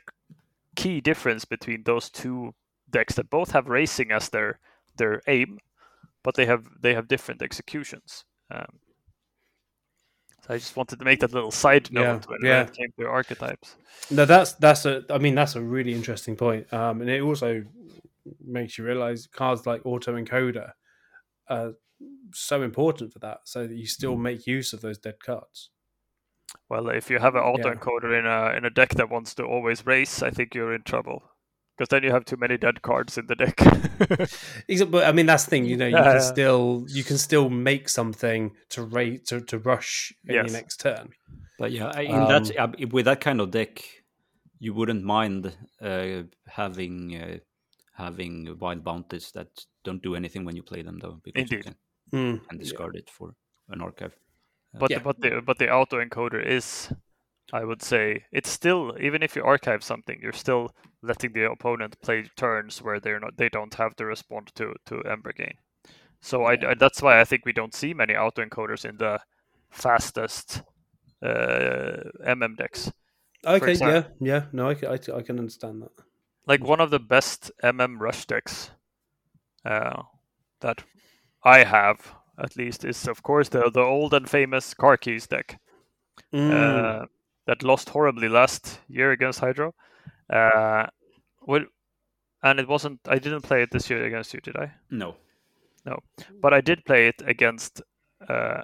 key 0.76 1.02
difference 1.02 1.46
between 1.46 1.84
those 1.84 2.10
two 2.10 2.54
decks 2.90 3.16
that 3.16 3.30
both 3.30 3.52
have 3.52 3.68
racing 3.68 4.12
as 4.12 4.30
their 4.30 4.60
their 4.98 5.22
aim, 5.28 5.60
but 6.24 6.36
they 6.36 6.46
have 6.46 6.66
they 6.82 6.94
have 6.94 7.08
different 7.08 7.42
executions. 7.42 8.26
Um, 8.50 8.80
so 10.46 10.54
I 10.54 10.58
just 10.58 10.76
wanted 10.76 11.00
to 11.00 11.06
make 11.06 11.20
that 11.20 11.34
little 11.34 11.52
side 11.52 11.92
note 11.92 12.04
Yeah, 12.04 12.20
when, 12.28 12.40
yeah. 12.44 12.62
it 12.64 12.74
came 12.74 12.92
to 13.00 13.08
archetypes. 13.08 13.76
No, 14.10 14.26
that's 14.26 14.54
that's 14.54 14.86
a. 14.86 15.04
I 15.10 15.18
mean, 15.20 15.36
that's 15.36 15.56
a 15.56 15.62
really 15.62 15.94
interesting 15.94 16.36
point. 16.36 16.72
Um, 16.74 17.02
and 17.02 17.10
it 17.10 17.22
also 17.22 17.64
makes 18.44 18.78
you 18.78 18.84
realize 18.84 19.28
cards 19.28 19.66
like 19.66 19.86
auto 19.86 20.16
encoder 20.16 20.72
are 21.48 21.74
so 22.34 22.64
important 22.64 23.14
for 23.14 23.20
that, 23.20 23.42
so 23.46 23.68
that 23.68 23.76
you 23.76 23.86
still 23.86 24.16
make 24.18 24.48
use 24.48 24.74
of 24.74 24.82
those 24.82 24.98
dead 24.98 25.24
cards. 25.24 25.70
Well, 26.70 26.90
if 26.90 27.10
you 27.10 27.20
have 27.20 27.36
an 27.36 27.44
Yeah. 27.44 27.74
autoencoder 27.74 28.18
in 28.18 28.26
a 28.26 28.58
in 28.58 28.66
a 28.66 28.70
deck 28.70 28.90
that 28.96 29.10
wants 29.10 29.36
to 29.36 29.44
always 29.44 29.86
race, 29.86 30.22
I 30.24 30.32
think 30.32 30.56
you're 30.56 30.74
in 30.74 30.84
trouble. 30.84 31.24
Because 31.78 31.90
then 31.90 32.04
you 32.04 32.12
have 32.12 32.26
too 32.26 32.38
many 32.38 32.58
dead 32.58 32.82
cards 32.82 33.18
in 33.18 33.28
the 33.28 33.36
deck. 33.36 33.58
But 34.92 35.04
I 35.06 35.12
mean, 35.12 35.26
that's 35.26 35.46
the 35.46 35.50
thing. 35.50 35.66
You 35.66 35.78
know, 35.78 35.88
you 35.88 35.96
Yeah, 35.96 36.04
can 36.04 36.14
yeah. 36.14 36.32
still 36.32 36.86
you 36.90 37.04
can 37.04 37.18
still 37.18 37.50
make 37.50 37.90
something 37.90 38.52
to 38.70 38.84
rate 38.84 39.26
to, 39.28 39.42
to 39.42 39.58
rush 39.60 40.14
in 40.28 40.36
Yes. 40.36 40.46
your 40.46 40.54
next 40.54 40.80
turn. 40.82 41.14
But 41.58 41.72
yeah, 41.72 42.00
in 42.00 42.14
Um, 42.32 42.52
uh, 42.58 42.68
with 42.92 43.06
that 43.06 43.22
kind 43.22 43.42
of 43.42 43.52
deck, 43.52 43.84
you 44.60 44.74
wouldn't 44.74 45.04
mind 45.04 45.56
uh, 45.82 46.24
having 46.48 47.16
uh, 47.16 47.38
having 47.94 48.58
wild 48.60 48.84
bounties 48.84 49.32
that 49.32 49.48
don't 49.84 50.02
do 50.02 50.16
anything 50.16 50.46
when 50.46 50.56
you 50.56 50.64
play 50.64 50.82
them, 50.82 51.00
though, 51.00 51.20
because 51.24 51.52
you 51.52 51.58
Indeed. 51.58 51.64
can, 51.64 51.76
Hmm. 52.12 52.44
can 52.50 52.58
discard 52.60 52.96
it 52.96 53.10
for 53.10 53.34
an 53.70 53.82
archive. 53.82 54.16
but 54.80 54.92
Yeah. 54.92 55.00
but 55.04 55.20
the 55.22 55.42
but 55.46 55.58
the 55.58 55.68
autoencoder 55.68 56.46
is, 56.46 56.92
I 57.54 57.66
would 57.66 57.82
say, 57.82 58.26
it's 58.32 58.50
still 58.50 58.96
even 59.00 59.24
if 59.24 59.36
you 59.36 59.44
archive 59.44 59.84
something, 59.84 60.20
you're 60.22 60.34
still 60.34 60.72
letting 61.02 61.34
the 61.34 61.52
opponent 61.52 62.00
play 62.02 62.24
turns 62.36 62.82
where 62.82 63.00
they're 63.00 63.20
not 63.20 63.38
they 63.38 63.50
don't 63.50 63.74
have 63.76 63.96
to 63.98 64.06
respond 64.06 64.52
to 64.56 64.76
to 64.88 65.02
Ember 65.04 65.34
Gain. 65.34 65.56
So 66.22 66.46
I, 66.46 66.54
I- 66.54 66.76
that's 66.76 67.02
why 67.02 67.20
I 67.22 67.26
think 67.26 67.46
we 67.46 67.54
don't 67.54 67.74
see 67.76 67.94
many 67.94 68.14
autoencoders 68.16 68.86
in 68.86 68.98
the 68.98 69.20
fastest 69.72 70.64
uh, 71.24 71.98
MM 72.26 72.56
decks. 72.58 72.92
Okay, 73.46 73.74
yeah, 73.74 74.04
yeah. 74.20 74.46
No, 74.52 74.70
I, 74.70 74.76
I, 74.88 74.94
I 74.94 75.22
can 75.22 75.40
understand 75.40 75.82
that. 75.84 75.92
like 76.48 76.64
one 76.64 76.80
of 76.80 76.92
the 76.92 77.00
best 77.00 77.52
MM 77.64 78.00
rush 78.00 78.26
decks 78.26 78.72
uh, 79.66 80.04
that 80.62 80.84
I 81.44 81.64
have 81.64 82.14
at 82.40 82.58
least 82.58 82.86
is 82.86 83.08
of 83.08 83.24
course 83.24 83.50
the 83.50 83.70
the 83.72 83.82
old 83.82 84.14
and 84.14 84.30
famous 84.30 84.74
car 84.74 84.98
keys 84.98 85.28
deck 85.28 85.60
Mm. 86.34 87.02
uh, 87.02 87.06
that 87.52 87.64
lost 87.64 87.90
horribly 87.90 88.30
last 88.30 88.80
year 88.88 89.12
against 89.12 89.40
Hydro. 89.40 89.74
Uh, 90.30 90.86
what, 91.42 91.64
and 92.42 92.62
it 92.62 92.68
wasn't. 92.68 93.02
I 93.06 93.20
didn't 93.20 93.42
play 93.42 93.62
it 93.62 93.72
this 93.72 93.90
year 93.90 94.06
against 94.06 94.34
you, 94.34 94.40
did 94.40 94.56
I? 94.56 94.72
No. 94.90 95.18
No. 95.86 96.00
But 96.42 96.54
I 96.54 96.62
did 96.62 96.86
play 96.86 97.08
it 97.08 97.22
against 97.26 97.82
uh, 98.26 98.62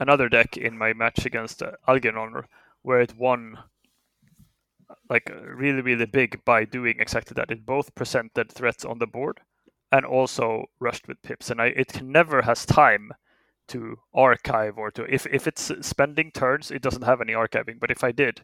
another 0.00 0.28
deck 0.28 0.56
in 0.56 0.76
my 0.76 0.92
match 0.92 1.24
against 1.24 1.62
uh, 1.62 1.70
Algernon, 1.86 2.42
where 2.82 3.00
it 3.00 3.16
won 3.16 3.56
like 5.08 5.30
really, 5.44 5.80
really 5.80 6.06
big 6.06 6.44
by 6.44 6.64
doing 6.64 6.96
exactly 6.98 7.34
that. 7.34 7.52
It 7.52 7.64
both 7.64 7.94
presented 7.94 8.50
threats 8.50 8.84
on 8.84 8.98
the 8.98 9.06
board 9.06 9.38
and 9.92 10.04
also 10.04 10.64
rushed 10.80 11.06
with 11.06 11.22
pips. 11.22 11.48
And 11.50 11.62
I, 11.62 11.66
it 11.66 12.02
never 12.02 12.42
has 12.42 12.66
time 12.66 13.12
to 13.70 13.98
archive 14.14 14.78
or 14.78 14.90
to 14.92 15.04
if, 15.04 15.26
if 15.26 15.46
it's 15.46 15.72
spending 15.80 16.30
turns, 16.32 16.70
it 16.70 16.82
doesn't 16.82 17.02
have 17.04 17.20
any 17.20 17.32
archiving. 17.32 17.80
But 17.80 17.90
if 17.90 18.04
I 18.04 18.12
did, 18.12 18.42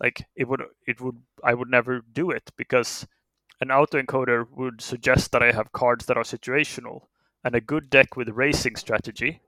like 0.00 0.24
it 0.36 0.48
would 0.48 0.62
it 0.86 1.00
would 1.00 1.16
I 1.44 1.54
would 1.54 1.70
never 1.70 2.02
do 2.12 2.30
it 2.30 2.50
because 2.56 3.06
an 3.60 3.68
autoencoder 3.68 4.46
would 4.56 4.80
suggest 4.80 5.32
that 5.32 5.42
I 5.42 5.52
have 5.52 5.72
cards 5.72 6.06
that 6.06 6.16
are 6.16 6.22
situational 6.22 7.02
and 7.44 7.54
a 7.54 7.60
good 7.60 7.90
deck 7.90 8.16
with 8.16 8.28
racing 8.30 8.76
strategy 8.76 9.40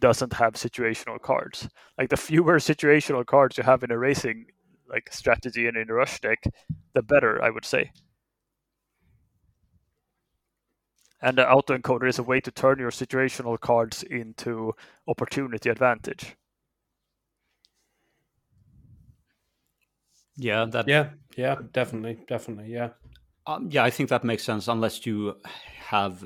doesn't 0.00 0.32
have 0.34 0.54
situational 0.54 1.20
cards. 1.20 1.68
Like 1.96 2.10
the 2.10 2.16
fewer 2.16 2.58
situational 2.58 3.24
cards 3.24 3.56
you 3.56 3.64
have 3.64 3.84
in 3.84 3.92
a 3.92 3.98
racing 3.98 4.46
like 4.88 5.12
strategy 5.12 5.66
and 5.66 5.76
in 5.76 5.88
a 5.88 5.94
rush 5.94 6.20
deck, 6.20 6.42
the 6.92 7.02
better 7.02 7.42
I 7.42 7.50
would 7.50 7.64
say. 7.64 7.92
And 11.22 11.38
the 11.38 11.44
autoencoder 11.44 12.08
is 12.08 12.18
a 12.18 12.22
way 12.22 12.40
to 12.40 12.50
turn 12.50 12.78
your 12.80 12.90
situational 12.90 13.58
cards 13.58 14.02
into 14.02 14.74
opportunity 15.06 15.68
advantage. 15.70 16.36
Yeah, 20.36 20.64
that 20.70 20.88
Yeah, 20.88 21.10
yeah, 21.36 21.56
definitely, 21.72 22.24
definitely, 22.26 22.72
yeah. 22.72 22.90
Um, 23.46 23.68
yeah, 23.70 23.84
I 23.84 23.90
think 23.90 24.08
that 24.08 24.24
makes 24.24 24.44
sense 24.44 24.68
unless 24.68 25.04
you 25.06 25.36
have 25.88 26.24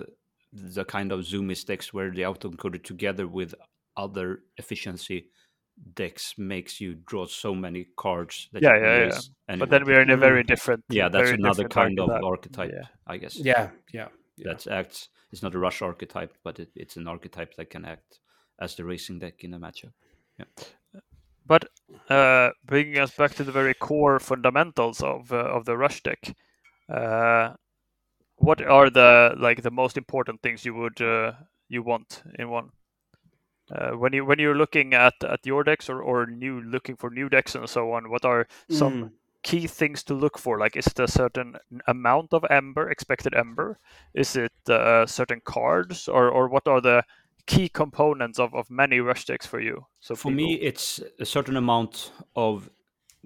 the 0.53 0.85
kind 0.85 1.13
of 1.13 1.21
zoomy 1.21 1.63
decks 1.67 1.93
where 1.93 2.11
the 2.11 2.23
autoencoder 2.23 2.83
together 2.83 3.27
with 3.27 3.55
other 3.97 4.41
efficiency 4.57 5.31
decks 5.95 6.35
makes 6.39 6.81
you 6.81 6.95
draw 6.95 7.27
so 7.27 7.55
many 7.55 7.87
cards 7.97 8.49
that 8.53 8.63
Yeah, 8.63 8.77
you 8.77 8.83
yeah, 8.83 8.99
yeah. 8.99 9.11
raise 9.13 9.31
But 9.59 9.71
then 9.71 9.85
we 9.85 9.95
are 9.95 10.03
in 10.03 10.11
a 10.11 10.17
Mm. 10.17 10.21
very 10.21 10.43
different. 10.43 10.85
yeah, 10.91 11.09
that's 11.09 11.33
another 11.33 11.65
different 11.65 11.99
kind 11.99 12.01
of 12.01 12.11
archetype. 12.11 12.25
archetype, 12.25 12.73
Yeah. 12.73 12.87
I 13.07 13.17
guess. 13.19 13.37
Yeah, 13.37 13.71
yeah, 13.93 14.09
yeah. 14.37 14.53
That 14.53 14.67
acts. 14.67 15.09
It's 15.33 15.43
not 15.43 15.55
a 15.55 15.59
rush 15.59 15.83
archetype, 15.83 16.35
but 16.45 16.61
it, 16.61 16.71
it's 16.75 16.97
an 16.97 17.09
archetype 17.09 17.57
that 17.57 17.71
can 17.71 17.85
act 17.85 18.21
as 18.61 18.75
the 18.75 18.85
racing 18.85 19.19
deck 19.19 19.45
in 19.45 19.55
a 19.55 19.59
matchup. 19.59 19.93
But 21.47 21.69
uh, 22.09 22.51
bringing 22.65 22.99
us 22.99 23.15
back 23.15 23.35
to 23.35 23.45
the 23.45 23.53
very 23.53 23.75
core 23.75 24.19
fundamentals 24.19 25.01
of 25.01 25.33
uh, 25.33 25.37
of 25.37 25.65
the 25.65 25.77
rush 25.77 26.03
deck, 26.03 26.35
uh, 26.93 27.55
what 28.37 28.61
are 28.61 28.91
the 28.91 29.35
like 29.39 29.63
the 29.63 29.71
most 29.71 29.97
important 29.97 30.43
things 30.43 30.65
you 30.65 30.75
would 30.75 31.01
uh, 31.01 31.33
you 31.69 31.83
want 31.83 32.23
in 32.39 32.51
one? 32.51 32.71
Uh, 33.71 33.91
when 33.93 34.13
you 34.13 34.25
when 34.25 34.39
you're 34.39 34.57
looking 34.57 34.95
at, 34.95 35.15
at 35.25 35.45
your 35.45 35.65
decks 35.65 35.89
or, 35.89 36.01
or 36.01 36.27
new 36.27 36.61
looking 36.61 36.97
for 36.97 37.11
new 37.11 37.29
decks 37.29 37.55
and 37.55 37.69
so 37.69 37.93
on, 37.93 38.11
what 38.11 38.25
are 38.25 38.47
some 38.71 39.05
Mm. 39.05 39.11
Key 39.43 39.67
things 39.67 40.03
to 40.05 40.15
look 40.15 40.39
for? 40.39 40.59
Like, 40.59 40.77
is 40.77 40.87
it 40.87 40.99
a 40.99 41.09
certain 41.09 41.57
amount 41.87 42.33
of 42.33 42.45
ember, 42.51 42.91
expected 42.91 43.35
ember? 43.35 43.79
Is 44.15 44.37
it 44.37 44.53
uh, 44.69 45.07
certain 45.07 45.41
cards, 45.45 46.09
or 46.09 46.29
or 46.29 46.49
what 46.49 46.67
are 46.69 46.81
the 46.81 47.05
key 47.47 47.69
components 47.69 48.39
of, 48.39 48.55
of 48.55 48.71
many 48.71 49.01
rush 49.01 49.25
decks 49.25 49.47
for 49.47 49.61
you? 49.61 49.87
So 50.01 50.17
For 50.17 50.31
me, 50.31 50.55
it's 50.55 51.01
a 51.21 51.25
certain 51.25 51.57
amount 51.57 52.13
of 52.35 52.69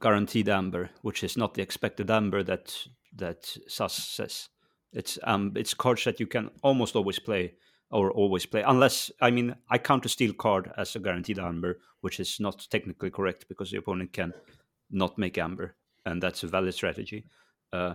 guaranteed 0.01 0.49
amber, 0.49 0.91
which 1.03 1.25
is 1.25 1.37
not 1.37 1.55
the 1.55 1.63
expected 1.63 2.11
amber 2.11 2.43
that 2.43 2.87
that 3.17 3.57
SAS 3.69 3.95
says. 3.95 4.49
It's 4.93 5.19
um, 5.25 5.53
it's 5.57 5.75
cards 5.75 6.05
that 6.05 6.21
you 6.21 6.27
can 6.27 6.51
almost 6.63 6.97
always 6.97 7.19
play 7.19 7.55
or 7.91 8.11
always 8.13 8.47
play, 8.47 8.63
unless 8.63 9.11
I 9.21 9.31
mean 9.31 9.57
I 9.69 9.79
count 9.79 10.07
a 10.07 10.09
steel 10.09 10.33
card 10.33 10.73
as 10.77 10.97
a 10.97 11.01
guaranteed 11.01 11.39
amber, 11.39 11.81
which 12.01 12.21
is 12.21 12.41
not 12.41 12.67
technically 12.71 13.11
correct 13.11 13.49
because 13.49 13.71
the 13.71 13.79
opponent 13.79 14.13
can 14.13 14.33
not 14.91 15.19
make 15.19 15.39
amber, 15.39 15.77
and 16.07 16.23
that's 16.23 16.43
a 16.43 16.47
valid 16.49 16.75
strategy. 16.75 17.25
Uh, 17.73 17.95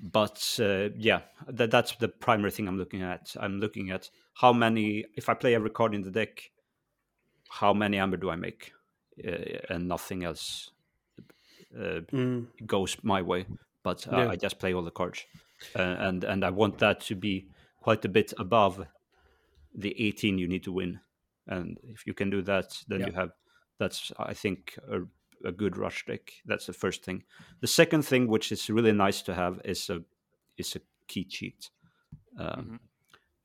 but 0.00 0.58
uh, 0.60 0.88
yeah, 0.96 1.22
that, 1.48 1.70
that's 1.70 1.96
the 1.96 2.08
primary 2.08 2.50
thing 2.50 2.66
I'm 2.68 2.78
looking 2.78 3.02
at. 3.02 3.34
I'm 3.38 3.60
looking 3.60 3.90
at 3.90 4.10
how 4.34 4.52
many, 4.52 5.04
if 5.16 5.28
I 5.28 5.34
play 5.34 5.54
every 5.54 5.70
card 5.70 5.94
in 5.94 6.02
the 6.02 6.10
deck, 6.10 6.50
how 7.48 7.72
many 7.72 7.98
amber 7.98 8.16
do 8.16 8.30
I 8.30 8.36
make, 8.36 8.72
uh, 9.26 9.30
and 9.70 9.88
nothing 9.88 10.24
else 10.24 10.70
uh, 11.76 12.00
Mm. 12.12 12.46
goes 12.66 12.96
my 13.02 13.22
way. 13.22 13.46
But 13.82 14.06
uh, 14.08 14.16
Yeah. 14.16 14.28
I 14.30 14.36
just 14.36 14.58
play 14.58 14.74
all 14.74 14.82
the 14.84 14.90
cards, 14.90 15.24
uh, 15.74 15.96
and 15.98 16.24
and 16.24 16.44
I 16.44 16.50
want 16.50 16.78
that 16.78 17.00
to 17.02 17.14
be 17.16 17.48
quite 17.80 18.04
a 18.04 18.08
bit 18.08 18.32
above 18.38 18.86
the 19.74 19.94
18 20.00 20.38
you 20.38 20.48
need 20.48 20.64
to 20.64 20.72
win. 20.72 21.00
And 21.46 21.78
if 21.82 22.06
you 22.06 22.14
can 22.14 22.30
do 22.30 22.42
that, 22.42 22.82
then 22.88 23.00
Yeah. 23.00 23.06
you 23.08 23.12
have 23.12 23.32
that's 23.78 24.12
I 24.18 24.34
think 24.34 24.78
a, 24.88 25.00
a 25.44 25.52
good 25.52 25.76
rush 25.76 26.04
deck. 26.06 26.32
That's 26.46 26.66
the 26.66 26.72
first 26.72 27.04
thing. 27.04 27.24
The 27.60 27.66
second 27.66 28.02
thing, 28.02 28.28
which 28.28 28.52
is 28.52 28.68
really 28.70 28.92
nice 28.92 29.22
to 29.22 29.34
have, 29.34 29.60
is 29.64 29.90
a 29.90 30.02
is 30.56 30.76
a 30.76 30.80
key 31.08 31.24
cheat. 31.24 31.70
Um, 32.38 32.46
Mhm. 32.46 32.78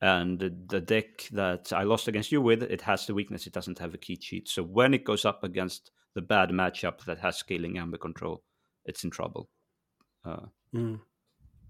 And 0.00 0.38
the, 0.38 0.50
the 0.68 0.80
deck 0.80 1.28
that 1.32 1.72
I 1.72 1.82
lost 1.82 2.06
against 2.06 2.30
you 2.30 2.40
with, 2.40 2.62
it 2.62 2.82
has 2.82 3.06
the 3.06 3.14
weakness; 3.14 3.46
it 3.46 3.52
doesn't 3.52 3.80
have 3.80 3.94
a 3.94 3.98
key 3.98 4.16
cheat. 4.16 4.48
So 4.48 4.62
when 4.62 4.94
it 4.94 5.02
goes 5.04 5.24
up 5.24 5.42
against 5.42 5.90
the 6.14 6.22
bad 6.22 6.50
matchup 6.50 7.04
that 7.04 7.18
has 7.18 7.36
scaling 7.36 7.78
amber 7.78 7.98
control, 7.98 8.44
it's 8.84 9.04
in 9.04 9.10
trouble. 9.10 9.48
Uh, 10.24 10.46
Mm. 10.74 11.00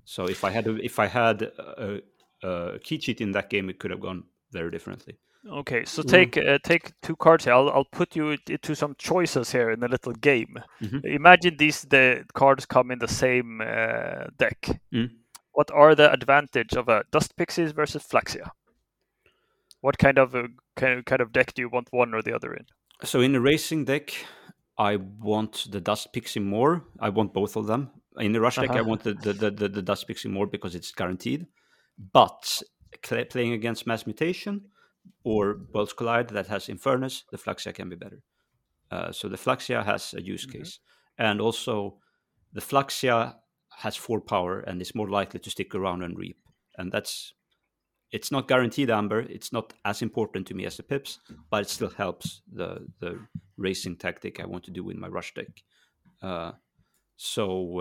so 0.05 0.27
if 0.29 0.45
I 0.45 0.51
had 0.51 0.67
a, 0.67 0.75
if 0.85 0.99
I 0.99 1.07
had 1.07 1.43
a, 1.43 2.03
a 2.43 2.79
key 2.81 2.99
cheat 2.99 3.21
in 3.21 3.33
that 3.33 3.49
game, 3.49 3.71
it 3.71 3.79
could 3.79 3.91
have 3.93 4.01
gone 4.01 4.25
very 4.53 4.71
differently. 4.71 5.19
Okay, 5.47 5.85
so 5.85 6.03
Mm. 6.03 6.09
take 6.09 6.37
uh, 6.37 6.59
take 6.65 6.93
two 7.01 7.17
cards 7.17 7.45
here. 7.45 7.55
I'll 7.55 7.71
I'll 7.71 7.85
put 7.85 8.17
you 8.17 8.37
t- 8.39 8.59
to 8.59 8.75
some 8.75 8.95
choices 8.99 9.53
here 9.53 9.71
in 9.71 9.83
a 9.85 9.89
little 9.89 10.13
game. 10.13 10.57
Mhm. 10.83 11.05
Imagine 11.05 11.57
these 11.57 11.83
the 11.83 12.25
cards 12.35 12.67
come 12.67 12.91
in 12.91 12.99
the 12.99 13.09
same 13.09 13.61
uh, 13.61 14.27
deck. 14.37 14.81
Mm. 14.93 15.11
What 15.53 15.71
are 15.71 15.95
the 15.95 16.13
advantage 16.13 16.75
of 16.77 16.89
a 16.89 17.05
Dust 17.13 17.37
Pixies 17.37 17.73
versus 17.73 18.03
Flaxia? 18.05 18.51
What 19.81 19.97
kind 19.99 20.19
of 20.19 20.35
uh, 20.35 20.49
kind 20.77 21.05
kind 21.07 21.21
of 21.23 21.33
deck 21.33 21.55
do 21.55 21.63
you 21.63 21.69
want 21.69 21.89
one 21.93 22.15
or 22.15 22.23
the 22.23 22.35
other 22.35 22.53
in? 22.55 22.67
So 23.05 23.21
in 23.21 23.35
a 23.35 23.41
racing 23.41 23.85
deck, 23.85 24.11
I 24.77 24.97
want 24.97 25.69
the 25.71 25.81
Dust 25.81 26.13
Pixie 26.13 26.41
more. 26.41 26.83
I 27.01 27.11
want 27.11 27.33
both 27.33 27.57
of 27.57 27.67
them. 27.67 27.91
In 28.19 28.33
the 28.33 28.41
rush 28.41 28.57
deck, 28.57 28.71
I 28.71 28.81
Uh-huh. 28.81 28.89
want 28.89 29.03
the, 29.05 29.15
the, 29.15 29.33
the, 29.33 29.51
the, 29.53 29.69
the 29.69 29.83
Dust 29.83 30.09
Pixie 30.09 30.29
more 30.29 30.49
because 30.49 30.75
it's 30.75 30.91
guaranteed. 30.91 31.47
But 32.13 32.61
playing 33.31 33.53
against 33.53 33.87
Mass 33.87 34.05
Mutation 34.07 34.63
or 35.25 35.61
Worlds 35.73 35.93
Collide 35.93 36.29
that 36.31 36.47
has 36.47 36.67
Infernus, 36.67 37.23
the 37.31 37.39
Flaxia 37.39 37.75
can 37.75 37.89
be 37.89 37.97
better. 37.97 38.23
Uh, 38.91 39.13
so 39.13 39.29
the 39.29 39.37
Flaxia 39.37 39.85
has 39.85 40.15
a 40.15 40.23
use 40.23 40.47
case. 40.47 40.81
And 41.19 41.41
also, 41.41 41.99
the 42.53 42.61
Flaxia 42.61 43.35
has 43.79 43.97
four 43.97 44.21
power 44.21 44.61
and 44.61 44.81
is 44.81 44.95
more 44.95 45.09
likely 45.09 45.41
to 45.41 45.51
stick 45.51 45.75
around 45.75 46.03
and 46.03 46.17
reap. 46.17 46.39
And 46.77 46.93
that's 46.93 47.35
it's 48.11 48.33
not 48.33 48.49
guaranteed 48.49 48.91
amber. 48.91 49.21
It's 49.21 49.53
not 49.53 49.75
as 49.85 50.01
important 50.01 50.47
to 50.47 50.55
me 50.55 50.65
as 50.65 50.79
the 50.79 50.83
pips, 50.83 51.19
but 51.51 51.63
it 51.63 51.69
still 51.69 51.91
helps 51.91 52.41
the 52.51 52.87
the 53.01 53.19
racing 53.57 53.97
tactic 53.97 54.41
I 54.41 54.47
want 54.47 54.65
to 54.65 54.71
do 54.71 54.85
with 54.85 54.97
my 54.97 55.09
rush 55.09 55.35
deck. 55.35 55.63
Uh, 56.23 56.53
so 57.17 57.81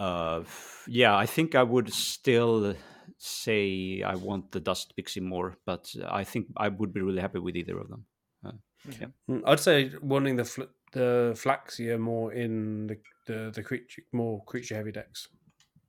uh, 0.00 0.02
uh, 0.02 0.44
yeah, 0.86 1.16
I 1.16 1.26
think 1.26 1.54
I 1.54 1.62
would 1.62 1.92
still 1.92 2.74
say 3.22 4.02
I 4.02 4.14
want 4.14 4.52
the 4.52 4.60
dust 4.60 4.94
pixie 4.96 5.20
more, 5.20 5.56
but 5.64 5.94
I 6.08 6.24
think 6.24 6.48
I 6.56 6.68
would 6.68 6.92
be 6.92 7.00
really 7.00 7.20
happy 7.20 7.38
with 7.38 7.56
either 7.56 7.78
of 7.78 7.88
them. 7.88 8.06
Uh, 8.44 8.52
yeah. 9.00 9.06
Mm, 9.30 9.42
I'd 9.46 9.60
say 9.60 9.92
wanting 10.02 10.36
the 10.36 10.44
fl- 10.44 10.72
the 10.92 11.32
Flaxia 11.34 11.98
more 11.98 12.32
in 12.32 12.86
the, 12.88 12.98
the 13.26 13.50
the 13.54 13.62
creature 13.62 14.02
more 14.12 14.44
creature 14.44 14.74
heavy 14.74 14.92
decks. 14.92 15.28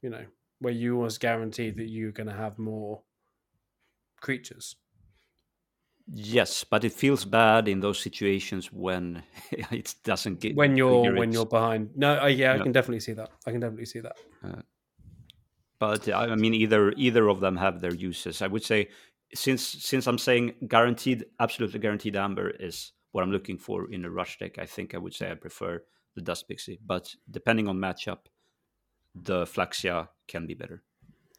You 0.01 0.09
know, 0.09 0.25
where 0.59 0.73
you 0.73 0.97
was 0.97 1.17
guaranteed 1.17 1.77
that 1.77 1.89
you're 1.89 2.11
going 2.11 2.27
to 2.27 2.33
have 2.33 2.59
more 2.59 3.03
creatures. 4.21 4.75
Yes, 6.05 6.65
but 6.65 6.83
it 6.83 6.91
feels 6.91 7.23
bad 7.23 7.67
in 7.69 7.79
those 7.79 7.99
situations 7.99 8.71
when 8.73 9.23
it 9.51 9.95
doesn't 10.03 10.41
get 10.41 10.55
when 10.55 10.75
you're 10.75 11.15
when 11.15 11.31
you're 11.31 11.45
behind. 11.45 11.91
No, 11.95 12.21
uh, 12.21 12.25
yeah, 12.27 12.53
I 12.53 12.57
Yeah. 12.57 12.63
can 12.63 12.71
definitely 12.73 12.99
see 12.99 13.13
that. 13.13 13.31
I 13.45 13.51
can 13.51 13.61
definitely 13.61 13.85
see 13.85 14.01
that. 14.01 14.15
But 15.83 16.07
I 16.07 16.23
I 16.31 16.35
mean 16.35 16.53
either 16.53 16.93
either 17.07 17.25
of 17.27 17.41
them 17.41 17.57
have 17.57 17.81
their 17.81 17.97
uses. 18.09 18.41
I 18.41 18.47
would 18.53 18.63
say 18.71 18.87
since 19.35 19.63
since 19.91 20.07
I'm 20.07 20.21
saying 20.27 20.53
guaranteed, 20.75 21.25
absolutely 21.41 21.79
guaranteed 21.79 22.15
amber 22.15 22.49
is 22.49 22.93
what 23.11 23.23
I'm 23.23 23.33
looking 23.33 23.57
for 23.57 23.91
in 23.91 24.05
a 24.05 24.09
rush 24.09 24.37
deck. 24.39 24.53
I 24.57 24.65
think 24.65 24.95
I 24.95 24.99
would 25.03 25.13
say 25.13 25.29
I 25.29 25.35
prefer 25.35 25.83
the 26.15 26.21
dust 26.21 26.47
pixie, 26.47 26.79
but 26.93 27.13
depending 27.29 27.67
on 27.67 27.83
matchup, 27.85 28.21
the 29.13 29.45
flaxia 29.45 30.07
can 30.27 30.47
be 30.47 30.53
better. 30.53 30.83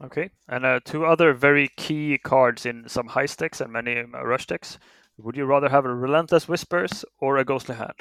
Okay, 0.03 0.31
and 0.47 0.67
uh, 0.67 0.81
two 0.85 1.07
other 1.07 1.33
very 1.33 1.69
key 1.77 2.19
cards 2.19 2.67
in 2.67 2.87
some 2.87 3.07
high 3.07 3.31
stakes 3.35 3.63
and 3.63 3.73
many 3.73 3.99
um, 3.99 4.13
rush 4.13 4.47
decks. 4.47 4.79
Would 5.17 5.37
you 5.37 5.47
rather 5.47 5.71
have 5.71 5.87
a 5.87 5.95
Relentless 5.95 6.49
Whispers 6.49 7.05
or 7.19 7.39
a 7.39 7.45
Ghostly 7.45 7.77
Hand? 7.77 8.01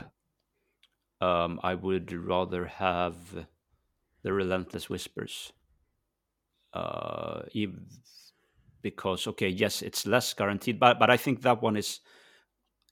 Um, 1.22 1.60
I 1.64 1.76
would 1.76 2.12
rather 2.12 2.66
have 2.66 3.16
the 4.24 4.34
relentless 4.34 4.90
whispers. 4.90 5.54
Uh, 6.74 7.44
because 8.82 9.28
okay, 9.28 9.48
yes, 9.48 9.82
it's 9.82 10.06
less 10.06 10.34
guaranteed, 10.34 10.80
but 10.80 11.00
but 11.00 11.10
I 11.10 11.18
think 11.18 11.42
that 11.42 11.62
one 11.62 11.78
is. 11.78 12.02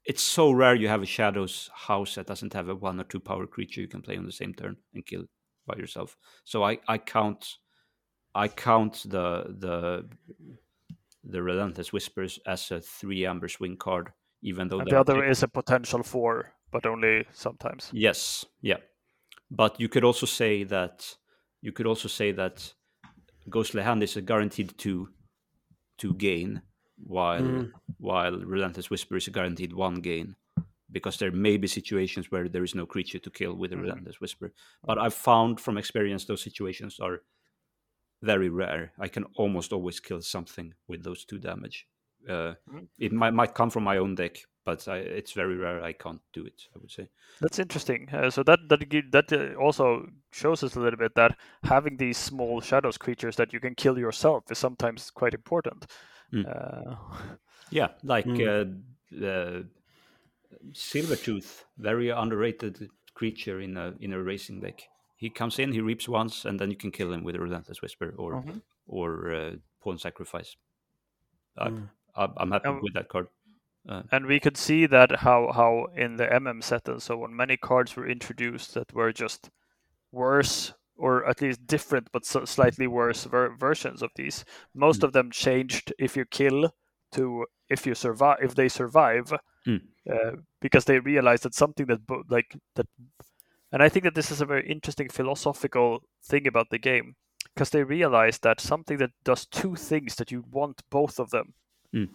It's 0.03 0.23
so 0.23 0.51
rare 0.51 0.73
you 0.73 0.87
have 0.87 1.03
a 1.03 1.05
shadows 1.05 1.69
house 1.75 2.15
that 2.15 2.25
doesn't 2.25 2.53
have 2.53 2.69
a 2.69 2.75
one 2.75 2.99
or 2.99 3.03
two 3.03 3.19
power 3.19 3.45
creature 3.45 3.81
you 3.81 3.87
can 3.87 4.01
play 4.01 4.17
on 4.17 4.25
the 4.25 4.31
same 4.31 4.53
turn 4.53 4.77
and 4.95 5.05
kill 5.05 5.25
by 5.67 5.75
yourself. 5.75 6.17
So 6.43 6.63
I 6.63 6.79
I 6.87 6.97
count, 6.97 7.57
I 8.33 8.47
count 8.47 9.03
the 9.05 9.55
the 9.59 10.09
the 11.23 11.43
relentless 11.43 11.93
whispers 11.93 12.39
as 12.47 12.71
a 12.71 12.81
three 12.81 13.25
amber 13.25 13.47
swing 13.47 13.77
card, 13.77 14.11
even 14.41 14.69
though 14.69 14.81
the 14.81 14.99
other 14.99 15.23
is 15.23 15.43
a 15.43 15.47
potential 15.47 16.03
four, 16.03 16.53
but 16.71 16.85
only 16.85 17.25
sometimes. 17.31 17.91
Yes, 17.93 18.45
yeah. 18.61 18.77
But 19.51 19.79
you 19.79 19.89
could 19.89 20.03
also 20.03 20.25
say 20.25 20.63
that 20.63 21.15
you 21.61 21.71
could 21.71 21.85
also 21.85 22.07
say 22.07 22.31
that 22.31 22.73
Ghostly 23.49 23.81
Hand 23.83 24.03
is 24.03 24.15
a 24.17 24.21
guaranteed 24.21 24.77
two 24.77 25.09
two 25.97 26.13
gain, 26.15 26.61
while 26.97 27.41
Mm. 27.41 27.71
while 27.99 28.39
Relentless 28.39 28.89
Whisper 28.89 29.17
is 29.17 29.27
a 29.27 29.31
guaranteed 29.31 29.73
one 29.73 30.01
gain. 30.01 30.35
Because 30.91 31.17
there 31.17 31.31
may 31.31 31.57
be 31.57 31.67
situations 31.67 32.31
where 32.31 32.49
there 32.49 32.63
is 32.65 32.75
no 32.75 32.85
creature 32.85 33.19
to 33.19 33.29
kill 33.31 33.55
with 33.55 33.71
a 33.71 33.75
Mhm. 33.75 33.81
Relentless 33.83 34.19
Whisper. 34.19 34.53
But 34.83 34.97
I've 34.97 35.13
found 35.13 35.59
from 35.61 35.77
experience 35.77 36.25
those 36.25 36.41
situations 36.43 36.99
are 36.99 37.23
very 38.21 38.49
rare. 38.49 38.91
I 38.99 39.07
can 39.07 39.23
almost 39.35 39.71
always 39.73 39.99
kill 40.01 40.21
something 40.21 40.73
with 40.87 41.03
those 41.03 41.23
two 41.25 41.39
damage. 41.39 41.87
Uh, 42.27 42.55
Mhm. 42.67 42.87
It 42.97 43.11
might 43.13 43.33
might 43.33 43.53
come 43.55 43.69
from 43.69 43.83
my 43.83 43.97
own 43.97 44.15
deck, 44.15 44.45
but 44.65 44.87
I, 44.87 44.97
it's 44.97 45.33
very 45.33 45.55
rare 45.55 45.83
I 45.83 45.93
can't 45.93 46.21
do 46.33 46.45
it. 46.45 46.67
I 46.75 46.79
would 46.79 46.91
say. 46.91 47.09
That's 47.39 47.59
interesting. 47.59 48.09
Uh, 48.13 48.29
so 48.29 48.43
that 48.43 48.59
that 48.69 48.79
that 49.11 49.33
uh, 49.33 49.55
also 49.59 50.07
shows 50.31 50.63
us 50.63 50.75
a 50.75 50.79
little 50.79 50.99
bit 50.99 51.15
that 51.15 51.37
having 51.63 51.97
these 51.97 52.17
small 52.17 52.61
shadows 52.61 52.97
creatures 52.97 53.35
that 53.37 53.53
you 53.53 53.59
can 53.59 53.75
kill 53.75 53.97
yourself 53.97 54.43
is 54.51 54.57
sometimes 54.57 55.09
quite 55.11 55.33
important. 55.33 55.87
Mm. 56.33 56.45
Uh, 56.45 56.95
Yeah, 57.71 57.89
like 58.03 58.27
Mm. 58.27 58.83
uh, 59.23 59.63
Silvertooth, 60.73 61.63
very 61.77 62.09
underrated 62.09 62.89
creature 63.13 63.59
in 63.61 63.77
a 63.77 63.93
in 63.99 64.13
a 64.13 64.21
racing 64.21 64.61
deck. 64.61 64.89
He 65.15 65.29
comes 65.29 65.59
in, 65.59 65.71
he 65.71 65.81
reaps 65.81 66.07
once, 66.09 66.45
and 66.45 66.59
then 66.59 66.69
you 66.69 66.75
can 66.77 66.91
kill 66.91 67.11
him 67.13 67.23
with 67.23 67.35
a 67.35 67.39
relentless 67.39 67.81
whisper 67.81 68.13
or 68.17 68.33
Mhm. 68.33 68.61
or 68.87 69.33
uh, 69.33 69.55
pawn 69.81 69.97
sacrifice. 69.97 70.57
I, 71.57 71.69
Mm. 71.69 71.89
I, 72.15 72.27
I'm 72.37 72.51
happy 72.51 72.69
Um, 72.69 72.81
with 72.81 72.93
that 72.93 73.07
card. 73.09 73.27
And 73.85 74.25
we 74.25 74.39
could 74.39 74.57
see 74.57 74.85
that 74.87 75.17
how 75.21 75.51
how 75.53 75.87
in 75.95 76.17
the 76.17 76.27
MM 76.27 76.63
set 76.63 76.87
and 76.87 77.01
so 77.01 77.23
on, 77.23 77.35
many 77.35 77.57
cards 77.57 77.95
were 77.95 78.07
introduced 78.07 78.73
that 78.73 78.93
were 78.93 79.11
just 79.11 79.49
worse 80.11 80.73
or 80.95 81.25
at 81.27 81.41
least 81.41 81.65
different 81.65 82.07
but 82.11 82.25
so 82.25 82.45
slightly 82.45 82.85
worse 82.87 83.23
ver- 83.25 83.55
versions 83.57 84.01
of 84.03 84.11
these. 84.15 84.45
Most 84.73 85.01
Mm. 85.01 85.05
of 85.05 85.13
them 85.13 85.31
changed 85.31 85.93
if 85.97 86.15
you 86.15 86.25
kill 86.25 86.71
to 87.13 87.45
if 87.69 87.85
you 87.87 87.95
survive 87.95 88.37
if 88.41 88.53
they 88.55 88.69
survive 88.69 89.33
Mm. 89.67 89.81
uh, 90.11 90.31
because 90.59 90.85
they 90.85 90.99
realized 90.99 91.43
that 91.43 91.53
something 91.53 91.85
that 91.87 92.05
bo- 92.07 92.23
like 92.29 92.55
that 92.75 92.87
and 93.71 93.81
I 93.83 93.89
think 93.89 94.03
that 94.03 94.15
this 94.15 94.31
is 94.31 94.41
a 94.41 94.45
very 94.45 94.67
interesting 94.69 95.09
philosophical 95.09 96.03
thing 96.23 96.47
about 96.47 96.69
the 96.69 96.79
game 96.79 97.15
because 97.53 97.69
they 97.69 97.83
realized 97.83 98.41
that 98.43 98.59
something 98.59 98.97
that 98.97 99.11
does 99.23 99.45
two 99.45 99.75
things 99.75 100.15
that 100.15 100.31
you 100.31 100.43
want 100.51 100.81
both 100.89 101.19
of 101.19 101.29
them 101.31 101.53
Mm. 101.93 102.09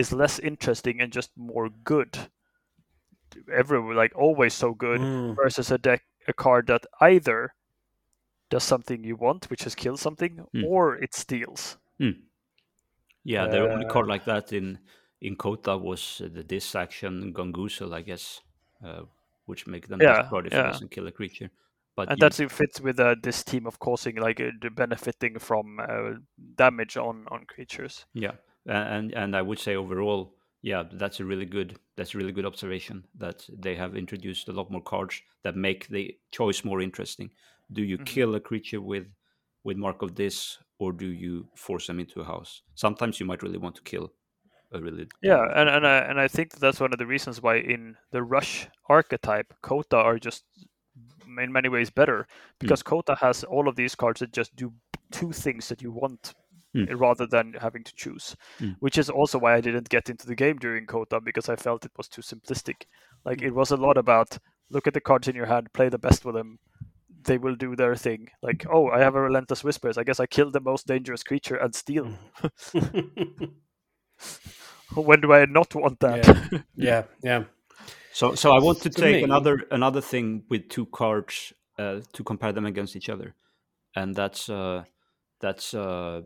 Is 0.00 0.12
less 0.12 0.38
interesting 0.38 1.00
and 1.02 1.12
just 1.12 1.30
more 1.36 1.68
good. 1.68 2.30
Every 3.52 3.78
like 3.94 4.16
always 4.16 4.54
so 4.54 4.72
good 4.74 5.00
Mm. 5.00 5.36
versus 5.36 5.70
a 5.70 5.78
deck 5.78 6.02
a 6.26 6.32
card 6.32 6.66
that 6.68 6.86
either 7.00 7.54
does 8.50 8.64
something 8.64 9.04
you 9.04 9.16
want, 9.16 9.50
which 9.50 9.66
is 9.66 9.74
kill 9.74 9.96
something, 9.96 10.46
Mm. 10.54 10.64
or 10.64 10.96
it 10.96 11.14
steals. 11.14 11.76
Yeah, 13.24 13.46
the 13.46 13.60
only 13.60 13.84
Uh, 13.84 13.92
card 13.92 14.06
like 14.08 14.24
that 14.24 14.52
in 14.52 14.78
in 15.20 15.36
CotA 15.36 15.76
was 15.78 16.20
uh, 16.20 16.28
the 16.32 16.42
dis 16.42 16.74
action 16.74 17.32
Gongoozle, 17.34 17.92
I 17.92 18.02
guess, 18.02 18.40
uh, 18.82 19.02
which 19.46 19.66
make 19.66 19.86
them 19.88 20.00
Yeah, 20.00 20.22
card 20.30 20.46
if 20.46 20.52
yeah. 20.52 20.68
it 20.68 20.72
doesn't 20.72 20.90
kill 20.90 21.06
a 21.06 21.12
creature. 21.12 21.50
But 21.96 22.08
and 22.08 22.16
you- 22.16 22.20
that's 22.20 22.40
it 22.40 22.50
fits 22.50 22.80
with 22.80 22.98
uh, 22.98 23.16
this 23.22 23.44
team 23.44 23.66
of 23.66 23.78
causing 23.78 24.16
like 24.16 24.40
uh, 24.40 24.70
benefiting 24.70 25.38
from 25.38 25.78
uh, 25.80 26.14
damage 26.56 26.96
on 26.96 27.26
on 27.28 27.44
creatures. 27.44 28.06
Yeah, 28.14 28.36
and 28.66 29.12
and 29.14 29.36
I 29.36 29.42
would 29.42 29.58
say 29.58 29.76
overall, 29.76 30.36
yeah, 30.62 30.84
that's 30.92 31.20
a 31.20 31.24
really 31.24 31.46
good 31.46 31.78
that's 31.96 32.14
a 32.14 32.18
really 32.18 32.32
good 32.32 32.46
observation 32.46 33.06
that 33.16 33.48
they 33.52 33.74
have 33.76 33.96
introduced 33.96 34.48
a 34.48 34.52
lot 34.52 34.70
more 34.70 34.82
cards 34.82 35.22
that 35.42 35.56
make 35.56 35.88
the 35.88 36.16
choice 36.30 36.64
more 36.64 36.80
interesting. 36.80 37.30
Do 37.72 37.82
you 37.82 37.98
Mhm. 37.98 38.14
kill 38.14 38.34
a 38.34 38.40
creature 38.40 38.80
with 38.80 39.06
with 39.64 39.76
Mark 39.76 40.02
of 40.02 40.14
Dis, 40.14 40.58
or 40.78 40.92
do 40.92 41.06
you 41.06 41.48
force 41.56 41.86
them 41.86 42.00
into 42.00 42.20
a 42.20 42.24
house? 42.24 42.62
Sometimes 42.74 43.20
you 43.20 43.26
might 43.26 43.42
really 43.42 43.58
want 43.58 43.76
to 43.76 43.82
kill 43.82 44.12
a 44.72 44.80
really 44.80 45.08
Yeah, 45.22 45.44
and 45.54 45.68
and 45.68 45.86
I, 45.86 45.98
and 45.98 46.18
I 46.20 46.28
think 46.28 46.52
that's 46.54 46.80
one 46.80 46.92
of 46.92 46.98
the 46.98 47.06
reasons 47.06 47.42
why 47.42 47.56
in 47.56 47.96
the 48.10 48.22
rush 48.22 48.68
archetype, 48.88 49.52
CotA 49.62 49.98
are 49.98 50.18
just 50.18 50.44
in 51.38 51.52
many 51.52 51.68
ways 51.68 51.90
better 51.90 52.26
because 52.58 52.82
CotA 52.82 53.18
has 53.18 53.44
all 53.44 53.68
of 53.68 53.76
these 53.76 53.94
cards 53.94 54.20
that 54.20 54.32
just 54.32 54.56
do 54.56 54.72
two 55.10 55.32
things 55.32 55.68
that 55.68 55.82
you 55.82 55.92
want 55.92 56.34
Mm. 56.76 57.00
rather 57.00 57.26
than 57.26 57.54
having 57.60 57.82
to 57.84 57.92
choose. 57.96 58.36
Mm. 58.60 58.76
Which 58.78 58.96
is 58.96 59.10
also 59.10 59.38
why 59.38 59.56
I 59.56 59.60
didn't 59.60 59.88
get 59.88 60.08
into 60.08 60.26
the 60.26 60.36
game 60.36 60.56
during 60.56 60.86
CotA 60.86 61.20
because 61.24 61.48
I 61.48 61.56
felt 61.56 61.84
it 61.84 61.90
was 61.96 62.08
too 62.08 62.22
simplistic. 62.22 62.82
Like 63.24 63.38
Mm. 63.38 63.46
it 63.48 63.54
was 63.54 63.72
a 63.72 63.76
lot 63.76 63.98
about 63.98 64.38
look 64.70 64.86
at 64.86 64.94
the 64.94 65.00
cards 65.00 65.26
in 65.26 65.34
your 65.34 65.46
hand, 65.46 65.72
play 65.72 65.88
the 65.88 65.98
best 65.98 66.24
with 66.24 66.36
them. 66.36 66.60
They 67.24 67.38
will 67.38 67.56
do 67.56 67.74
their 67.74 67.96
thing. 67.96 68.28
Like, 68.40 68.64
oh, 68.70 68.88
I 68.88 69.00
have 69.00 69.16
a 69.16 69.20
relentless 69.20 69.64
whispers. 69.64 69.98
I 69.98 70.04
guess 70.04 70.20
I 70.20 70.26
kill 70.26 70.52
the 70.52 70.60
most 70.60 70.86
dangerous 70.86 71.24
creature 71.24 71.56
and 71.56 71.74
steal. 71.74 72.14
when 74.94 75.20
do 75.20 75.32
I 75.32 75.44
not 75.46 75.74
want 75.74 76.00
that? 76.00 76.62
yeah, 76.76 77.04
yeah. 77.22 77.44
So, 78.12 78.34
so 78.34 78.52
I 78.52 78.58
want 78.58 78.80
to 78.82 78.90
For 78.90 79.00
take 79.00 79.16
me- 79.16 79.22
another 79.22 79.62
another 79.70 80.00
thing 80.00 80.44
with 80.48 80.68
two 80.68 80.86
cards 80.86 81.52
uh, 81.78 82.00
to 82.12 82.24
compare 82.24 82.52
them 82.52 82.66
against 82.66 82.96
each 82.96 83.08
other, 83.08 83.34
and 83.94 84.14
that's 84.14 84.48
uh, 84.48 84.84
that's 85.40 85.74
uh, 85.74 86.22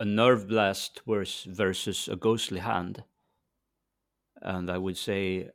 a 0.00 0.04
nerve 0.04 0.48
blast 0.48 1.02
versus 1.04 2.08
a 2.08 2.16
ghostly 2.16 2.58
hand, 2.60 3.04
and 4.42 4.70
I 4.70 4.78
would 4.78 4.96
say 4.96 5.50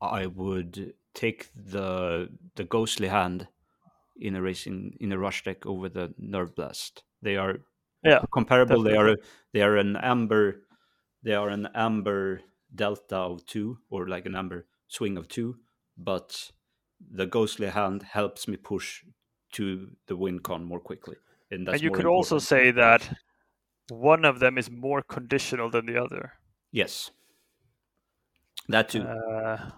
I 0.00 0.26
would 0.26 0.94
take 1.14 1.50
the 1.54 2.36
the 2.54 2.64
ghostly 2.64 3.08
hand 3.08 3.48
in 4.16 4.36
a 4.36 4.42
racing 4.42 4.96
in 5.00 5.12
a 5.12 5.18
rush 5.18 5.44
deck 5.44 5.66
over 5.66 5.88
the 5.88 6.14
nerve 6.18 6.54
blast. 6.56 7.04
They 7.22 7.36
are 7.36 7.60
Yeah, 8.04 8.24
comparable. 8.32 8.82
They 8.82 8.96
are 8.96 9.16
they 9.52 9.62
are 9.62 9.76
an 9.76 9.96
amber 9.96 10.66
they 11.22 11.34
are 11.34 11.48
an 11.48 11.68
amber 11.74 12.42
delta 12.74 13.16
of 13.18 13.46
two 13.46 13.78
or 13.90 14.08
like 14.08 14.26
an 14.26 14.36
amber 14.36 14.68
swing 14.88 15.16
of 15.18 15.28
two, 15.28 15.60
but 15.96 16.52
the 17.00 17.26
ghostly 17.26 17.68
hand 17.68 18.02
helps 18.02 18.48
me 18.48 18.56
push 18.56 19.04
to 19.52 19.96
the 20.06 20.16
win 20.16 20.40
con 20.40 20.64
more 20.64 20.80
quickly. 20.80 21.16
And, 21.54 21.66
that's 21.66 21.74
and 21.74 21.82
you 21.82 21.90
more 21.90 21.96
could 21.96 22.06
also 22.06 22.38
say 22.38 22.70
that 22.72 23.08
one 23.88 24.24
of 24.24 24.40
them 24.40 24.58
is 24.58 24.70
more 24.70 25.02
conditional 25.02 25.70
than 25.70 25.86
the 25.86 25.96
other. 26.02 26.32
yes, 26.72 27.10
that 28.68 28.88
too. 28.88 29.02
Uh, 29.02 29.70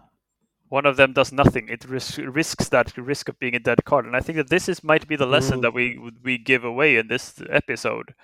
one 0.69 0.87
of 0.87 0.97
them 0.97 1.13
does 1.13 1.33
nothing. 1.33 1.69
It 1.69 1.85
ris- 1.89 2.19
risks 2.19 2.69
that 2.71 2.97
risk 2.97 3.29
of 3.29 3.39
being 3.39 3.55
a 3.55 3.59
dead 3.61 3.85
card, 3.85 4.05
and 4.07 4.17
I 4.17 4.21
think 4.21 4.37
that 4.37 4.49
this 4.51 4.69
is 4.69 4.83
might 4.85 5.07
be 5.09 5.17
the 5.17 5.27
lesson 5.27 5.59
Mm. 5.59 5.63
that 5.63 5.75
we 5.75 5.99
we 6.23 6.39
give 6.39 6.65
away 6.65 6.97
in 6.97 7.09
this 7.09 7.41
episode. 7.51 8.15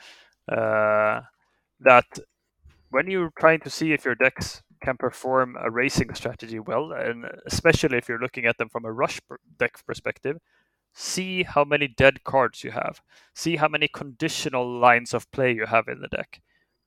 Uh, 0.48 1.22
that 1.80 2.06
when 2.90 3.10
you're 3.10 3.32
trying 3.38 3.60
to 3.60 3.70
see 3.70 3.92
if 3.92 4.04
your 4.04 4.14
decks 4.14 4.62
can 4.82 4.96
perform 4.96 5.56
a 5.60 5.70
racing 5.70 6.14
strategy 6.14 6.58
well, 6.58 6.92
and 6.92 7.24
especially 7.46 7.98
if 7.98 8.08
you're 8.08 8.20
looking 8.20 8.46
at 8.46 8.58
them 8.58 8.68
from 8.68 8.84
a 8.84 8.92
rush 8.92 9.20
per- 9.28 9.38
deck 9.58 9.74
perspective, 9.86 10.38
see 10.92 11.42
how 11.42 11.64
many 11.64 11.88
dead 11.88 12.24
cards 12.24 12.62
you 12.64 12.70
have. 12.70 13.00
See 13.34 13.56
how 13.56 13.68
many 13.68 13.88
conditional 13.88 14.68
lines 14.78 15.14
of 15.14 15.30
play 15.30 15.52
you 15.52 15.66
have 15.66 15.88
in 15.88 16.00
the 16.00 16.08
deck. 16.08 16.40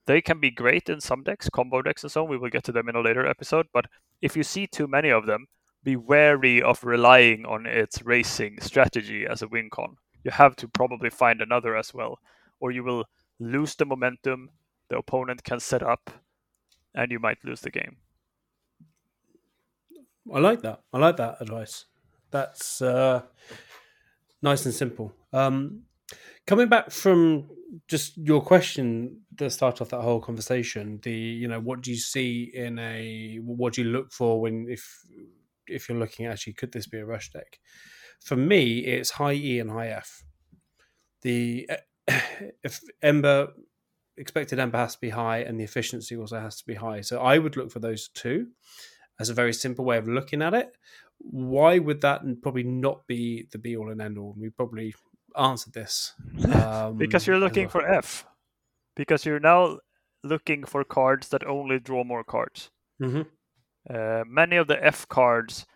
They 0.06 0.20
can 0.20 0.38
be 0.40 0.50
great 0.50 0.88
in 0.88 1.00
some 1.00 1.24
decks, 1.24 1.48
combo 1.48 1.82
decks 1.82 2.04
and 2.04 2.12
so 2.12 2.22
on. 2.22 2.30
We 2.30 2.38
will 2.38 2.50
get 2.50 2.64
to 2.64 2.72
them 2.72 2.88
in 2.88 2.94
a 2.94 3.00
later 3.00 3.26
episode. 3.26 3.66
But 3.72 3.86
if 4.22 4.36
you 4.36 4.42
see 4.42 4.66
too 4.66 4.86
many 4.86 5.10
of 5.10 5.26
them, 5.26 5.46
be 5.82 5.96
wary 5.96 6.62
of 6.62 6.84
relying 6.84 7.44
on 7.44 7.66
its 7.66 8.02
racing 8.02 8.60
strategy 8.60 9.26
as 9.26 9.42
a 9.42 9.48
win 9.48 9.70
con. 9.70 9.96
You 10.24 10.30
have 10.32 10.56
to 10.56 10.68
probably 10.68 11.10
find 11.10 11.40
another 11.40 11.76
as 11.76 11.94
well, 11.94 12.18
or 12.58 12.70
you 12.70 12.82
will 12.82 13.04
lose 13.38 13.74
the 13.74 13.84
momentum. 13.84 14.50
The 14.88 14.98
opponent 14.98 15.44
can 15.44 15.60
set 15.60 15.82
up, 15.82 16.10
and 16.94 17.10
you 17.12 17.20
might 17.20 17.44
lose 17.44 17.60
the 17.60 17.70
game. 17.70 17.98
I 20.32 20.40
like 20.40 20.62
that. 20.62 20.80
I 20.92 20.98
like 20.98 21.16
that 21.18 21.36
advice. 21.40 21.84
That's 22.32 22.82
uh, 22.82 23.22
nice 24.46 24.64
and 24.64 24.74
simple. 24.74 25.12
Um, 25.32 25.82
coming 26.46 26.68
back 26.68 26.90
from 26.90 27.50
just 27.88 28.16
your 28.16 28.40
question 28.40 29.22
that 29.36 29.50
started 29.50 29.82
off 29.82 29.90
that 29.90 30.00
whole 30.00 30.20
conversation, 30.20 31.00
the 31.02 31.12
you 31.12 31.48
know 31.48 31.60
what 31.60 31.82
do 31.82 31.90
you 31.90 31.98
see 31.98 32.50
in 32.54 32.78
a 32.78 33.38
what 33.42 33.74
do 33.74 33.82
you 33.82 33.90
look 33.90 34.12
for 34.12 34.40
when 34.40 34.66
if 34.68 34.82
if 35.66 35.88
you're 35.88 35.98
looking 35.98 36.26
actually 36.26 36.52
could 36.52 36.72
this 36.72 36.86
be 36.86 36.98
a 36.98 37.04
rush 37.04 37.30
deck? 37.30 37.58
For 38.20 38.36
me, 38.36 38.78
it's 38.78 39.10
high 39.10 39.34
E 39.34 39.58
and 39.58 39.70
high 39.70 39.88
F. 39.88 40.22
The 41.22 41.68
if 42.62 42.80
Ember 43.02 43.48
expected 44.16 44.58
Ember 44.58 44.78
has 44.78 44.94
to 44.94 45.00
be 45.00 45.10
high 45.10 45.38
and 45.38 45.60
the 45.60 45.64
efficiency 45.64 46.16
also 46.16 46.40
has 46.40 46.56
to 46.56 46.66
be 46.66 46.74
high. 46.74 47.00
So 47.02 47.20
I 47.20 47.38
would 47.38 47.56
look 47.56 47.70
for 47.70 47.80
those 47.80 48.08
two 48.08 48.46
as 49.18 49.28
a 49.28 49.34
very 49.34 49.52
simple 49.52 49.84
way 49.84 49.98
of 49.98 50.08
looking 50.08 50.40
at 50.40 50.54
it. 50.54 50.76
Why 51.18 51.78
would 51.78 52.00
that 52.02 52.22
probably 52.42 52.62
not 52.62 53.06
be 53.06 53.46
the 53.50 53.58
be 53.58 53.76
all 53.76 53.90
and 53.90 54.00
end 54.00 54.18
all? 54.18 54.34
We 54.38 54.50
probably 54.50 54.94
answered 55.36 55.72
this 55.72 56.14
um, 56.54 56.96
because 56.96 57.26
you're 57.26 57.38
looking 57.38 57.68
for 57.68 57.86
F. 57.86 58.26
Because 58.94 59.24
you're 59.26 59.40
now 59.40 59.78
looking 60.22 60.64
for 60.64 60.84
cards 60.84 61.28
that 61.28 61.46
only 61.46 61.78
draw 61.78 62.04
more 62.04 62.24
cards. 62.24 62.70
Mhm. 63.00 63.26
Uh, 63.88 64.24
many 64.26 64.56
of 64.56 64.66
the 64.66 64.84
F 64.84 65.06
cards 65.08 65.66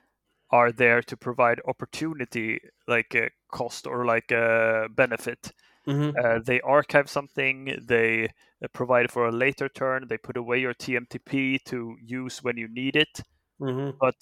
are 0.50 0.72
there 0.72 1.02
to 1.02 1.16
provide 1.16 1.60
opportunity, 1.66 2.60
like 2.88 3.14
a 3.14 3.30
cost 3.52 3.86
or 3.86 4.04
like 4.04 4.32
a 4.32 4.88
benefit. 4.90 5.52
Mhm. 5.86 6.14
Uh, 6.18 6.40
they 6.44 6.60
archive 6.62 7.08
something, 7.08 7.78
they 7.86 8.24
uh, 8.64 8.68
provide 8.72 9.10
for 9.10 9.28
a 9.28 9.32
later 9.32 9.68
turn, 9.68 10.06
they 10.08 10.18
put 10.18 10.36
away 10.36 10.60
your 10.60 10.74
TMTP 10.74 11.58
to 11.64 11.96
use 12.02 12.42
when 12.42 12.56
you 12.56 12.68
need 12.68 12.96
it. 12.96 13.22
Mhm. 13.60 13.96
But 13.98 14.16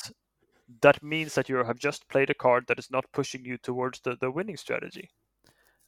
that 0.82 1.02
means 1.02 1.34
that 1.34 1.48
you 1.48 1.56
have 1.56 1.78
just 1.78 2.08
played 2.08 2.30
a 2.30 2.34
card 2.34 2.64
that 2.68 2.78
is 2.78 2.90
not 2.90 3.10
pushing 3.12 3.44
you 3.44 3.58
towards 3.58 4.00
the, 4.00 4.16
the 4.20 4.30
winning 4.30 4.56
strategy. 4.56 5.10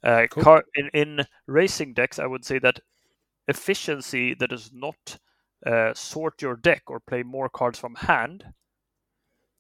Uh, 0.03 0.27
Cool. 0.31 0.43
car, 0.43 0.65
in, 0.75 0.89
in 0.95 1.27
racing 1.47 1.93
decks, 1.95 2.19
I 2.19 2.27
would 2.27 2.45
say 2.45 2.59
that 2.61 2.81
efficiency 3.49 4.35
that 4.35 4.51
does 4.51 4.71
not 4.73 5.19
uh, 5.67 5.93
sort 5.95 6.41
your 6.41 6.57
deck 6.57 6.83
or 6.87 7.01
play 7.01 7.23
more 7.23 7.49
cards 7.49 7.79
from 7.79 7.95
hand 7.95 8.45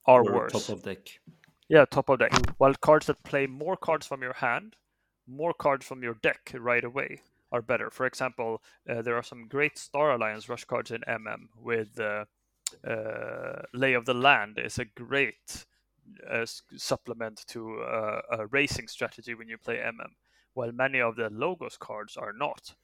are 0.06 0.24
or 0.24 0.32
worse. 0.32 0.52
top 0.52 0.76
of 0.76 0.82
deck. 0.82 1.20
Yeah, 1.68 1.84
top 1.84 2.08
of 2.08 2.18
deck. 2.18 2.32
While 2.58 2.74
cards 2.74 3.06
that 3.06 3.22
play 3.22 3.46
more 3.46 3.76
cards 3.76 4.06
from 4.06 4.22
your 4.22 4.32
hand, 4.32 4.76
more 5.26 5.52
cards 5.52 5.86
from 5.86 6.02
your 6.02 6.14
deck 6.14 6.52
right 6.54 6.82
away 6.82 7.20
are 7.52 7.62
better. 7.62 7.90
For 7.90 8.06
example, 8.06 8.62
uh, 8.88 9.02
there 9.02 9.16
are 9.16 9.22
some 9.22 9.46
great 9.46 9.78
Star 9.78 10.12
Alliance 10.12 10.48
rush 10.48 10.64
cards 10.64 10.90
in 10.90 11.02
MM 11.06 11.48
with 11.56 11.98
uh, 12.00 12.24
Lay 13.74 13.94
of 13.94 14.04
the 14.04 14.14
Land 14.14 14.58
is 14.58 14.78
a 14.78 14.84
great 14.84 15.66
uh, 16.28 16.46
supplement 16.76 17.44
to 17.48 17.80
uh, 17.80 18.20
a 18.32 18.46
racing 18.46 18.88
strategy 18.88 19.34
when 19.34 19.48
you 19.48 19.58
play 19.58 19.76
MM, 19.76 20.12
while 20.54 20.72
many 20.72 21.00
of 21.00 21.16
the 21.16 21.30
Logos 21.30 21.76
cards 21.76 22.16
are 22.16 22.32
not. 22.32 22.74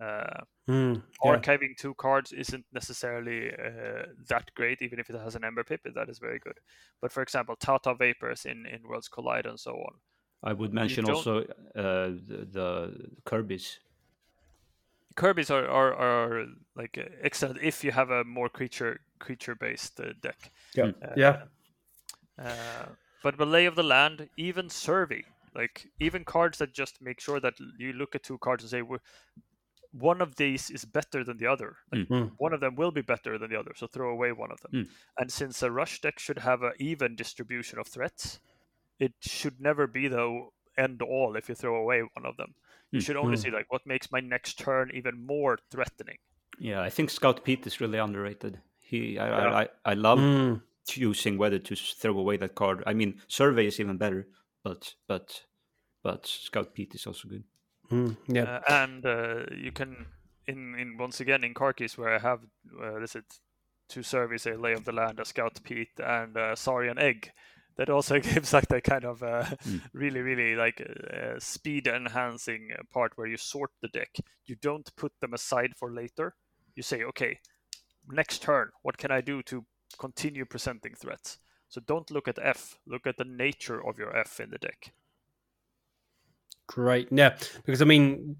Uh, 0.00 0.44
Mm, 0.68 1.02
yeah. 1.22 1.36
archiving 1.36 1.76
two 1.76 1.92
cards 1.94 2.32
isn't 2.32 2.64
necessarily 2.72 3.50
uh, 3.52 4.06
that 4.28 4.50
great, 4.54 4.80
even 4.80 4.98
if 4.98 5.10
it 5.10 5.16
has 5.16 5.34
an 5.34 5.44
Ember 5.44 5.62
Pip, 5.62 5.82
that 5.94 6.08
is 6.08 6.18
very 6.18 6.38
good. 6.38 6.58
But 7.02 7.12
for 7.12 7.22
example, 7.22 7.54
Tata 7.56 7.94
Vapors 7.94 8.46
in, 8.46 8.64
in 8.64 8.82
Worlds 8.88 9.08
Collide 9.08 9.44
and 9.44 9.60
so 9.60 9.72
on. 9.72 9.94
I 10.42 10.52
would 10.54 10.72
mention 10.72 11.04
also 11.10 11.40
uh, 11.40 11.44
the, 11.74 12.48
the 12.50 13.10
Kirby's. 13.24 13.78
Kirby's 15.16 15.50
are, 15.50 15.66
are, 15.68 15.94
are 15.94 16.46
like 16.76 16.98
uh, 16.98 17.10
excellent 17.22 17.60
if 17.62 17.84
you 17.84 17.92
have 17.92 18.10
a 18.10 18.24
more 18.24 18.48
creature 18.48 19.00
creature 19.24 19.54
based 19.54 20.00
uh, 20.00 20.12
deck. 20.20 20.50
Yeah. 20.74 20.92
Uh, 21.02 21.14
yeah. 21.16 21.36
Uh, 22.38 22.86
but 23.22 23.38
Malay 23.38 23.64
of 23.66 23.74
the 23.76 23.82
Land, 23.82 24.28
even 24.36 24.68
Survey, 24.68 25.22
like 25.54 25.86
even 26.00 26.24
cards 26.24 26.58
that 26.58 26.72
just 26.72 27.00
make 27.00 27.20
sure 27.20 27.40
that 27.40 27.54
you 27.78 27.92
look 27.92 28.14
at 28.14 28.22
two 28.22 28.38
cards 28.38 28.64
and 28.64 28.70
say 28.70 28.80
"Wh- 28.80 29.02
one 29.92 30.20
of 30.20 30.34
these 30.36 30.70
is 30.70 30.84
better 30.84 31.22
than 31.24 31.38
the 31.38 31.46
other. 31.46 31.76
Like, 31.92 32.08
Mm. 32.08 32.32
One 32.38 32.52
of 32.52 32.60
them 32.60 32.74
will 32.74 32.90
be 32.90 33.02
better 33.02 33.38
than 33.38 33.50
the 33.50 33.58
other, 33.60 33.72
so 33.76 33.86
throw 33.86 34.10
away 34.10 34.32
one 34.32 34.50
of 34.50 34.60
them. 34.62 34.72
Mm. 34.72 34.88
And 35.18 35.30
since 35.30 35.62
a 35.62 35.70
rush 35.70 36.00
deck 36.00 36.18
should 36.18 36.40
have 36.40 36.62
an 36.62 36.72
even 36.80 37.14
distribution 37.16 37.78
of 37.78 37.86
threats, 37.86 38.40
it 38.98 39.12
should 39.20 39.60
never 39.60 39.86
be 39.86 40.08
the 40.08 40.26
end 40.76 41.00
all 41.02 41.36
if 41.36 41.48
you 41.48 41.54
throw 41.54 41.76
away 41.76 42.00
one 42.16 42.26
of 42.26 42.36
them. 42.36 42.54
You 42.90 42.98
Mm. 43.00 43.04
should 43.06 43.16
only 43.16 43.36
Mm. 43.36 43.42
see 43.42 43.50
like 43.50 43.70
what 43.72 43.86
makes 43.86 44.10
my 44.10 44.20
next 44.20 44.58
turn 44.58 44.90
even 44.92 45.24
more 45.24 45.58
threatening. 45.70 46.18
Yeah, 46.58 46.82
I 46.82 46.90
think 46.90 47.10
Scout 47.10 47.44
Pete 47.44 47.66
is 47.66 47.80
really 47.80 47.98
underrated. 47.98 48.60
He, 48.94 49.18
I, 49.18 49.28
Yeah. 49.28 49.50
I, 49.50 49.62
I, 49.62 49.68
I 49.84 49.94
love 49.94 50.18
Mm. 50.18 50.60
choosing 50.86 51.38
whether 51.38 51.58
to 51.58 51.74
throw 51.74 52.18
away 52.18 52.36
that 52.36 52.54
card. 52.54 52.82
I 52.86 52.94
mean, 52.94 53.20
Survey 53.28 53.66
is 53.66 53.80
even 53.80 53.96
better, 53.96 54.26
but 54.62 54.94
but 55.08 55.44
but 56.02 56.26
Scout 56.26 56.74
Pete 56.74 56.94
is 56.94 57.06
also 57.06 57.28
good. 57.28 57.44
Mm. 57.90 58.16
Yeah. 58.28 58.44
Uh, 58.44 58.60
and 58.68 59.06
uh, 59.06 59.44
you 59.56 59.72
can 59.72 60.06
in 60.46 60.74
in 60.78 60.96
once 60.98 61.20
again 61.20 61.44
in 61.44 61.54
Karkis 61.54 61.98
where 61.98 62.14
I 62.14 62.18
have 62.18 62.40
uh, 62.82 62.98
this 63.00 63.16
it 63.16 63.40
two 63.88 64.02
surveys 64.02 64.46
a 64.46 64.54
lay 64.56 64.72
of 64.72 64.84
the 64.84 64.92
land, 64.92 65.20
a 65.20 65.24
scout 65.24 65.60
Pete, 65.62 65.98
and 65.98 66.36
a 66.36 66.56
Saurian 66.56 66.98
egg. 66.98 67.30
That 67.76 67.90
also 67.90 68.20
gives 68.34 68.52
like 68.52 68.68
that 68.68 68.84
kind 68.84 69.04
of 69.04 69.22
uh, 69.22 69.44
Mm. 69.66 69.80
really 69.92 70.20
really 70.20 70.54
like 70.56 70.80
uh, 70.80 71.38
speed 71.38 71.86
enhancing 71.86 72.68
uh, 72.72 72.82
part 72.92 73.12
where 73.16 73.26
you 73.26 73.36
sort 73.36 73.70
the 73.82 73.88
deck. 73.88 74.10
You 74.46 74.56
don't 74.62 74.88
put 74.96 75.12
them 75.20 75.34
aside 75.34 75.72
for 75.76 75.92
later. 75.92 76.34
You 76.76 76.82
say, 76.82 77.04
okay, 77.04 77.38
next 78.08 78.42
turn, 78.42 78.70
what 78.82 78.98
can 78.98 79.10
I 79.10 79.20
do 79.20 79.42
to 79.44 79.64
continue 79.98 80.44
presenting 80.44 80.94
threats? 80.94 81.38
So 81.68 81.80
don't 81.80 82.10
look 82.10 82.28
at 82.28 82.38
F. 82.40 82.78
Look 82.86 83.06
at 83.06 83.16
the 83.16 83.24
nature 83.24 83.84
of 83.84 83.98
your 83.98 84.16
F 84.16 84.40
in 84.40 84.50
the 84.50 84.58
deck. 84.58 84.92
Great. 86.66 87.08
Yeah, 87.10 87.36
because 87.66 87.82
I 87.82 87.84
mean, 87.84 88.36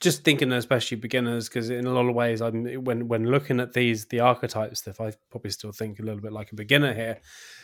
just 0.00 0.22
thinking, 0.22 0.52
especially 0.52 0.96
beginners, 0.96 1.48
because 1.48 1.70
in 1.70 1.86
a 1.86 1.92
lot 1.92 2.08
of 2.08 2.14
ways, 2.14 2.40
I'm 2.40 2.64
when 2.84 3.08
when 3.08 3.24
looking 3.24 3.58
at 3.58 3.72
these 3.72 4.06
the 4.06 4.20
archetype 4.20 4.76
stuff, 4.76 5.00
I 5.00 5.12
probably 5.30 5.50
still 5.50 5.72
think 5.72 5.98
a 5.98 6.02
little 6.02 6.20
bit 6.20 6.32
like 6.32 6.52
a 6.52 6.56
beginner 6.56 6.94
here. 6.94 7.20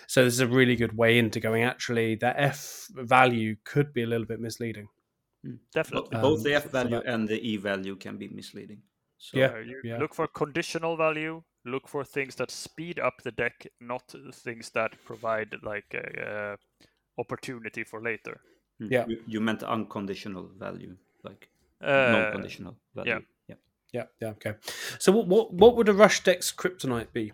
So 0.09 0.25
this 0.25 0.35
is 0.35 0.41
a 0.41 0.49
really 0.49 0.75
good 0.77 0.97
way 0.97 1.19
into 1.19 1.39
going. 1.39 1.63
Actually, 1.63 2.17
that 2.17 2.37
F 2.39 2.89
value 2.93 3.57
could 3.65 3.93
be 3.93 4.03
a 4.03 4.07
little 4.07 4.27
bit 4.27 4.41
misleading. 4.41 4.89
Definitely. 5.73 6.09
Bo- 6.11 6.23
Both 6.23 6.39
Um, 6.39 6.45
the 6.45 6.55
F 6.55 6.63
for 6.65 6.69
value 6.71 6.91
that. 6.91 7.07
and 7.07 7.29
the 7.29 7.41
E 7.41 7.57
value 7.57 7.95
can 7.97 8.17
be 8.17 8.29
misleading. 8.29 8.83
So 9.19 9.39
Yeah. 9.39 9.59
You 9.59 9.81
yeah. 9.85 9.99
Look 9.99 10.15
for 10.15 10.27
conditional 10.29 10.97
value. 10.97 11.43
Look 11.65 11.89
for 11.89 12.05
things 12.05 12.35
that 12.37 12.51
speed 12.51 13.01
up 13.01 13.15
the 13.23 13.33
deck, 13.33 13.67
not 13.81 14.15
things 14.33 14.71
that 14.71 14.93
provide 15.05 15.57
like 15.63 15.95
a, 15.95 16.53
uh, 16.53 16.57
opportunity 17.19 17.85
for 17.85 18.01
later. 18.03 18.41
mm, 18.81 18.91
Yeah. 18.91 19.07
you, 19.09 19.23
you 19.27 19.41
meant 19.41 19.63
unconditional 19.63 20.49
value, 20.59 20.97
like 21.25 21.49
Uh, 21.81 22.13
non-conditional 22.13 22.77
value. 22.95 23.21
Yeah. 23.49 23.57
Yeah. 23.93 24.07
Yeah. 24.21 24.31
Okay. 24.31 24.55
So 24.99 25.13
what 25.13 25.27
what 25.29 25.53
what 25.53 25.77
would 25.77 25.89
a 25.89 25.93
rush 25.93 26.23
deck's 26.25 26.53
kryptonite 26.53 27.13
be? 27.13 27.33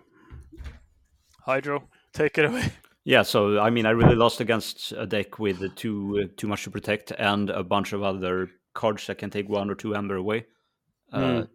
Hydro, 1.47 1.89
take 2.12 2.39
it 2.39 2.45
away. 2.47 2.72
Yeah, 3.05 3.24
so 3.24 3.59
I 3.59 3.70
mean, 3.70 3.85
I 3.85 3.91
really 3.91 4.14
lost 4.14 4.41
against 4.41 4.93
a 4.93 5.07
deck 5.07 5.41
with 5.41 5.74
too 5.74 6.20
uh, 6.22 6.28
too 6.37 6.47
much 6.47 6.62
to 6.64 6.70
protect 6.70 7.11
and 7.18 7.51
a 7.51 7.64
bunch 7.64 7.93
of 7.93 8.03
other 8.05 8.49
cards 8.74 9.07
that 9.07 9.18
can 9.18 9.28
take 9.30 9.49
one 9.49 9.70
or 9.70 9.74
two 9.74 9.97
amber 9.97 10.14
away. 10.14 10.47
Uh, 11.12 11.16
uh, 11.16 11.47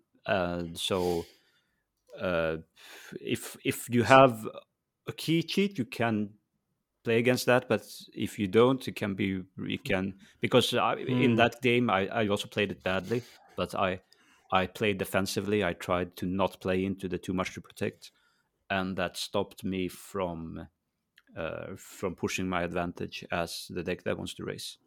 so 0.78 1.30
uh, 2.20 2.58
if 3.22 3.58
if 3.64 3.90
you 3.90 4.04
have 4.04 4.48
a 5.08 5.14
key 5.14 5.44
cheat, 5.44 5.78
you 5.78 5.86
can 5.86 6.32
play 7.04 7.20
against 7.20 7.46
that. 7.48 7.70
But 7.70 7.84
if 8.14 8.40
you 8.40 8.48
don't, 8.48 8.88
it 8.88 8.96
can 8.96 9.16
be 9.16 9.44
you 9.58 9.80
can 9.80 10.16
because 10.42 10.74
I, 10.74 10.96
in 10.96 11.36
Mm. 11.36 11.38
that 11.38 11.62
game 11.62 11.90
I, 11.90 12.08
I 12.08 12.28
also 12.28 12.48
played 12.48 12.72
it 12.72 12.84
badly, 12.84 13.24
but 13.56 13.76
I 13.76 14.02
I 14.52 14.68
played 14.68 14.98
defensively. 15.00 15.64
I 15.64 15.74
tried 15.74 16.16
to 16.18 16.26
not 16.26 16.60
play 16.62 16.86
into 16.86 17.08
the 17.08 17.18
too 17.18 17.34
much 17.34 17.54
to 17.56 17.62
protect, 17.62 18.12
and 18.70 18.98
that 18.98 19.18
stopped 19.18 19.64
me 19.64 19.88
from 19.90 20.70
uh, 21.38 21.76
from 21.78 22.16
pushing 22.16 22.50
my 22.50 22.64
advantage 22.64 23.26
as 23.32 23.68
the 23.70 23.84
deck 23.84 24.04
that 24.04 24.18
wants 24.18 24.34
to 24.36 24.46
race. 24.46 24.78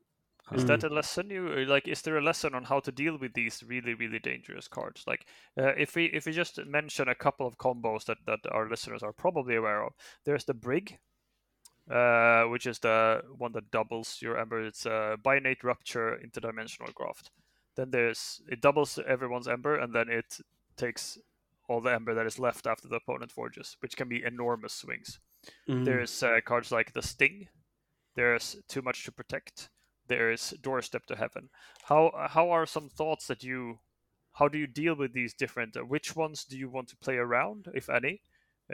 Is 0.53 0.65
that 0.67 0.85
a 0.85 0.89
lesson 0.89 1.31
you 1.31 1.49
uh, 1.49 1.71
like? 1.71 1.87
Is 1.87 2.03
there 2.03 2.19
a 2.19 2.23
lesson 2.23 2.55
on 2.55 2.65
how 2.65 2.81
to 2.81 2.93
deal 2.93 3.17
with 3.17 3.35
these 3.35 3.63
really, 3.67 3.95
really 3.95 4.19
dangerous 4.19 4.69
cards? 4.69 5.05
Like, 5.07 5.27
uh, 5.59 5.75
if 5.77 5.95
we 5.95 6.07
if 6.07 6.27
we 6.27 6.33
just 6.33 6.65
mention 6.67 7.09
a 7.09 7.15
couple 7.15 7.47
of 7.47 7.59
combos 7.59 8.05
that 8.07 8.19
that 8.27 8.41
our 8.51 8.69
listeners 8.69 9.03
are 9.03 9.13
probably 9.13 9.57
aware 9.57 9.83
of, 9.83 9.93
there's 10.25 10.45
the 10.45 10.55
Brig, 10.55 10.99
uh, 11.91 12.45
which 12.45 12.67
is 12.67 12.81
the 12.81 13.23
one 13.37 13.53
that 13.53 13.71
doubles 13.71 14.19
your 14.21 14.39
Ember. 14.39 14.65
It's 14.65 14.87
a 14.87 15.17
Binate 15.23 15.63
Rupture 15.63 16.19
interdimensional 16.25 16.93
graft. 16.95 17.31
Then 17.77 17.91
there's 17.91 18.43
it 18.49 18.61
doubles 18.61 18.99
everyone's 19.07 19.49
Ember, 19.49 19.77
and 19.77 19.95
then 19.95 20.09
it 20.09 20.39
takes 20.77 21.19
all 21.69 21.81
the 21.81 21.95
Ember 21.95 22.15
that 22.15 22.27
is 22.27 22.41
left 22.41 22.67
after 22.67 22.89
the 22.89 22.97
opponent 22.97 23.31
forges, 23.31 23.77
which 23.81 23.97
can 23.97 24.09
be 24.09 24.25
enormous 24.25 24.73
swings. 24.73 25.21
Mm. 25.69 25.85
There's 25.85 26.23
uh, 26.23 26.41
cards 26.45 26.73
like 26.73 26.93
the 26.93 27.03
Sting. 27.03 27.49
There's 28.17 28.57
Too 28.67 28.83
Much 28.83 29.05
to 29.05 29.13
Protect. 29.13 29.71
There's 30.11 30.51
Doorstep 30.61 31.07
to 31.07 31.15
Heaven. 31.15 31.49
How 31.85 32.11
how 32.29 32.51
are 32.51 32.67
some 32.67 32.89
thoughts 32.89 33.29
that 33.29 33.45
you? 33.45 33.79
How 34.33 34.49
do 34.49 34.59
you 34.59 34.67
deal 34.67 34.97
with 34.97 35.13
these 35.13 35.35
different? 35.35 35.77
Uh, 35.77 35.83
which 35.83 36.17
ones 36.17 36.45
do 36.45 36.59
you 36.59 36.69
want 36.69 36.89
to 36.89 36.97
play 36.97 37.17
around, 37.17 37.69
if 37.75 37.89
any? 37.89 38.23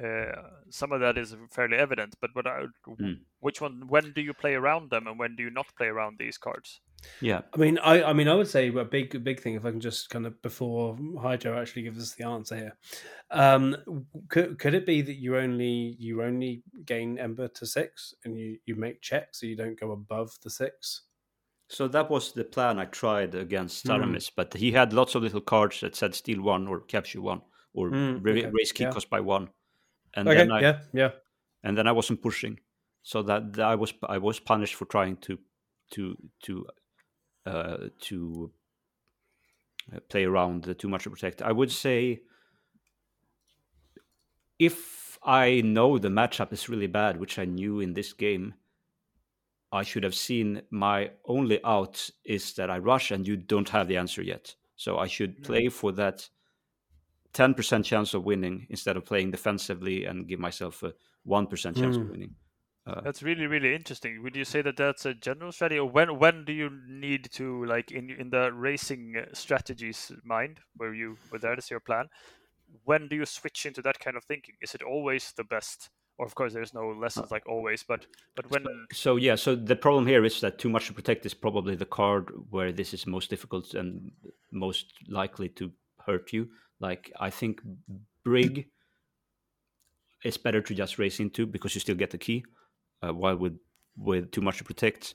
Uh, 0.03 0.33
some 0.71 0.93
of 0.93 1.01
that 1.01 1.19
is 1.19 1.37
fairly 1.51 1.77
evident, 1.77 2.15
but 2.23 2.31
what 2.35 2.47
are, 2.47 2.69
Mm. 2.89 3.21
which 3.41 3.61
one? 3.61 3.87
When 3.87 4.13
do 4.13 4.23
you 4.23 4.33
play 4.33 4.55
around 4.55 4.89
them, 4.89 5.07
and 5.07 5.19
when 5.19 5.37
do 5.37 5.43
you 5.43 5.51
not 5.51 5.77
play 5.77 5.89
around 5.89 6.19
these 6.19 6.39
cards? 6.39 6.81
Yeah, 7.21 7.43
I 7.53 7.59
mean, 7.59 7.79
I, 7.79 8.03
I 8.03 8.13
mean, 8.15 8.29
I 8.29 8.35
would 8.35 8.49
say 8.49 8.69
a 8.69 8.85
big, 8.85 9.23
big 9.23 9.41
thing. 9.41 9.55
If 9.55 9.65
I 9.67 9.71
can 9.71 9.81
just 9.81 10.09
kind 10.09 10.27
of 10.27 10.41
before 10.41 10.97
Hydro 11.21 11.61
actually 11.61 11.83
gives 11.83 12.01
us 12.01 12.15
the 12.15 12.25
answer 12.25 12.57
here, 12.57 12.77
um, 13.31 13.77
could 14.29 14.59
could 14.59 14.75
it 14.75 14.87
be 14.87 15.03
that 15.03 15.17
you 15.17 15.37
only 15.37 15.97
you 15.99 16.23
only 16.23 16.63
gain 16.87 17.19
Ember 17.19 17.49
to 17.49 17.67
six 17.67 18.15
and 18.25 18.39
you 18.39 18.59
you 18.65 18.75
make 18.75 19.03
checks 19.03 19.41
so 19.41 19.47
you 19.47 19.57
don't 19.57 19.79
go 19.79 19.93
above 19.93 20.39
the 20.43 20.51
six? 20.51 21.03
So 21.69 21.89
that 21.89 22.09
was 22.11 22.33
the 22.33 22.45
plan 22.45 22.79
I 22.79 22.85
tried 22.87 23.35
against 23.35 23.85
Mm. 23.85 23.91
Zaramis, 23.91 24.31
but 24.35 24.55
he 24.55 24.73
had 24.73 24.93
lots 24.93 25.15
of 25.15 25.23
little 25.23 25.41
cards 25.41 25.81
that 25.81 25.97
said 25.97 26.15
steal 26.15 26.43
one 26.43 26.69
or 26.69 26.81
capture 26.81 27.21
one 27.21 27.43
or 27.75 27.91
Mm, 27.91 28.21
okay, 28.27 28.51
raise 28.51 28.73
key 28.73 28.85
yeah. 28.85 28.91
cost 28.91 29.11
by 29.11 29.21
one, 29.21 29.51
and 30.15 30.29
Okay, 30.29 30.39
then 30.39 30.53
I 30.53 30.61
yeah, 30.61 30.81
yeah. 30.93 31.11
and 31.63 31.77
then 31.77 31.87
I 31.89 31.93
wasn't 31.93 32.23
pushing, 32.23 32.61
so 33.03 33.23
that, 33.25 33.53
that 33.55 33.67
I 33.67 33.75
was 33.75 33.93
I 34.09 34.19
was 34.19 34.41
punished 34.41 34.75
for 34.77 34.87
trying 34.87 35.17
to 35.19 35.39
to 35.91 36.17
to 36.43 36.67
uh, 37.47 37.89
to 38.01 38.53
uh, 39.95 40.01
play 40.09 40.25
around 40.25 40.75
too 40.79 40.89
much 40.89 41.05
to 41.05 41.11
protect. 41.11 41.43
I 41.43 41.53
would 41.53 41.71
say 41.73 42.23
if 44.59 45.19
I 45.23 45.61
know 45.63 45.99
the 45.99 46.09
matchup 46.09 46.53
is 46.53 46.69
really 46.69 46.87
bad, 46.87 47.19
which 47.19 47.39
I 47.39 47.45
knew 47.45 47.81
in 47.81 47.95
this 47.95 48.13
game, 48.13 48.55
I 49.73 49.83
should 49.83 50.05
have 50.05 50.15
seen 50.15 50.63
my 50.71 51.11
only 51.25 51.63
out 51.65 52.09
is 52.25 52.55
that 52.55 52.71
I 52.71 52.79
rush 52.79 53.11
and 53.11 53.27
you 53.27 53.37
don't 53.37 53.69
have 53.71 53.89
the 53.89 53.97
answer 53.97 54.23
yet. 54.23 54.55
So 54.77 54.99
I 54.99 55.07
should 55.07 55.43
play 55.43 55.69
for 55.69 55.93
that 55.93 56.29
10% 57.33 57.85
chance 57.85 58.15
of 58.15 58.25
winning 58.25 58.67
instead 58.71 58.97
of 58.97 59.05
playing 59.05 59.31
defensively 59.31 60.05
and 60.05 60.29
give 60.29 60.39
myself 60.41 60.83
a 60.83 60.95
1% 61.25 61.77
chance 61.77 61.97
of 61.97 62.07
Mm. 62.07 62.11
winning. 62.11 62.35
That's 63.03 63.23
really 63.23 63.47
really 63.47 63.75
interesting. 63.75 64.23
Would 64.23 64.37
you 64.37 64.45
say 64.45 64.63
that 64.63 64.77
that's 64.77 65.07
a 65.07 65.15
general 65.15 65.53
strategy, 65.53 65.79
or 65.79 65.89
when 65.89 66.19
when 66.19 66.45
do 66.45 66.53
you 66.53 66.71
need 66.87 67.31
to 67.33 67.65
like 67.65 67.91
in 67.91 68.11
in 68.11 68.31
the 68.31 68.53
racing 68.53 69.17
uh, 69.17 69.35
strategies 69.35 70.13
mind 70.25 70.61
where 70.77 70.95
you 70.95 71.17
where 71.29 71.41
that 71.41 71.59
is 71.59 71.71
your 71.71 71.81
plan? 71.81 72.09
When 72.85 73.09
do 73.09 73.17
you 73.17 73.27
switch 73.27 73.67
into 73.67 73.83
that 73.83 73.99
kind 74.01 74.17
of 74.17 74.25
thinking? 74.25 74.57
Is 74.61 74.75
it 74.75 74.83
always 74.83 75.33
the 75.33 75.45
best? 75.45 75.91
Or 76.19 76.25
of 76.25 76.35
course, 76.35 76.55
there's 76.55 76.73
no 76.73 76.89
lessons 76.89 77.31
like 77.31 77.47
always, 77.47 77.83
but 77.83 78.07
but 78.35 78.51
when 78.51 78.65
So 78.93 79.17
yeah, 79.17 79.35
so 79.35 79.55
the 79.55 79.77
problem 79.77 80.07
here 80.07 80.25
is 80.25 80.41
that 80.41 80.59
too 80.59 80.71
much 80.71 80.87
to 80.87 80.95
protect 80.95 81.27
is 81.27 81.35
probably 81.35 81.77
the 81.77 81.85
card 81.85 82.31
where 82.51 82.73
this 82.73 82.95
is 82.95 83.07
most 83.07 83.29
difficult 83.29 83.75
and 83.75 84.11
most 84.51 84.95
likely 85.09 85.49
to 85.51 85.71
hurt 86.07 86.33
you. 86.33 86.49
Like 86.81 87.13
I 87.21 87.31
think 87.31 87.61
Brig 88.25 88.69
is 90.25 90.39
better 90.39 90.63
to 90.63 90.75
just 90.75 90.99
race 90.99 91.21
into 91.21 91.47
because 91.47 91.75
you 91.75 91.81
still 91.81 91.97
get 91.97 92.11
the 92.11 92.19
key. 92.19 92.45
Uh, 93.03 93.13
while 93.13 93.37
with 93.37 93.59
with 93.99 94.31
too 94.31 94.41
much 94.41 94.59
to 94.59 94.65
protect, 94.65 95.15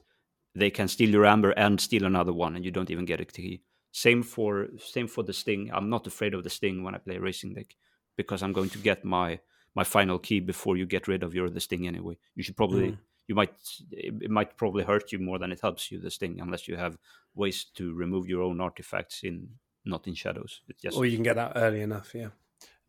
they 0.56 0.70
can 0.70 0.88
steal 0.88 1.10
your 1.10 1.26
amber 1.26 1.52
and 1.52 1.82
steal 1.82 2.06
another 2.06 2.34
one, 2.34 2.56
and 2.56 2.64
you 2.64 2.72
don't 2.72 2.92
even 2.92 3.06
get 3.06 3.22
a 3.22 3.26
key. 3.26 3.64
Same 3.92 4.22
for 4.22 4.68
same 4.78 5.08
for 5.08 5.24
the 5.24 5.34
sting. 5.34 5.72
I'm 5.74 5.90
not 5.90 6.06
afraid 6.06 6.36
of 6.36 6.44
the 6.44 6.50
sting 6.50 6.84
when 6.84 6.94
I 6.94 7.00
play 7.00 7.18
racing 7.18 7.56
deck 7.56 7.76
because 8.18 8.44
I'm 8.44 8.54
going 8.54 8.70
to 8.70 8.78
get 8.78 9.04
my 9.04 9.40
my 9.76 9.84
final 9.84 10.20
key 10.20 10.40
before 10.40 10.78
you 10.78 10.86
get 10.86 11.08
rid 11.08 11.24
of 11.24 11.34
your 11.34 11.50
this 11.50 11.66
thing 11.68 11.88
anyway. 11.88 12.18
You 12.36 12.44
should 12.44 12.58
probably 12.58 12.92
Mm. 12.92 12.98
you 13.28 13.36
might 13.36 13.54
it, 13.92 14.14
it 14.24 14.32
might 14.32 14.58
probably 14.58 14.84
hurt 14.84 15.12
you 15.12 15.20
more 15.20 15.40
than 15.40 15.52
it 15.52 15.62
helps 15.62 15.92
you 15.92 16.00
this 16.00 16.18
thing 16.18 16.40
unless 16.42 16.68
you 16.68 16.76
have 16.78 16.98
ways 17.36 17.66
to 17.76 17.94
remove 17.94 18.28
your 18.28 18.44
own 18.44 18.60
artifacts 18.62 19.24
in 19.24 19.50
not 19.86 20.08
in 20.08 20.14
shadows. 20.16 20.62
It 20.68 20.78
just 20.80 20.98
Or 20.98 21.06
you 21.06 21.16
can 21.18 21.24
get 21.24 21.36
that 21.38 21.54
early 21.56 21.82
enough. 21.82 22.14
Yeah. 22.14 22.30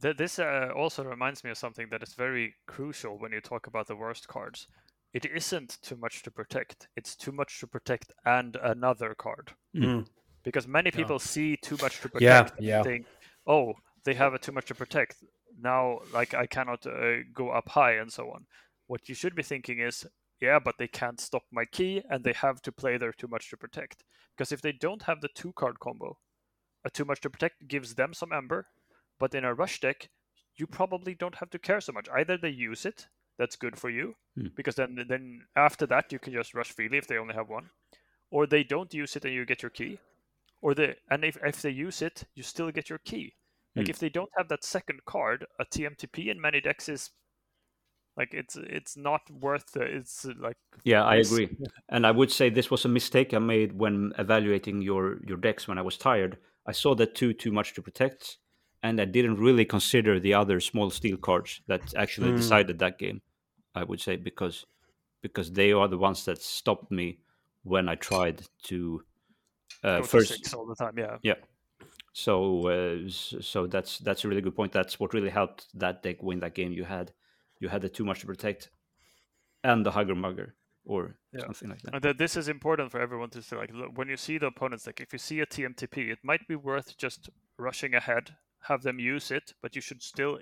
Th- 0.02 0.16
this 0.16 0.38
uh, 0.38 0.70
also 0.74 1.04
reminds 1.04 1.44
me 1.44 1.50
of 1.50 1.58
something 1.58 1.88
that 1.90 2.02
is 2.02 2.14
very 2.14 2.54
crucial 2.66 3.18
when 3.18 3.32
you 3.32 3.40
talk 3.40 3.66
about 3.66 3.86
the 3.86 3.96
worst 3.96 4.26
cards. 4.28 4.68
It 5.14 5.24
isn't 5.26 5.78
too 5.82 5.96
much 5.96 6.22
to 6.24 6.30
protect. 6.30 6.88
It's 6.96 7.14
too 7.16 7.32
much 7.32 7.60
to 7.60 7.66
protect 7.66 8.12
and 8.24 8.56
another 8.56 9.14
card. 9.14 9.52
Mm. 9.74 10.06
Because 10.42 10.66
many 10.66 10.90
Yeah. 10.90 10.96
people 10.96 11.18
see 11.18 11.56
too 11.56 11.76
much 11.80 12.00
to 12.00 12.08
protect 12.08 12.22
Yeah, 12.22 12.56
and 12.56 12.66
yeah. 12.66 12.82
think, 12.82 13.06
oh, 13.46 13.74
they 14.04 14.14
have 14.14 14.34
a 14.34 14.38
too 14.38 14.52
much 14.52 14.66
to 14.66 14.74
protect. 14.74 15.22
Now, 15.60 16.00
like, 16.12 16.34
I 16.34 16.46
cannot 16.46 16.86
uh, 16.86 17.22
go 17.34 17.50
up 17.50 17.70
high 17.70 17.92
and 17.92 18.12
so 18.12 18.30
on. 18.30 18.46
What 18.86 19.08
you 19.08 19.14
should 19.14 19.34
be 19.34 19.42
thinking 19.42 19.78
is, 19.80 20.06
yeah, 20.40 20.58
but 20.58 20.76
they 20.78 20.88
can't 20.88 21.20
stop 21.20 21.44
my 21.52 21.64
key 21.64 22.02
and 22.10 22.24
they 22.24 22.32
have 22.32 22.60
to 22.62 22.72
play 22.72 22.96
their 22.96 23.12
too 23.12 23.28
much 23.28 23.48
to 23.50 23.56
protect. 23.56 24.04
Because 24.36 24.52
if 24.52 24.62
they 24.62 24.72
don't 24.72 25.02
have 25.02 25.20
the 25.20 25.28
two 25.28 25.52
card 25.52 25.78
combo, 25.78 26.18
a 26.84 26.90
too 26.90 27.04
much 27.04 27.20
to 27.20 27.30
protect 27.30 27.68
gives 27.68 27.94
them 27.94 28.12
some 28.12 28.32
ember, 28.32 28.66
but 29.18 29.34
in 29.34 29.44
a 29.44 29.54
rush 29.54 29.80
deck, 29.80 30.08
you 30.56 30.66
probably 30.66 31.14
don't 31.14 31.36
have 31.36 31.50
to 31.50 31.58
care 31.58 31.80
so 31.80 31.92
much. 31.92 32.08
Either 32.08 32.36
they 32.36 32.50
use 32.50 32.84
it, 32.84 33.06
that's 33.38 33.56
good 33.56 33.78
for 33.78 33.88
you, 33.90 34.14
Hmm. 34.34 34.48
because 34.56 34.74
then 34.74 35.04
then 35.08 35.46
after 35.56 35.86
that 35.86 36.12
you 36.12 36.18
can 36.18 36.32
just 36.32 36.54
rush 36.54 36.72
freely 36.72 36.98
if 36.98 37.06
they 37.06 37.18
only 37.18 37.34
have 37.34 37.48
one, 37.48 37.70
or 38.30 38.46
they 38.46 38.64
don't 38.64 38.92
use 38.94 39.16
it 39.16 39.24
and 39.24 39.34
you 39.34 39.44
get 39.44 39.62
your 39.62 39.70
key, 39.70 39.98
or 40.60 40.74
they 40.74 40.96
and 41.10 41.24
if 41.24 41.36
if 41.42 41.62
they 41.62 41.70
use 41.70 42.02
it, 42.02 42.24
you 42.34 42.42
still 42.42 42.70
get 42.70 42.90
your 42.90 42.98
key. 42.98 43.34
Like 43.76 43.86
Hmm. 43.86 43.90
if 43.90 43.98
they 43.98 44.10
don't 44.10 44.30
have 44.36 44.48
that 44.48 44.64
second 44.64 45.04
card, 45.06 45.46
a 45.58 45.64
TMTP 45.64 46.30
in 46.30 46.40
many 46.40 46.60
decks 46.60 46.88
is 46.88 47.10
like 48.16 48.34
it's 48.34 48.56
it's 48.56 48.96
not 48.96 49.22
worth 49.30 49.76
it. 49.76 49.90
It's 49.94 50.24
uh, 50.24 50.32
like 50.38 50.56
Yeah, 50.84 51.04
I 51.04 51.16
agree. 51.16 51.56
And 51.88 52.06
I 52.06 52.10
would 52.10 52.30
say 52.30 52.50
this 52.50 52.70
was 52.70 52.84
a 52.84 52.88
mistake 52.88 53.32
I 53.34 53.38
made 53.38 53.78
when 53.78 54.12
evaluating 54.18 54.82
your 54.82 55.18
your 55.26 55.36
decks 55.38 55.68
when 55.68 55.78
I 55.78 55.82
was 55.82 55.96
tired. 55.96 56.38
I 56.66 56.72
saw 56.72 56.94
that 56.96 57.14
two 57.14 57.32
too 57.32 57.52
much 57.52 57.74
to 57.74 57.82
protect, 57.82 58.38
and 58.82 59.00
I 59.00 59.04
didn't 59.04 59.36
really 59.40 59.64
consider 59.64 60.20
the 60.20 60.34
other 60.34 60.60
small 60.60 60.90
steel 60.90 61.16
cards 61.16 61.60
that 61.66 61.94
actually 61.96 62.32
Mm. 62.32 62.36
decided 62.36 62.78
that 62.78 62.98
game. 62.98 63.22
I 63.74 63.84
would 63.84 64.00
say 64.00 64.16
because 64.16 64.66
because 65.22 65.52
they 65.52 65.72
are 65.72 65.88
the 65.88 65.98
ones 65.98 66.24
that 66.24 66.38
stopped 66.42 66.90
me 66.90 67.18
when 67.64 67.88
I 67.88 67.94
tried 67.94 68.42
to 68.64 69.04
uh, 69.84 69.98
to 69.98 70.02
first 70.02 70.34
six 70.34 70.54
all 70.54 70.66
the 70.66 70.74
time. 70.74 70.98
Yeah. 70.98 71.18
yeah. 71.22 71.34
So 72.12 72.66
uh, 72.68 73.08
so 73.08 73.66
that's 73.66 73.98
that's 73.98 74.24
a 74.24 74.28
really 74.28 74.42
good 74.42 74.54
point. 74.56 74.72
That's 74.72 75.00
what 75.00 75.14
really 75.14 75.30
helped 75.30 75.68
that 75.78 76.02
deck 76.02 76.22
win 76.22 76.40
that 76.40 76.54
game. 76.54 76.72
You 76.72 76.84
had 76.84 77.12
you 77.58 77.68
had 77.68 77.82
the 77.82 77.88
too 77.88 78.04
much 78.04 78.20
to 78.20 78.26
protect, 78.26 78.70
and 79.64 79.86
the 79.86 79.92
hugger 79.92 80.14
mugger 80.14 80.56
or 80.84 81.18
Yeah. 81.32 81.46
something 81.46 81.70
like 81.70 81.82
that. 81.82 81.94
And 81.94 82.02
that 82.02 82.18
this 82.18 82.36
is 82.36 82.48
important 82.48 82.90
for 82.90 83.00
everyone 83.00 83.30
to 83.30 83.42
see. 83.42 83.56
Like, 83.56 83.72
when 83.94 84.08
you 84.08 84.16
see 84.16 84.38
the 84.38 84.46
opponent's 84.46 84.84
deck, 84.84 85.00
if 85.00 85.12
you 85.12 85.18
see 85.18 85.40
a 85.40 85.46
TMTP, 85.46 86.10
it 86.10 86.18
might 86.22 86.46
be 86.48 86.56
worth 86.56 86.96
just 86.96 87.30
rushing 87.58 87.94
ahead, 87.94 88.36
have 88.62 88.82
them 88.82 88.98
use 88.98 89.30
it, 89.30 89.54
but 89.62 89.74
you 89.74 89.80
should 89.82 90.02
still, 90.02 90.38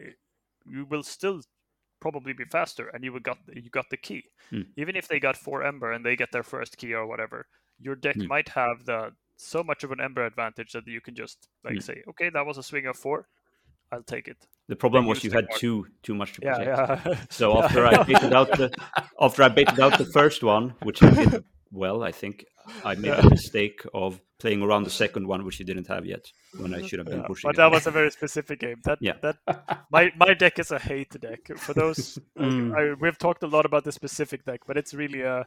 you 0.66 0.84
will 0.84 1.02
still 1.02 1.42
probably 2.00 2.32
be 2.32 2.44
faster, 2.44 2.88
and 2.88 3.04
you 3.04 3.18
got 3.20 3.38
you 3.54 3.70
got 3.70 3.90
the 3.90 3.96
key. 3.96 4.24
Hmm. 4.50 4.62
Even 4.76 4.96
if 4.96 5.08
they 5.08 5.20
got 5.20 5.36
four 5.36 5.62
ember 5.62 5.92
and 5.92 6.04
they 6.04 6.16
get 6.16 6.32
their 6.32 6.42
first 6.44 6.76
key 6.78 6.94
or 6.94 7.06
whatever, 7.06 7.46
your 7.78 7.96
deck 7.96 8.16
Hmm. 8.16 8.26
might 8.26 8.48
have 8.50 8.84
the 8.86 9.14
so 9.40 9.62
much 9.62 9.84
of 9.84 9.90
an 9.92 10.00
ember 10.00 10.24
advantage 10.24 10.72
that 10.72 10.86
you 10.86 11.00
can 11.00 11.14
just 11.14 11.48
like 11.64 11.74
Hmm. 11.74 11.80
say, 11.80 12.02
okay, 12.10 12.30
that 12.30 12.44
was 12.46 12.58
a 12.58 12.62
swing 12.62 12.86
of 12.86 12.96
four, 12.96 13.26
I'll 13.92 14.02
take 14.02 14.28
it. 14.28 14.36
The 14.68 14.76
problem 14.76 15.06
was 15.06 15.24
you 15.24 15.30
had 15.32 15.48
card. 15.48 15.60
too 15.60 15.86
too 16.02 16.14
much 16.14 16.32
to 16.34 16.40
Yeah, 16.42 16.56
protect. 16.58 17.06
yeah. 17.06 17.24
So 17.30 17.58
after 17.62 17.86
I 17.86 18.02
baited 18.04 18.32
out 18.32 18.48
the 18.56 18.70
after 19.20 19.42
I 19.42 19.48
baited 19.48 19.80
out 19.80 19.98
the 19.98 20.06
first 20.18 20.42
one, 20.44 20.74
which 20.82 21.02
I 21.02 21.10
did 21.10 21.44
well, 21.72 22.02
I 22.02 22.12
think 22.12 22.44
I 22.84 22.94
made 22.94 23.14
a 23.24 23.28
mistake 23.30 23.80
of 23.92 24.20
playing 24.38 24.62
around 24.62 24.84
the 24.84 24.90
second 25.04 25.26
one, 25.26 25.44
which 25.44 25.56
he 25.56 25.64
didn't 25.64 25.88
have 25.88 26.06
yet, 26.06 26.24
when 26.60 26.72
I 26.74 26.82
should 26.86 26.98
have 27.00 27.08
been 27.08 27.20
Yeah, 27.20 27.26
pushing. 27.26 27.48
but 27.48 27.54
it. 27.56 27.58
that 27.58 27.70
was 27.70 27.86
a 27.86 27.90
very 27.90 28.10
specific 28.10 28.60
game. 28.60 28.80
That 28.84 28.98
Yeah. 29.00 29.16
that 29.22 29.36
my 29.90 30.12
my 30.16 30.34
deck 30.34 30.58
is 30.58 30.70
a 30.70 30.78
hate 30.78 31.14
deck. 31.20 31.40
For 31.58 31.74
those, 31.74 32.18
Mm. 32.38 32.70
I, 32.78 32.94
we've 33.00 33.18
talked 33.18 33.42
a 33.42 33.48
lot 33.56 33.64
about 33.66 33.84
the 33.84 33.92
specific 33.92 34.44
deck, 34.44 34.60
but 34.66 34.76
it's 34.76 34.94
really 34.94 35.22
a 35.22 35.46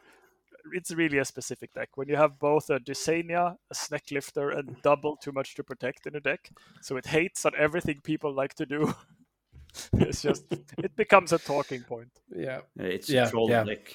it's 0.72 0.90
really 0.92 1.18
a 1.18 1.24
specific 1.24 1.72
deck. 1.74 1.90
When 1.96 2.08
you 2.08 2.16
have 2.16 2.38
both 2.38 2.70
a 2.70 2.78
Dysania, 2.80 3.56
a 3.70 3.74
Sneklifter, 3.74 4.56
and 4.58 4.76
double 4.82 5.16
too 5.16 5.32
much 5.32 5.54
to 5.56 5.64
protect 5.64 6.06
in 6.06 6.16
a 6.16 6.20
deck, 6.20 6.50
so 6.80 6.96
it 6.96 7.06
hates 7.06 7.44
on 7.44 7.52
everything 7.58 8.00
people 8.02 8.32
like 8.32 8.54
to 8.54 8.66
do. 8.66 8.94
it's 9.94 10.22
just 10.22 10.44
it 10.78 10.94
becomes 10.96 11.32
a 11.32 11.38
talking 11.38 11.82
point. 11.82 12.10
Yeah. 12.34 12.60
it's 12.78 13.08
Yeah, 13.10 13.26
a 13.28 13.30
troll 13.30 13.50
yeah. 13.50 13.64
deck. 13.64 13.94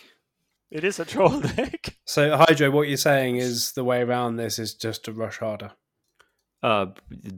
It 0.72 0.84
is 0.84 1.00
a 1.00 1.06
troll 1.06 1.40
deck. 1.56 1.96
So 2.06 2.36
Hydro, 2.38 2.70
what 2.72 2.88
you're 2.88 2.98
saying 2.98 3.38
is 3.38 3.72
the 3.72 3.84
way 3.84 4.02
around 4.02 4.36
this 4.38 4.60
is 4.60 4.74
just 4.76 5.06
to 5.06 5.12
rush 5.14 5.38
harder. 5.40 5.72
Uh, 6.62 6.88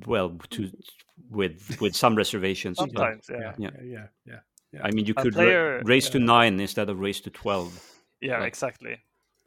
well, 0.08 0.38
to 0.50 0.72
with 1.30 1.78
with 1.80 1.96
some 1.96 2.16
reservations. 2.16 2.78
but, 2.78 2.88
Sometimes, 2.90 3.30
yeah. 3.30 3.54
Yeah. 3.58 3.70
Yeah. 3.84 4.08
Yeah. 4.26 4.40
Yeah. 4.74 4.80
I 4.84 4.92
mean, 4.92 5.06
you 5.06 5.14
A 5.18 5.22
could 5.22 5.36
ra- 5.36 5.44
player- 5.44 5.82
raise 5.86 6.10
to 6.10 6.20
nine 6.20 6.60
instead 6.60 6.90
of 6.90 7.00
raise 7.00 7.22
to 7.22 7.30
twelve. 7.30 7.72
Yeah, 8.22 8.40
Like- 8.40 8.48
exactly. 8.48 8.98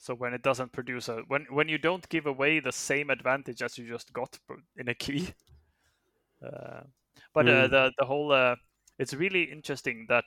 So 0.04 0.14
when 0.14 0.34
it 0.34 0.42
doesn't 0.42 0.72
produce 0.72 1.08
a 1.08 1.22
when 1.28 1.46
when 1.48 1.70
you 1.70 1.78
don't 1.78 2.06
give 2.10 2.26
away 2.26 2.60
the 2.60 2.72
same 2.72 3.08
advantage 3.08 3.62
as 3.62 3.78
you 3.78 3.88
just 3.88 4.12
got 4.12 4.38
in 4.76 4.88
a 4.88 4.94
key. 5.04 5.32
Uh, 6.44 6.82
but 7.32 7.48
uh, 7.48 7.66
Mm. 7.66 7.70
the 7.70 7.92
the 7.98 8.04
whole 8.04 8.32
uh, 8.32 8.56
it's 8.98 9.14
really 9.14 9.44
interesting 9.44 10.06
that 10.08 10.24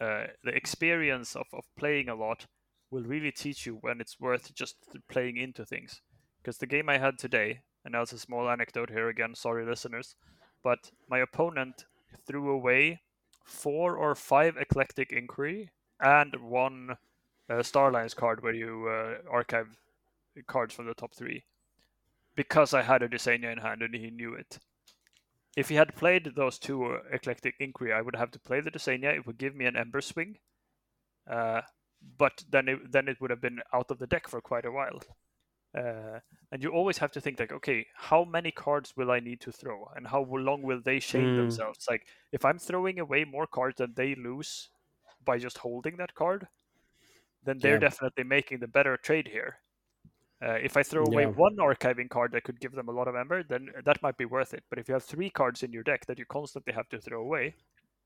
uh, 0.00 0.28
the 0.44 0.54
experience 0.54 1.34
of, 1.36 1.46
of 1.52 1.64
playing 1.76 2.08
a 2.08 2.14
lot 2.14 2.46
will 2.90 3.02
really 3.02 3.32
teach 3.32 3.66
you 3.66 3.74
when 3.80 4.00
it's 4.00 4.20
worth 4.20 4.54
just 4.54 4.76
playing 5.10 5.36
into 5.36 5.64
things. 5.64 6.00
Because 6.40 6.58
the 6.58 6.66
game 6.66 6.88
I 6.88 6.98
had 6.98 7.18
today, 7.18 7.62
and 7.84 7.92
now 7.92 8.02
it's 8.02 8.12
a 8.12 8.18
small 8.18 8.48
anecdote 8.48 8.90
here 8.90 9.08
again, 9.08 9.34
sorry 9.34 9.66
listeners, 9.66 10.14
but 10.62 10.92
my 11.08 11.18
opponent 11.18 11.86
threw 12.26 12.50
away 12.50 13.00
four 13.44 13.96
or 13.96 14.14
five 14.14 14.56
eclectic 14.56 15.12
inquiry 15.12 15.70
and 16.00 16.36
one 16.36 16.96
uh, 17.50 17.54
Starlines 17.62 18.14
card 18.16 18.42
where 18.42 18.54
you 18.54 18.88
uh, 18.88 19.18
archive 19.30 19.78
cards 20.46 20.74
from 20.74 20.86
the 20.86 20.94
top 20.94 21.14
three 21.14 21.44
because 22.36 22.74
I 22.74 22.82
had 22.82 23.02
a 23.02 23.08
Dysania 23.08 23.52
in 23.52 23.58
hand 23.58 23.82
and 23.82 23.94
he 23.94 24.10
knew 24.10 24.34
it. 24.34 24.58
If 25.56 25.68
he 25.68 25.74
had 25.76 25.94
played 25.96 26.34
those 26.36 26.58
two 26.58 26.84
uh, 26.86 27.00
Eclectic 27.12 27.56
Inquiry, 27.60 27.92
I 27.92 28.00
would 28.00 28.16
have 28.16 28.30
to 28.32 28.40
play 28.40 28.60
the 28.60 28.70
Dysania. 28.70 29.14
It 29.14 29.26
would 29.26 29.38
give 29.38 29.54
me 29.54 29.66
an 29.66 29.76
Ember 29.76 30.00
Swing, 30.00 30.38
uh, 31.26 31.62
but 32.16 32.44
then 32.50 32.68
it, 32.68 32.92
then 32.92 33.08
it 33.08 33.20
would 33.20 33.30
have 33.30 33.40
been 33.40 33.60
out 33.72 33.90
of 33.90 33.98
the 33.98 34.06
deck 34.06 34.28
for 34.28 34.40
quite 34.40 34.64
a 34.64 34.70
while. 34.72 35.00
Uh, 35.76 36.20
and 36.52 36.62
you 36.62 36.70
always 36.70 36.98
have 36.98 37.12
to 37.12 37.20
think 37.20 37.38
like, 37.40 37.52
okay, 37.52 37.86
how 37.94 38.24
many 38.24 38.50
cards 38.50 38.96
will 38.96 39.10
I 39.10 39.20
need 39.20 39.40
to 39.42 39.52
throw, 39.52 39.86
and 39.96 40.06
how 40.08 40.24
long 40.24 40.62
will 40.62 40.80
they 40.82 41.00
shade 41.00 41.34
Mm. 41.34 41.34
themselves? 41.34 41.86
Like, 41.88 42.06
if 42.32 42.44
I'm 42.44 42.58
throwing 42.58 42.98
away 42.98 43.24
more 43.24 43.46
cards 43.46 43.76
than 43.78 43.94
they 43.94 44.14
lose 44.14 44.70
by 45.24 45.38
just 45.38 45.58
holding 45.58 45.96
that 45.98 46.14
card, 46.14 46.48
then 47.44 47.58
they're 47.58 47.74
Yeah. 47.74 47.78
definitely 47.88 48.24
making 48.24 48.60
the 48.60 48.68
better 48.68 48.96
trade 48.96 49.28
here. 49.28 49.60
Uh, 50.40 50.52
if 50.62 50.76
I 50.76 50.82
throw 50.84 51.04
away 51.04 51.22
Yeah. 51.22 51.30
one 51.30 51.56
archiving 51.56 52.08
card 52.08 52.30
that 52.32 52.44
could 52.44 52.60
give 52.60 52.72
them 52.72 52.88
a 52.88 52.92
lot 52.92 53.08
of 53.08 53.16
ember, 53.16 53.42
then 53.42 53.70
that 53.84 54.00
might 54.02 54.16
be 54.16 54.24
worth 54.24 54.54
it. 54.54 54.62
But 54.70 54.78
if 54.78 54.86
you 54.88 54.94
have 54.94 55.02
three 55.04 55.30
cards 55.30 55.62
in 55.62 55.72
your 55.72 55.82
deck 55.82 56.06
that 56.06 56.18
you 56.18 56.26
constantly 56.26 56.72
have 56.72 56.88
to 56.90 57.00
throw 57.00 57.20
away, 57.20 57.56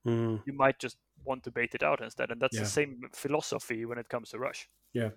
Mm. 0.06 0.44
you 0.46 0.52
might 0.52 0.78
just 0.80 0.96
want 1.24 1.44
to 1.44 1.50
bait 1.52 1.74
it 1.76 1.82
out 1.84 2.00
instead. 2.00 2.30
And 2.32 2.40
that's 2.40 2.56
Yeah. 2.56 2.62
the 2.64 2.68
same 2.68 3.02
philosophy 3.12 3.84
when 3.84 3.98
it 3.98 4.08
comes 4.08 4.30
to 4.30 4.38
rush. 4.38 4.68
Yeah, 4.94 5.10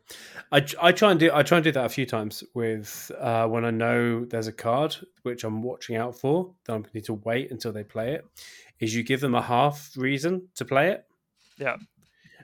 I, 0.52 0.66
I 0.80 0.92
try 0.92 1.12
and 1.12 1.20
do 1.20 1.32
I 1.34 1.42
try 1.44 1.58
and 1.58 1.64
do 1.64 1.72
that 1.72 1.86
a 1.86 1.90
few 1.90 2.06
times 2.06 2.44
with 2.54 3.12
uh, 3.18 3.48
when 3.48 3.66
I 3.66 3.72
know 3.72 4.24
there's 4.26 4.48
a 4.48 4.54
card 4.54 4.96
which 5.24 5.44
I'm 5.44 5.64
watching 5.64 5.96
out 5.96 6.16
for 6.18 6.54
that 6.66 6.84
to 6.84 6.90
need 6.94 7.06
to 7.06 7.14
wait 7.16 7.50
until 7.52 7.72
they 7.74 7.84
play 7.84 8.14
it. 8.14 8.26
Is 8.80 8.94
you 8.96 9.04
give 9.04 9.22
them 9.22 9.36
a 9.36 9.42
half 9.42 9.92
reason 9.98 10.50
to 10.56 10.66
play 10.66 10.92
it, 10.92 11.06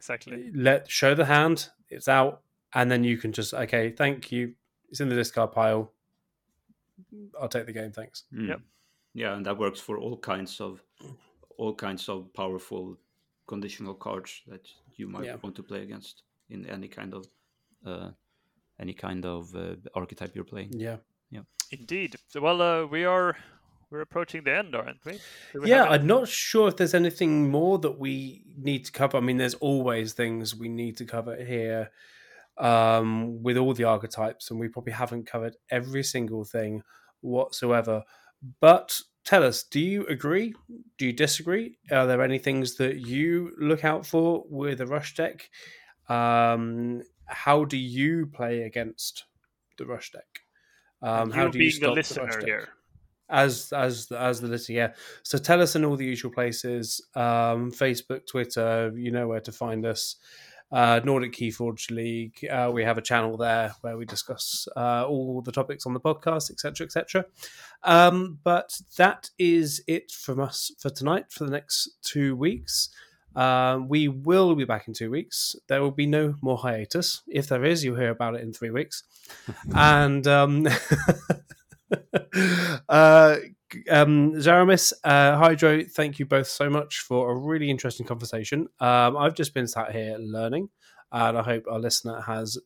Exactly. 0.01 0.51
let 0.55 0.89
show 0.89 1.13
the 1.15 1.25
hand, 1.25 1.69
it's 1.89 2.07
out, 2.07 2.41
and 2.73 2.89
then 2.89 3.03
you 3.03 3.17
can 3.17 3.31
just 3.31 3.53
okay, 3.53 3.91
thank 3.91 4.31
you, 4.31 4.53
it's 4.89 4.99
in 4.99 5.09
the 5.09 5.15
discard 5.15 5.51
pile. 5.51 5.91
I'll 7.39 7.49
take 7.49 7.65
the 7.67 7.73
game, 7.73 7.91
thanks. 7.91 8.23
Mm. 8.33 8.47
Yep. 8.47 8.61
Yeah, 9.13 9.35
and 9.35 9.45
that 9.45 9.57
works 9.57 9.79
for 9.79 9.97
all 9.97 10.17
kinds 10.17 10.59
of 10.61 10.81
all 11.57 11.75
kinds 11.75 12.09
of 12.09 12.33
powerful 12.33 12.97
conditional 13.45 13.93
cards 13.93 14.41
that 14.47 14.67
you 14.95 15.07
might 15.07 15.25
Yeah. 15.25 15.37
want 15.43 15.55
to 15.55 15.63
play 15.63 15.81
against 15.83 16.23
in 16.49 16.65
any 16.65 16.87
kind 16.87 17.13
of 17.13 17.25
uh, 17.85 18.09
any 18.79 18.93
kind 18.93 19.25
of 19.25 19.53
uh, 19.55 19.75
archetype 19.93 20.33
you're 20.35 20.49
playing. 20.53 20.71
Yeah, 20.79 20.97
Yeah. 21.29 21.43
Indeed. 21.71 22.15
So, 22.27 22.41
well, 22.41 22.61
uh, 22.61 22.85
we 22.87 23.05
are 23.05 23.35
we're 23.91 24.01
approaching 24.01 24.43
the 24.43 24.55
end, 24.55 24.73
aren't 24.73 25.03
we? 25.05 25.19
We 25.53 25.69
yeah. 25.69 25.83
I'm 25.83 26.07
not 26.07 26.27
sure 26.27 26.69
if 26.69 26.77
there's 26.77 26.93
anything 26.93 27.51
more 27.51 27.77
that 27.79 27.99
we 27.99 28.43
need 28.57 28.85
to 28.85 28.91
cover. 28.91 29.17
I 29.17 29.19
mean, 29.19 29.37
there's 29.37 29.55
always 29.55 30.13
things 30.13 30.55
we 30.55 30.69
need 30.69 30.97
to 30.97 31.05
cover 31.05 31.35
here 31.35 31.91
um, 32.57 33.43
with 33.43 33.57
all 33.57 33.73
the 33.73 33.83
archetypes, 33.83 34.49
and 34.49 34.59
we 34.59 34.69
probably 34.69 34.93
haven't 34.93 35.27
covered 35.27 35.57
every 35.69 36.03
single 36.03 36.45
thing 36.45 36.83
whatsoever. 37.19 38.03
But 38.61 38.99
tell 39.25 39.43
us, 39.43 39.63
do 39.63 39.79
you 39.79 40.05
agree? 40.07 40.55
Do 40.97 41.05
you 41.05 41.13
disagree? 41.13 41.77
Are 41.91 42.07
there 42.07 42.21
any 42.21 42.39
things 42.39 42.75
that 42.75 43.05
you 43.05 43.51
look 43.59 43.83
out 43.83 44.05
for 44.05 44.45
with 44.49 44.79
a 44.79 44.87
rush 44.87 45.15
deck? 45.15 45.49
Um, 46.07 47.03
how 47.25 47.65
do 47.65 47.77
you 47.77 48.27
play 48.27 48.63
against 48.63 49.25
the 49.77 49.85
rush 49.85 50.11
deck? 50.11 50.41
Um, 51.01 51.31
how 51.31 51.47
do 51.47 51.57
you 51.57 51.65
being 51.65 51.71
stop 51.71 51.81
the 51.81 51.87
the 51.87 51.95
rush 51.95 52.11
listener 52.11 52.39
deck? 52.39 52.45
here. 52.45 52.69
As 53.31 53.71
as 53.73 54.11
as 54.11 54.41
the 54.41 54.47
listener 54.47 54.75
yeah 54.75 54.93
so 55.23 55.37
tell 55.37 55.61
us 55.61 55.75
in 55.75 55.85
all 55.85 55.95
the 55.95 56.05
usual 56.05 56.31
places 56.31 57.01
um 57.15 57.71
facebook 57.71 58.27
twitter 58.27 58.91
you 58.95 59.11
know 59.11 59.27
where 59.27 59.39
to 59.39 59.51
find 59.51 59.85
us 59.85 60.17
uh 60.71 60.99
nordic 61.03 61.33
keyforge 61.33 61.89
league 61.89 62.45
uh, 62.49 62.69
we 62.71 62.83
have 62.83 62.97
a 62.97 63.01
channel 63.01 63.37
there 63.37 63.73
where 63.81 63.97
we 63.97 64.05
discuss 64.05 64.67
uh, 64.75 65.05
all 65.05 65.41
the 65.41 65.51
topics 65.51 65.85
on 65.85 65.93
the 65.93 65.99
podcast 65.99 66.51
etc 66.51 66.85
etc 66.85 67.25
um 67.83 68.37
but 68.43 68.79
that 68.97 69.29
is 69.39 69.81
it 69.87 70.11
from 70.11 70.39
us 70.39 70.71
for 70.77 70.89
tonight 70.89 71.25
for 71.29 71.45
the 71.45 71.51
next 71.51 71.89
two 72.01 72.35
weeks 72.35 72.89
um, 73.35 73.87
we 73.87 74.07
will 74.07 74.55
be 74.55 74.65
back 74.65 74.87
in 74.87 74.93
two 74.93 75.09
weeks. 75.09 75.55
There 75.67 75.81
will 75.81 75.91
be 75.91 76.05
no 76.05 76.35
more 76.41 76.57
hiatus. 76.57 77.21
If 77.27 77.47
there 77.47 77.63
is, 77.63 77.81
you'll 77.83 77.95
hear 77.95 78.09
about 78.09 78.35
it 78.35 78.41
in 78.41 78.51
three 78.51 78.71
weeks. 78.71 79.03
and 79.73 80.27
um, 80.27 80.67
uh, 82.89 83.37
um, 83.89 84.33
Zaramis, 84.33 84.93
uh, 85.03 85.37
Hydro, 85.37 85.83
thank 85.83 86.19
you 86.19 86.25
both 86.25 86.47
so 86.47 86.69
much 86.69 86.99
for 86.99 87.31
a 87.31 87.35
really 87.35 87.69
interesting 87.69 88.05
conversation. 88.05 88.67
Um, 88.79 89.17
I've 89.17 89.35
just 89.35 89.53
been 89.53 89.67
sat 89.67 89.91
here 89.91 90.17
learning, 90.19 90.69
and 91.11 91.37
I 91.37 91.43
hope 91.43 91.65
our 91.69 91.79
listener 91.79 92.21
has 92.21 92.57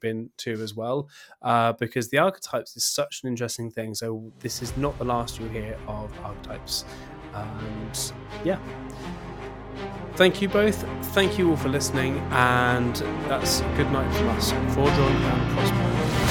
been 0.00 0.30
too 0.36 0.60
as 0.62 0.74
well, 0.74 1.08
uh, 1.42 1.72
because 1.74 2.10
the 2.10 2.18
archetypes 2.18 2.76
is 2.76 2.84
such 2.84 3.20
an 3.22 3.28
interesting 3.28 3.70
thing. 3.70 3.94
So 3.94 4.32
this 4.40 4.62
is 4.62 4.76
not 4.76 4.98
the 4.98 5.04
last 5.04 5.38
you 5.38 5.48
hear 5.48 5.78
of 5.86 6.12
archetypes, 6.20 6.84
and 7.34 8.12
yeah. 8.44 8.58
Thank 10.16 10.42
you 10.42 10.48
both. 10.48 10.84
Thank 11.14 11.38
you 11.38 11.50
all 11.50 11.56
for 11.56 11.68
listening, 11.68 12.18
and 12.30 12.96
that's 13.28 13.60
good 13.76 13.90
night 13.90 14.12
from 14.14 14.28
us. 14.30 14.52
Fordron 14.52 14.98
and 14.98 15.56
Prosper. 15.56 16.29